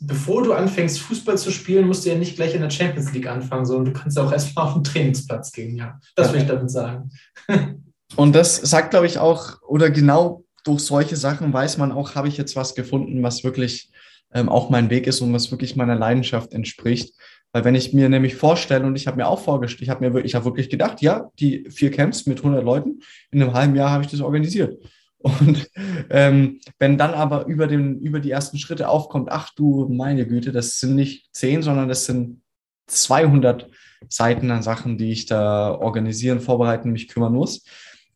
bevor 0.00 0.42
du 0.42 0.52
anfängst, 0.52 1.00
Fußball 1.00 1.38
zu 1.38 1.50
spielen, 1.50 1.86
musst 1.86 2.04
du 2.04 2.10
ja 2.10 2.16
nicht 2.16 2.36
gleich 2.36 2.54
in 2.54 2.62
der 2.62 2.70
Champions 2.70 3.12
League 3.12 3.26
anfangen, 3.26 3.66
sondern 3.66 3.92
du 3.92 4.00
kannst 4.00 4.16
ja 4.16 4.24
auch 4.24 4.32
erstmal 4.32 4.66
auf 4.66 4.74
den 4.74 4.84
Trainingsplatz 4.84 5.52
gehen. 5.52 5.76
Ja, 5.76 5.98
das 6.16 6.32
will 6.32 6.40
ich 6.40 6.46
damit 6.46 6.70
sagen. 6.70 7.10
Und 8.16 8.34
das 8.34 8.56
sagt, 8.56 8.90
glaube 8.90 9.06
ich, 9.06 9.18
auch, 9.18 9.60
oder 9.66 9.90
genau 9.90 10.44
durch 10.64 10.80
solche 10.80 11.16
Sachen 11.16 11.52
weiß 11.52 11.78
man 11.78 11.92
auch, 11.92 12.14
habe 12.14 12.28
ich 12.28 12.36
jetzt 12.36 12.56
was 12.56 12.74
gefunden, 12.74 13.22
was 13.22 13.44
wirklich 13.44 13.90
ähm, 14.34 14.48
auch 14.48 14.68
mein 14.68 14.90
Weg 14.90 15.06
ist 15.06 15.20
und 15.20 15.32
was 15.32 15.50
wirklich 15.50 15.76
meiner 15.76 15.94
Leidenschaft 15.94 16.52
entspricht. 16.52 17.14
Weil 17.52 17.64
wenn 17.64 17.76
ich 17.76 17.92
mir 17.92 18.08
nämlich 18.08 18.34
vorstelle, 18.34 18.84
und 18.84 18.96
ich 18.96 19.06
habe 19.06 19.16
mir 19.16 19.28
auch 19.28 19.40
vorgestellt, 19.40 19.82
ich 19.82 19.88
habe 19.88 20.04
mir 20.04 20.12
wirklich, 20.12 20.32
ich 20.32 20.34
habe 20.34 20.44
wirklich 20.44 20.68
gedacht, 20.68 21.00
ja, 21.00 21.30
die 21.38 21.70
vier 21.70 21.92
Camps 21.92 22.26
mit 22.26 22.38
100 22.38 22.64
Leuten, 22.64 23.00
in 23.30 23.40
einem 23.40 23.54
halben 23.54 23.76
Jahr 23.76 23.90
habe 23.90 24.04
ich 24.04 24.10
das 24.10 24.20
organisiert. 24.20 24.82
Und 25.18 25.70
ähm, 26.10 26.60
wenn 26.78 26.98
dann 26.98 27.14
aber 27.14 27.46
über, 27.46 27.66
den, 27.66 28.00
über 28.00 28.20
die 28.20 28.32
ersten 28.32 28.58
Schritte 28.58 28.88
aufkommt, 28.88 29.28
ach 29.30 29.54
du 29.54 29.88
meine 29.88 30.26
Güte, 30.26 30.52
das 30.52 30.80
sind 30.80 30.96
nicht 30.96 31.28
zehn, 31.32 31.62
sondern 31.62 31.88
das 31.88 32.04
sind 32.04 32.42
200 32.88 33.70
Seiten 34.08 34.50
an 34.50 34.62
Sachen, 34.62 34.98
die 34.98 35.12
ich 35.12 35.24
da 35.24 35.74
organisieren, 35.74 36.40
vorbereiten, 36.40 36.92
mich 36.92 37.08
kümmern 37.08 37.32
muss. 37.32 37.64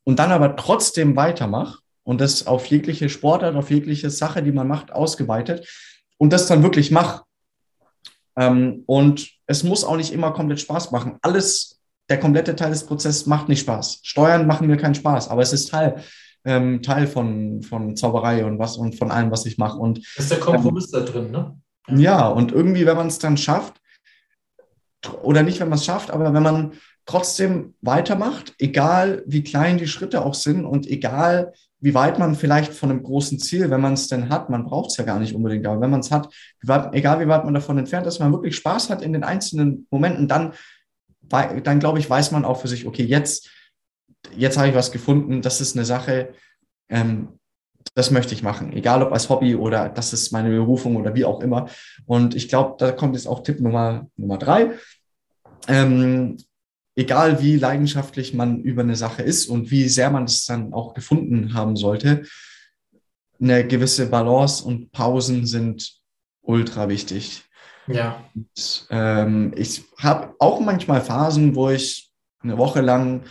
Und 0.05 0.19
dann 0.19 0.33
aber 0.33 0.57
trotzdem 0.57 1.17
weitermache 1.17 1.79
und 2.03 2.21
das 2.21 2.47
auf 2.47 2.67
jegliche 2.67 3.09
Sportart, 3.09 3.55
auf 3.55 3.71
jegliche 3.71 4.11
Sache, 4.11 4.43
die 4.43 4.53
man 4.53 4.69
macht, 4.69 4.93
ausgeweitet, 4.93 5.67
und 6.19 6.33
das 6.33 6.47
dann 6.47 6.63
wirklich 6.63 6.91
mache. 6.91 7.23
Ähm, 8.37 8.83
und 8.87 9.31
es 9.47 9.65
muss 9.65 9.85
auch 9.85 9.97
nicht 9.97 10.13
immer 10.13 10.33
komplett 10.33 10.61
Spaß 10.61 10.91
machen. 10.91 11.19
Alles, 11.23 11.81
der 12.09 12.21
komplette 12.21 12.55
Teil 12.55 12.71
des 12.71 12.85
Prozesses 12.85 13.27
macht 13.27 13.49
nicht 13.49 13.61
Spaß. 13.61 14.01
Steuern 14.03 14.47
machen 14.47 14.67
mir 14.67 14.77
keinen 14.77 14.95
Spaß, 14.95 15.29
aber 15.29 15.43
es 15.43 15.53
ist 15.53 15.71
Teil, 15.71 16.03
ähm, 16.45 16.83
Teil 16.83 17.07
von, 17.07 17.63
von 17.63 17.97
Zauberei 17.97 18.45
und 18.45 18.59
was 18.59 18.77
und 18.77 18.97
von 18.97 19.11
allem, 19.11 19.31
was 19.31 19.47
ich 19.47 19.59
mache. 19.59 19.79
Und 19.79 19.99
das 20.17 20.27
ist 20.27 20.31
der 20.33 20.41
Kompromiss 20.41 20.93
ähm, 20.93 21.05
da 21.05 21.11
drin, 21.11 21.31
ne? 21.31 21.59
Ja, 21.91 22.29
und 22.29 22.53
irgendwie, 22.53 22.85
wenn 22.85 22.97
man 22.97 23.07
es 23.07 23.19
dann 23.19 23.39
schafft, 23.39 23.81
oder 25.23 25.43
nicht, 25.43 25.61
wenn 25.61 25.69
man 25.69 25.79
es 25.79 25.85
schafft, 25.85 26.11
aber 26.11 26.35
wenn 26.35 26.43
man 26.43 26.73
trotzdem 27.07 27.75
weitermacht, 27.81 28.55
egal 28.59 29.23
wie 29.27 29.43
klein 29.43 29.79
die 29.79 29.89
Schritte 29.89 30.25
auch 30.25 30.35
sind 30.35 30.67
und 30.67 30.87
egal 30.87 31.55
wie 31.81 31.95
weit 31.95 32.19
man 32.19 32.35
vielleicht 32.35 32.73
von 32.73 32.91
einem 32.91 33.03
großen 33.03 33.39
Ziel, 33.39 33.71
wenn 33.71 33.81
man 33.81 33.93
es 33.93 34.09
denn 34.09 34.29
hat, 34.29 34.51
man 34.51 34.65
braucht 34.65 34.91
es 34.91 34.97
ja 34.97 35.05
gar 35.05 35.19
nicht 35.21 35.35
unbedingt, 35.35 35.67
aber 35.67 35.81
wenn 35.81 35.91
man 35.91 36.01
es 36.01 36.11
hat, 36.11 36.33
egal 36.93 37.21
wie 37.21 37.29
weit 37.29 37.45
man 37.45 37.55
davon 37.55 37.79
entfernt 37.79 38.07
ist, 38.07 38.19
man 38.19 38.33
wirklich 38.33 38.57
Spaß 38.57 38.91
hat 38.91 39.03
in 39.03 39.13
den 39.13 39.23
einzelnen 39.23 39.87
Momenten, 39.91 40.27
dann, 40.27 40.53
dann 41.29 41.79
glaube 41.79 42.01
ich, 42.01 42.11
weiß 42.11 42.33
man 42.33 42.45
auch 42.45 42.61
für 42.61 42.69
sich, 42.69 42.87
okay, 42.87 43.05
jetzt, 43.05 43.51
jetzt 44.37 44.59
habe 44.59 44.69
ich 44.69 44.75
was 44.75 44.91
gefunden, 44.91 45.41
das 45.41 45.61
ist 45.61 45.77
eine 45.77 45.85
Sache, 45.85 46.35
ähm, 46.89 47.29
das 47.95 48.11
möchte 48.11 48.35
ich 48.35 48.43
machen, 48.43 48.73
egal 48.73 49.03
ob 49.03 49.13
als 49.13 49.29
Hobby 49.29 49.55
oder 49.55 49.89
das 49.89 50.13
ist 50.13 50.33
meine 50.33 50.51
Berufung 50.51 50.97
oder 50.97 51.15
wie 51.15 51.25
auch 51.25 51.41
immer. 51.41 51.69
Und 52.07 52.35
ich 52.35 52.49
glaube, 52.49 52.77
da 52.79 52.93
kommt 52.93 53.15
jetzt 53.15 53.27
auch 53.27 53.43
Tipp 53.43 53.61
Nummer, 53.61 54.09
Nummer 54.17 54.39
drei. 54.39 54.73
Ähm, 55.69 56.37
egal 56.99 57.41
wie 57.41 57.57
leidenschaftlich 57.57 58.35
man 58.35 58.61
über 58.61 58.83
eine 58.83 58.97
Sache 58.97 59.23
ist 59.23 59.47
und 59.47 59.71
wie 59.71 59.89
sehr 59.89 60.11
man 60.11 60.25
es 60.25 60.47
dann 60.47 60.73
auch 60.73 60.95
gefunden 60.95 61.55
haben 61.55 61.77
sollte, 61.77 62.25
eine 63.41 63.65
gewisse 63.65 64.07
Balance 64.07 64.65
und 64.65 64.91
Pausen 64.91 65.47
sind 65.47 66.01
ultra 66.43 66.89
wichtig. 66.89 67.45
Ja. 67.87 68.25
Und, 68.35 68.89
ähm, 68.91 69.55
ich 69.57 69.85
habe 69.97 70.35
auch 70.41 70.59
manchmal 70.59 71.01
Phasen, 71.01 71.55
wo 71.55 71.71
ich 71.71 72.11
eine 72.41 72.59
Woche 72.59 72.81
lang 72.81 73.25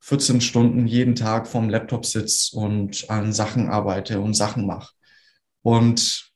14 0.00 0.42
Stunden 0.42 0.86
jeden 0.86 1.14
Tag 1.14 1.48
vorm 1.48 1.70
Laptop 1.70 2.04
sitze 2.04 2.54
und 2.54 3.08
an 3.08 3.32
Sachen 3.32 3.70
arbeite 3.70 4.20
und 4.20 4.34
Sachen 4.34 4.66
mache. 4.66 4.92
Und 5.62 6.30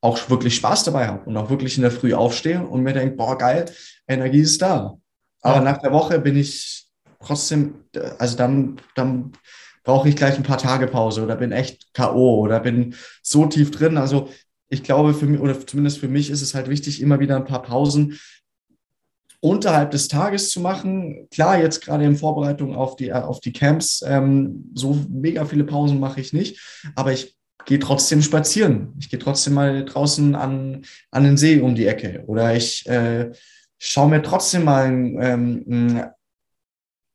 auch 0.00 0.28
wirklich 0.28 0.56
Spaß 0.56 0.84
dabei 0.84 1.06
habe 1.06 1.24
und 1.24 1.36
auch 1.36 1.50
wirklich 1.50 1.76
in 1.76 1.82
der 1.82 1.92
Früh 1.92 2.14
aufstehe 2.14 2.66
und 2.66 2.82
mir 2.82 2.92
denke, 2.92 3.14
boah, 3.14 3.38
geil, 3.38 3.66
Energie 4.08 4.40
ist 4.40 4.60
da. 4.60 4.98
Aber 5.44 5.60
nach 5.60 5.78
der 5.78 5.92
Woche 5.92 6.18
bin 6.18 6.36
ich 6.36 6.86
trotzdem, 7.20 7.84
also 8.18 8.36
dann, 8.36 8.76
dann 8.94 9.32
brauche 9.84 10.08
ich 10.08 10.16
gleich 10.16 10.36
ein 10.36 10.42
paar 10.42 10.58
Tage 10.58 10.86
Pause 10.86 11.22
oder 11.22 11.36
bin 11.36 11.52
echt 11.52 11.92
K.O. 11.92 12.40
oder 12.40 12.60
bin 12.60 12.94
so 13.22 13.46
tief 13.46 13.70
drin. 13.70 13.98
Also 13.98 14.28
ich 14.68 14.82
glaube, 14.82 15.14
für 15.14 15.26
mich, 15.26 15.40
oder 15.40 15.66
zumindest 15.66 15.98
für 15.98 16.08
mich 16.08 16.30
ist 16.30 16.42
es 16.42 16.54
halt 16.54 16.68
wichtig, 16.68 17.00
immer 17.00 17.20
wieder 17.20 17.36
ein 17.36 17.44
paar 17.44 17.62
Pausen 17.62 18.18
unterhalb 19.40 19.90
des 19.90 20.08
Tages 20.08 20.48
zu 20.48 20.60
machen. 20.60 21.28
Klar, 21.30 21.60
jetzt 21.60 21.82
gerade 21.82 22.04
in 22.04 22.16
Vorbereitung 22.16 22.74
auf 22.74 22.96
die, 22.96 23.12
auf 23.12 23.40
die 23.40 23.52
Camps, 23.52 24.02
ähm, 24.06 24.70
so 24.74 24.98
mega 25.10 25.44
viele 25.44 25.64
Pausen 25.64 26.00
mache 26.00 26.22
ich 26.22 26.32
nicht, 26.32 26.58
aber 26.94 27.12
ich 27.12 27.36
gehe 27.66 27.78
trotzdem 27.78 28.22
spazieren. 28.22 28.94
Ich 28.98 29.10
gehe 29.10 29.18
trotzdem 29.18 29.52
mal 29.52 29.84
draußen 29.84 30.34
an, 30.34 30.86
an 31.10 31.24
den 31.24 31.36
See 31.36 31.60
um 31.60 31.74
die 31.74 31.86
Ecke 31.86 32.24
oder 32.26 32.56
ich 32.56 32.86
äh, 32.86 33.32
schaue 33.86 34.08
mir 34.08 34.22
trotzdem 34.22 34.64
mal 34.64 34.84
ein, 34.84 35.18
ähm, 35.20 35.64
ein 35.66 36.10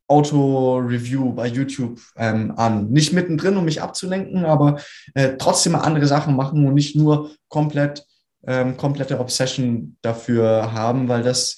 Auto-Review 0.08 1.34
bei 1.34 1.48
YouTube 1.48 2.00
ähm, 2.16 2.54
an. 2.58 2.90
Nicht 2.90 3.14
mittendrin, 3.14 3.58
um 3.58 3.66
mich 3.66 3.82
abzulenken, 3.82 4.46
aber 4.46 4.80
äh, 5.14 5.38
trotzdem 5.38 5.74
mal 5.74 5.82
andere 5.82 6.08
Sachen 6.08 6.36
machen 6.36 6.66
und 6.66 6.74
nicht 6.74 6.96
nur 6.96 7.32
komplett 7.48 8.06
ähm, 8.48 8.78
komplette 8.78 9.20
Obsession 9.20 9.98
dafür 10.02 10.72
haben, 10.72 11.08
weil 11.08 11.24
das 11.24 11.58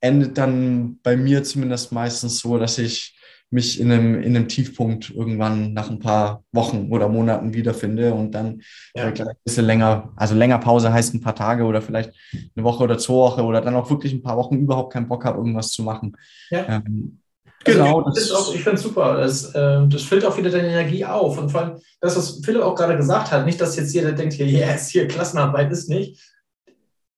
endet 0.00 0.36
dann 0.38 1.00
bei 1.02 1.16
mir 1.16 1.44
zumindest 1.44 1.92
meistens 1.92 2.40
so, 2.40 2.58
dass 2.58 2.78
ich 2.78 3.15
mich 3.50 3.80
in 3.80 3.92
einem, 3.92 4.20
in 4.22 4.36
einem 4.36 4.48
Tiefpunkt 4.48 5.10
irgendwann 5.10 5.72
nach 5.72 5.88
ein 5.88 6.00
paar 6.00 6.42
Wochen 6.52 6.88
oder 6.90 7.08
Monaten 7.08 7.54
wiederfinde 7.54 8.12
und 8.12 8.32
dann 8.32 8.62
ja. 8.94 9.04
ein 9.04 9.14
bisschen 9.44 9.66
länger, 9.66 10.12
also 10.16 10.34
länger 10.34 10.58
Pause 10.58 10.92
heißt 10.92 11.14
ein 11.14 11.20
paar 11.20 11.34
Tage 11.34 11.64
oder 11.64 11.80
vielleicht 11.80 12.12
eine 12.32 12.64
Woche 12.64 12.82
oder 12.82 12.98
zwei 12.98 13.14
Wochen 13.14 13.40
oder 13.42 13.60
dann 13.60 13.76
auch 13.76 13.88
wirklich 13.88 14.12
ein 14.12 14.22
paar 14.22 14.36
Wochen 14.36 14.56
überhaupt 14.56 14.92
keinen 14.92 15.08
Bock 15.08 15.24
habe, 15.24 15.38
irgendwas 15.38 15.70
zu 15.70 15.82
machen. 15.82 16.16
Ja. 16.50 16.66
Ähm, 16.68 17.20
also 17.64 17.78
genau. 17.78 18.00
Also 18.02 18.50
ich, 18.50 18.56
ich 18.56 18.62
finde 18.62 18.76
es 18.76 18.82
super. 18.82 19.16
Das, 19.16 19.54
äh, 19.54 19.88
das 19.88 20.02
füllt 20.02 20.24
auch 20.24 20.36
wieder 20.36 20.50
deine 20.50 20.68
Energie 20.68 21.04
auf. 21.04 21.38
Und 21.38 21.50
vor 21.50 21.62
allem 21.62 21.80
das, 22.00 22.16
was 22.16 22.40
Philipp 22.44 22.62
auch 22.62 22.74
gerade 22.74 22.96
gesagt 22.96 23.30
hat, 23.30 23.46
nicht, 23.46 23.60
dass 23.60 23.76
jetzt 23.76 23.94
jeder 23.94 24.12
denkt, 24.12 24.34
hier, 24.34 24.46
yes, 24.46 24.88
hier 24.88 25.08
Klassenarbeit 25.08 25.70
ist 25.72 25.88
nicht. 25.88 26.20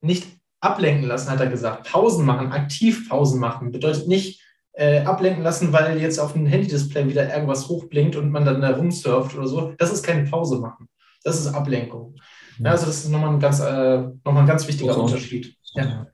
Nicht 0.01 0.27
ablenken 0.61 1.07
lassen, 1.07 1.31
hat 1.31 1.41
er 1.41 1.49
gesagt. 1.49 1.91
Pausen 1.91 2.25
machen, 2.25 2.53
aktiv 2.53 3.09
Pausen 3.09 3.41
machen, 3.41 3.73
bedeutet 3.73 4.09
nicht 4.09 4.43
äh, 4.79 5.01
ablenken 5.01 5.43
lassen, 5.43 5.73
weil 5.73 6.01
jetzt 6.01 6.21
auf 6.21 6.35
dem 6.35 6.47
Handy-Display 6.47 7.09
wieder 7.09 7.35
irgendwas 7.35 7.69
hochblinkt 7.69 8.15
und 8.15 8.31
man 8.31 8.45
dann 8.45 8.61
da 8.61 8.71
rumsurft 8.71 9.37
oder 9.37 9.49
so. 9.49 9.75
Das 9.77 9.93
ist 9.93 10.05
keine 10.05 10.25
Pause 10.25 10.61
machen. 10.61 10.89
Das 11.25 11.41
ist 11.41 11.53
Ablenkung. 11.53 12.15
Ja, 12.59 12.71
also 12.71 12.87
das 12.87 12.99
ist 12.99 13.11
nochmal 13.11 13.31
ein 13.31 13.41
ganz, 13.41 13.59
äh, 13.59 13.99
nochmal 14.25 14.45
ein 14.45 14.47
ganz 14.47 14.69
wichtiger 14.69 14.93
okay. 14.93 15.01
Unterschied. 15.01 15.57
Ja. 15.75 16.07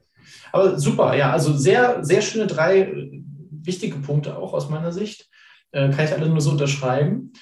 Aber 0.50 0.78
super, 0.78 1.14
ja, 1.14 1.30
also 1.30 1.54
sehr, 1.54 2.02
sehr 2.02 2.22
schöne 2.22 2.46
drei 2.46 2.80
äh, 2.80 3.22
wichtige 3.50 3.98
Punkte 3.98 4.38
auch 4.38 4.54
aus 4.54 4.70
meiner 4.70 4.92
Sicht. 4.92 5.28
Äh, 5.72 5.90
kann 5.90 6.06
ich 6.06 6.12
alle 6.12 6.28
nur 6.28 6.40
so 6.40 6.50
unterschreiben. 6.50 7.34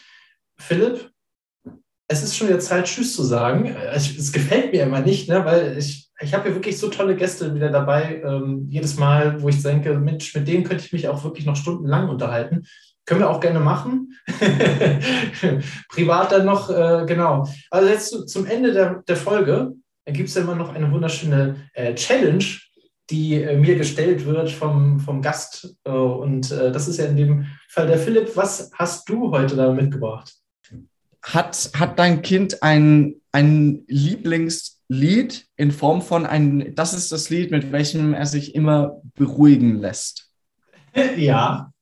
Philipp, 0.58 1.11
es 2.12 2.22
ist 2.22 2.36
schon 2.36 2.48
wieder 2.48 2.60
Zeit, 2.60 2.84
Tschüss 2.84 3.14
zu 3.14 3.22
sagen. 3.22 3.66
Äh, 3.66 3.94
es, 3.94 4.32
gefällt 4.32 4.72
mir 4.72 4.82
immer 4.82 5.00
nicht, 5.00 5.28
ne, 5.28 5.44
weil 5.44 5.76
ich 5.78 6.10
ich 6.20 6.34
habe 6.34 6.44
hier 6.44 6.54
wirklich 6.54 6.78
so 6.78 6.88
tolle 6.88 7.16
Gäste 7.16 7.54
wieder 7.54 7.70
dabei, 7.70 8.22
ähm, 8.24 8.66
jedes 8.68 8.96
Mal, 8.96 9.42
wo 9.42 9.48
ich 9.48 9.60
denke, 9.60 9.98
Mensch, 9.98 10.34
mit 10.34 10.46
denen 10.46 10.62
könnte 10.62 10.84
ich 10.84 10.92
mich 10.92 11.08
auch 11.08 11.24
wirklich 11.24 11.46
noch 11.46 11.56
stundenlang 11.56 12.08
unterhalten. 12.08 12.62
Können 13.06 13.20
wir 13.20 13.30
auch 13.30 13.40
gerne 13.40 13.58
machen. 13.58 14.16
Privat 15.88 16.30
dann 16.30 16.46
noch, 16.46 16.70
äh, 16.70 17.04
genau. 17.06 17.48
Also 17.70 17.88
jetzt 17.88 18.10
zu, 18.10 18.24
zum 18.26 18.46
Ende 18.46 18.72
der, 18.72 19.02
der 19.08 19.16
Folge 19.16 19.72
gibt 20.06 20.28
es 20.28 20.36
immer 20.36 20.54
noch 20.54 20.74
eine 20.74 20.92
wunderschöne 20.92 21.56
äh, 21.72 21.94
Challenge, 21.94 22.44
die 23.10 23.42
äh, 23.42 23.56
mir 23.56 23.74
gestellt 23.74 24.24
wird 24.24 24.50
vom, 24.52 25.00
vom 25.00 25.20
Gast. 25.20 25.74
Äh, 25.82 25.90
und 25.90 26.52
äh, 26.52 26.70
das 26.70 26.86
ist 26.86 26.98
ja 26.98 27.06
in 27.06 27.16
dem 27.16 27.46
Fall 27.68 27.88
der 27.88 27.98
Philipp. 27.98 28.36
Was 28.36 28.70
hast 28.74 29.08
du 29.08 29.32
heute 29.32 29.56
da 29.56 29.72
mitgebracht? 29.72 30.32
Hat, 31.22 31.70
hat 31.74 31.98
dein 31.98 32.22
Kind 32.22 32.62
ein, 32.62 33.14
ein 33.32 33.84
Lieblings- 33.86 34.72
Lied 34.92 35.46
in 35.56 35.72
Form 35.72 36.02
von 36.02 36.26
ein, 36.26 36.74
das 36.74 36.92
ist 36.92 37.10
das 37.12 37.30
Lied, 37.30 37.50
mit 37.50 37.72
welchem 37.72 38.12
er 38.12 38.26
sich 38.26 38.54
immer 38.54 39.00
beruhigen 39.14 39.80
lässt. 39.80 40.28
Ja. 41.16 41.72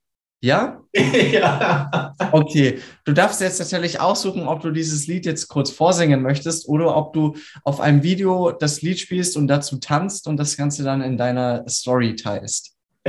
Ja? 0.40 0.80
ja. 0.94 2.14
Okay, 2.32 2.78
du 3.04 3.12
darfst 3.12 3.40
jetzt 3.40 3.58
natürlich 3.58 4.00
aussuchen, 4.00 4.46
ob 4.46 4.60
du 4.60 4.70
dieses 4.70 5.08
Lied 5.08 5.26
jetzt 5.26 5.48
kurz 5.48 5.70
vorsingen 5.70 6.22
möchtest 6.22 6.68
oder 6.68 6.96
ob 6.96 7.12
du 7.12 7.36
auf 7.64 7.80
einem 7.80 8.04
Video 8.04 8.52
das 8.52 8.80
Lied 8.80 9.00
spielst 9.00 9.36
und 9.36 9.48
dazu 9.48 9.78
tanzt 9.78 10.28
und 10.28 10.36
das 10.36 10.56
Ganze 10.56 10.84
dann 10.84 11.02
in 11.02 11.18
deiner 11.18 11.68
Story 11.68 12.14
teilst. 12.14 12.76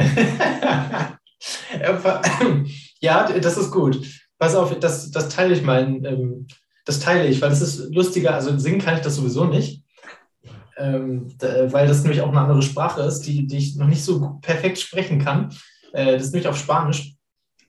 ja, 3.00 3.32
das 3.40 3.58
ist 3.58 3.72
gut. 3.72 4.04
Pass 4.42 4.56
auf, 4.56 4.78
das, 4.80 5.12
das 5.12 5.30
teile 5.30 5.54
ich 5.54 5.62
mal. 5.62 5.84
Ähm, 5.84 6.48
das 6.86 7.00
teile 7.00 7.28
ich, 7.28 7.42
weil 7.42 7.52
das 7.52 7.62
ist 7.62 7.94
lustiger. 7.94 8.34
Also 8.34 8.58
singen 8.58 8.82
kann 8.82 8.96
ich 8.96 9.02
das 9.02 9.16
sowieso 9.16 9.46
nicht 9.46 9.82
ähm, 10.82 11.28
weil 11.40 11.88
das 11.88 12.02
nämlich 12.02 12.22
auch 12.22 12.30
eine 12.30 12.42
andere 12.42 12.62
Sprache 12.62 13.02
ist, 13.02 13.22
die, 13.22 13.46
die 13.46 13.58
ich 13.58 13.76
noch 13.76 13.88
nicht 13.88 14.04
so 14.04 14.40
perfekt 14.42 14.80
sprechen 14.80 15.20
kann. 15.20 15.54
Äh, 15.94 16.14
das 16.14 16.24
ist 16.24 16.34
nämlich 16.34 16.48
auf 16.48 16.58
Spanisch. 16.58 17.16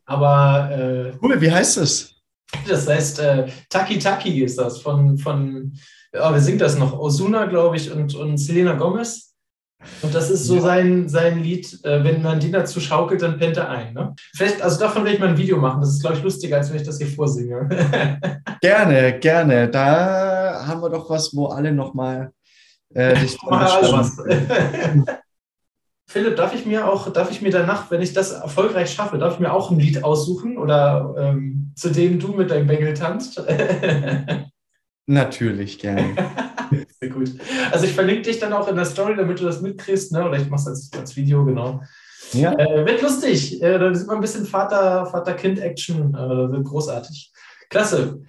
Aber. 0.05 0.71
Äh, 0.71 1.13
cool, 1.23 1.41
wie 1.41 1.51
heißt 1.51 1.79
das? 1.79 2.15
Das 2.69 2.87
heißt 2.87 3.19
äh, 3.21 3.47
Taki 3.71 3.99
Taki 3.99 4.45
ist 4.45 4.59
das 4.59 4.81
von, 4.81 5.17
von 5.17 5.73
oh, 6.13 6.33
wer 6.33 6.41
singt 6.41 6.61
das 6.61 6.79
noch? 6.79 6.99
Osuna, 6.99 7.47
glaube 7.47 7.77
ich, 7.77 7.91
und, 7.91 8.15
und 8.15 8.37
Selena 8.37 8.75
Gomez. 8.75 9.32
Und 10.03 10.15
das 10.15 10.31
ist 10.31 10.47
so 10.47 10.57
ja. 10.57 10.63
sein, 10.63 11.09
sein 11.09 11.43
Lied, 11.43 11.85
äh, 11.85 12.05
wenn 12.05 12.23
man 12.23 12.41
die 12.41 12.51
dazu 12.51 12.81
schaukelt, 12.81 13.23
dann 13.23 13.39
pennt 13.39 13.57
er 13.57 13.69
ein. 13.69 13.95
Ne? 13.95 14.15
Vielleicht, 14.35 14.61
also 14.63 14.79
davon 14.79 15.05
werde 15.05 15.15
ich 15.15 15.21
mal 15.21 15.31
ein 15.31 15.39
Video 15.39 15.59
machen. 15.59 15.81
Das 15.81 15.91
ist, 15.91 16.01
glaube 16.01 16.17
ich, 16.17 16.23
lustiger, 16.23 16.57
als 16.57 16.71
wenn 16.71 16.81
ich 16.81 16.87
das 16.87 16.99
hier 16.99 17.07
vorsinge. 17.07 17.69
gerne, 18.61 19.19
gerne. 19.19 19.69
Da 19.69 20.65
haben 20.67 20.83
wir 20.83 20.91
doch 20.91 21.09
was, 21.11 21.35
wo 21.35 21.47
alle 21.47 21.73
nochmal 21.73 22.33
äh, 22.95 23.15
Philipp, 26.07 26.37
darf 26.37 26.55
ich 26.55 26.67
mir 26.67 26.87
auch, 26.87 27.11
darf 27.13 27.31
ich 27.31 27.41
mir 27.41 27.51
danach, 27.51 27.91
wenn 27.91 28.03
ich 28.03 28.13
das 28.13 28.33
erfolgreich 28.33 28.93
schaffe, 28.93 29.19
darf 29.19 29.35
ich 29.35 29.41
mir 29.41 29.53
auch 29.53 29.71
ein 29.71 29.79
Lied 29.79 30.05
aussuchen 30.05 30.59
oder 30.59 31.15
ähm, 31.17 31.73
zu 31.75 31.91
dem 31.91 32.19
du 32.19 32.33
mit 32.33 32.51
deinem 32.51 32.67
Bengel 32.67 32.93
tanzt? 32.93 33.43
Natürlich, 35.07 35.79
gerne. 35.79 36.15
Sehr 37.03 37.11
gut. 37.11 37.33
Also 37.73 37.87
ich 37.87 37.93
verlinke 37.95 38.23
dich 38.23 38.39
dann 38.39 38.53
auch 38.53 38.69
in 38.69 38.77
der 38.77 38.85
Story, 38.85 39.17
damit 39.17 39.41
du 39.41 39.45
das 39.45 39.61
mitkriegst, 39.61 40.13
ne? 40.13 40.25
oder 40.25 40.39
ich 40.39 40.49
mache 40.49 40.61
es 40.61 40.67
als, 40.69 40.91
als 40.97 41.17
Video, 41.17 41.45
genau. 41.45 41.83
Ja. 42.33 42.53
Äh, 42.53 42.87
wird 42.87 43.03
lustig. 43.03 43.61
Äh, 43.61 43.77
da 43.77 43.93
sieht 43.93 44.07
man 44.07 44.19
ein 44.19 44.23
bisschen 44.23 44.47
Vater-Kind-Action. 44.47 46.13
Vater 46.13 46.33
äh, 46.33 46.53
wird 46.53 46.65
großartig. 46.65 47.33
Klasse. 47.69 48.21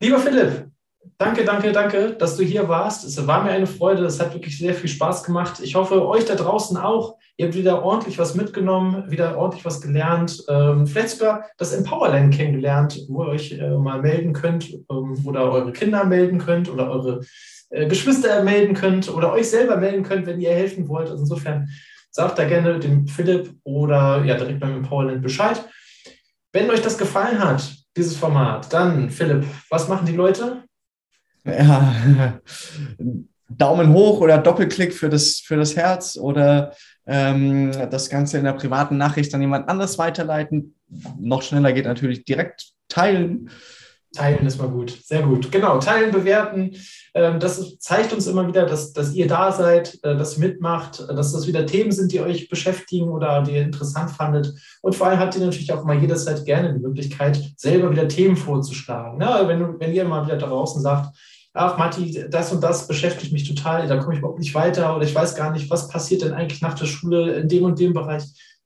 Lieber 0.00 0.18
Philipp, 0.18 0.70
Danke, 1.16 1.44
danke, 1.44 1.72
danke, 1.72 2.12
dass 2.12 2.36
du 2.36 2.44
hier 2.44 2.66
warst. 2.68 3.04
Es 3.04 3.26
war 3.26 3.44
mir 3.44 3.50
eine 3.50 3.66
Freude. 3.66 4.06
Es 4.06 4.18
hat 4.20 4.32
wirklich 4.32 4.56
sehr 4.56 4.74
viel 4.74 4.88
Spaß 4.88 5.24
gemacht. 5.24 5.60
Ich 5.62 5.74
hoffe, 5.74 6.06
euch 6.06 6.24
da 6.24 6.34
draußen 6.34 6.78
auch. 6.78 7.16
Ihr 7.36 7.46
habt 7.46 7.56
wieder 7.56 7.82
ordentlich 7.82 8.18
was 8.18 8.34
mitgenommen, 8.34 9.10
wieder 9.10 9.36
ordentlich 9.36 9.64
was 9.66 9.82
gelernt. 9.82 10.42
Ähm, 10.48 10.86
vielleicht 10.86 11.10
sogar 11.10 11.44
das 11.58 11.74
Empowerland 11.74 12.34
kennengelernt, 12.34 13.00
wo 13.08 13.24
ihr 13.24 13.30
euch 13.30 13.52
äh, 13.52 13.70
mal 13.76 14.00
melden 14.00 14.32
könnt 14.32 14.72
ähm, 14.90 15.22
oder 15.26 15.50
eure 15.50 15.72
Kinder 15.72 16.04
melden 16.04 16.38
könnt 16.38 16.70
oder 16.70 16.90
eure 16.90 17.20
Geschwister 17.70 18.42
melden 18.42 18.74
könnt 18.74 19.08
oder 19.08 19.32
euch 19.32 19.48
selber 19.48 19.76
melden 19.76 20.02
könnt, 20.02 20.26
wenn 20.26 20.40
ihr 20.40 20.50
helfen 20.50 20.88
wollt. 20.88 21.08
Also 21.08 21.22
insofern 21.22 21.68
sagt 22.10 22.38
da 22.38 22.44
gerne 22.44 22.78
dem 22.80 23.06
Philipp 23.06 23.54
oder 23.64 24.24
ja 24.24 24.36
direkt 24.36 24.60
beim 24.60 24.76
Empowerland 24.76 25.22
Bescheid. 25.22 25.64
Wenn 26.52 26.70
euch 26.70 26.82
das 26.82 26.98
gefallen 26.98 27.38
hat, 27.38 27.62
dieses 27.96 28.16
Format, 28.16 28.72
dann 28.72 29.10
Philipp, 29.10 29.44
was 29.68 29.88
machen 29.88 30.06
die 30.06 30.16
Leute? 30.16 30.64
ja, 31.44 31.94
Daumen 33.48 33.92
hoch 33.92 34.20
oder 34.20 34.38
Doppelklick 34.38 34.94
für 34.94 35.08
das, 35.08 35.38
für 35.38 35.56
das 35.56 35.76
Herz 35.76 36.16
oder 36.16 36.74
ähm, 37.06 37.72
das 37.90 38.08
Ganze 38.08 38.38
in 38.38 38.44
der 38.44 38.52
privaten 38.52 38.96
Nachricht 38.96 39.34
an 39.34 39.40
jemand 39.40 39.68
anderes 39.68 39.98
weiterleiten. 39.98 40.76
Noch 41.18 41.42
schneller 41.42 41.72
geht 41.72 41.86
natürlich 41.86 42.24
direkt 42.24 42.72
teilen. 42.88 43.50
Teilen 44.12 44.44
ist 44.44 44.58
mal 44.58 44.68
gut, 44.68 44.90
sehr 45.04 45.22
gut. 45.22 45.52
Genau, 45.52 45.78
teilen, 45.78 46.10
bewerten. 46.10 46.72
Ähm, 47.14 47.38
das 47.38 47.78
zeigt 47.78 48.12
uns 48.12 48.26
immer 48.26 48.48
wieder, 48.48 48.66
dass, 48.66 48.92
dass 48.92 49.14
ihr 49.14 49.28
da 49.28 49.52
seid, 49.52 50.00
äh, 50.02 50.16
dass 50.16 50.36
ihr 50.36 50.48
mitmacht, 50.48 50.98
äh, 51.00 51.14
dass 51.14 51.32
das 51.32 51.46
wieder 51.46 51.64
Themen 51.64 51.92
sind, 51.92 52.10
die 52.10 52.20
euch 52.20 52.48
beschäftigen 52.48 53.08
oder 53.08 53.42
die 53.42 53.52
ihr 53.52 53.62
interessant 53.62 54.10
fandet. 54.10 54.52
Und 54.82 54.96
vor 54.96 55.06
allem 55.06 55.20
habt 55.20 55.36
ihr 55.36 55.44
natürlich 55.44 55.72
auch 55.72 55.84
mal 55.84 55.96
jederzeit 55.96 56.44
gerne 56.44 56.72
die 56.72 56.80
Möglichkeit, 56.80 57.40
selber 57.56 57.90
wieder 57.92 58.08
Themen 58.08 58.36
vorzuschlagen. 58.36 59.20
Wenn, 59.20 59.78
wenn 59.78 59.94
ihr 59.94 60.04
mal 60.04 60.26
wieder 60.26 60.38
draußen 60.38 60.82
sagt, 60.82 61.16
ach 61.54 61.78
Matti, 61.78 62.24
das 62.28 62.52
und 62.52 62.62
das 62.62 62.88
beschäftigt 62.88 63.32
mich 63.32 63.48
total, 63.48 63.86
da 63.86 63.96
komme 63.98 64.14
ich 64.14 64.18
überhaupt 64.18 64.40
nicht 64.40 64.54
weiter 64.54 64.96
oder 64.96 65.04
ich 65.04 65.14
weiß 65.14 65.36
gar 65.36 65.52
nicht, 65.52 65.70
was 65.70 65.88
passiert 65.88 66.22
denn 66.22 66.32
eigentlich 66.32 66.62
nach 66.62 66.74
der 66.74 66.86
Schule 66.86 67.34
in 67.34 67.48
dem 67.48 67.64
und 67.64 67.78
dem 67.78 67.92
Bereich, 67.92 68.24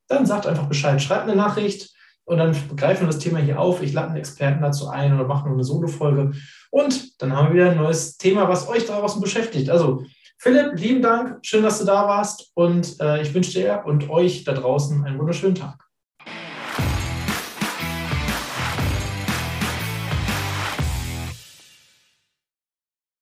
dann 0.09 0.26
sagt 0.26 0.47
einfach 0.47 0.68
Bescheid. 0.68 1.01
Schreibt 1.03 1.24
eine 1.24 1.36
Nachricht 1.36 1.93
und 2.25 2.39
dann 2.39 2.57
greifen 2.77 3.03
wir 3.03 3.09
das 3.09 3.18
Thema 3.18 3.39
hier 3.39 3.61
auf. 3.61 3.83
Ich 3.83 3.93
lade 3.93 4.09
einen 4.09 4.16
Experten 4.16 4.62
dazu 4.62 4.89
ein 4.89 5.14
oder 5.14 5.27
machen 5.27 5.53
eine 5.53 5.64
Solo-Folge. 5.64 6.33
Und 6.70 7.20
dann 7.20 7.37
haben 7.37 7.49
wir 7.49 7.55
wieder 7.55 7.70
ein 7.70 7.77
neues 7.77 8.16
Thema, 8.16 8.49
was 8.49 8.68
euch 8.68 8.87
draußen 8.87 9.20
beschäftigt. 9.20 9.68
Also, 9.68 10.05
Philipp, 10.39 10.79
lieben 10.79 11.03
Dank. 11.03 11.39
Schön, 11.43 11.62
dass 11.62 11.79
du 11.79 11.85
da 11.85 12.09
warst. 12.09 12.51
Und 12.55 13.01
äh, 13.01 13.22
ich 13.22 13.35
wünsche 13.35 13.53
dir 13.53 13.83
und 13.85 14.09
euch 14.11 14.45
da 14.45 14.53
draußen 14.53 15.05
einen 15.05 15.18
wunderschönen 15.18 15.55
Tag. 15.55 15.84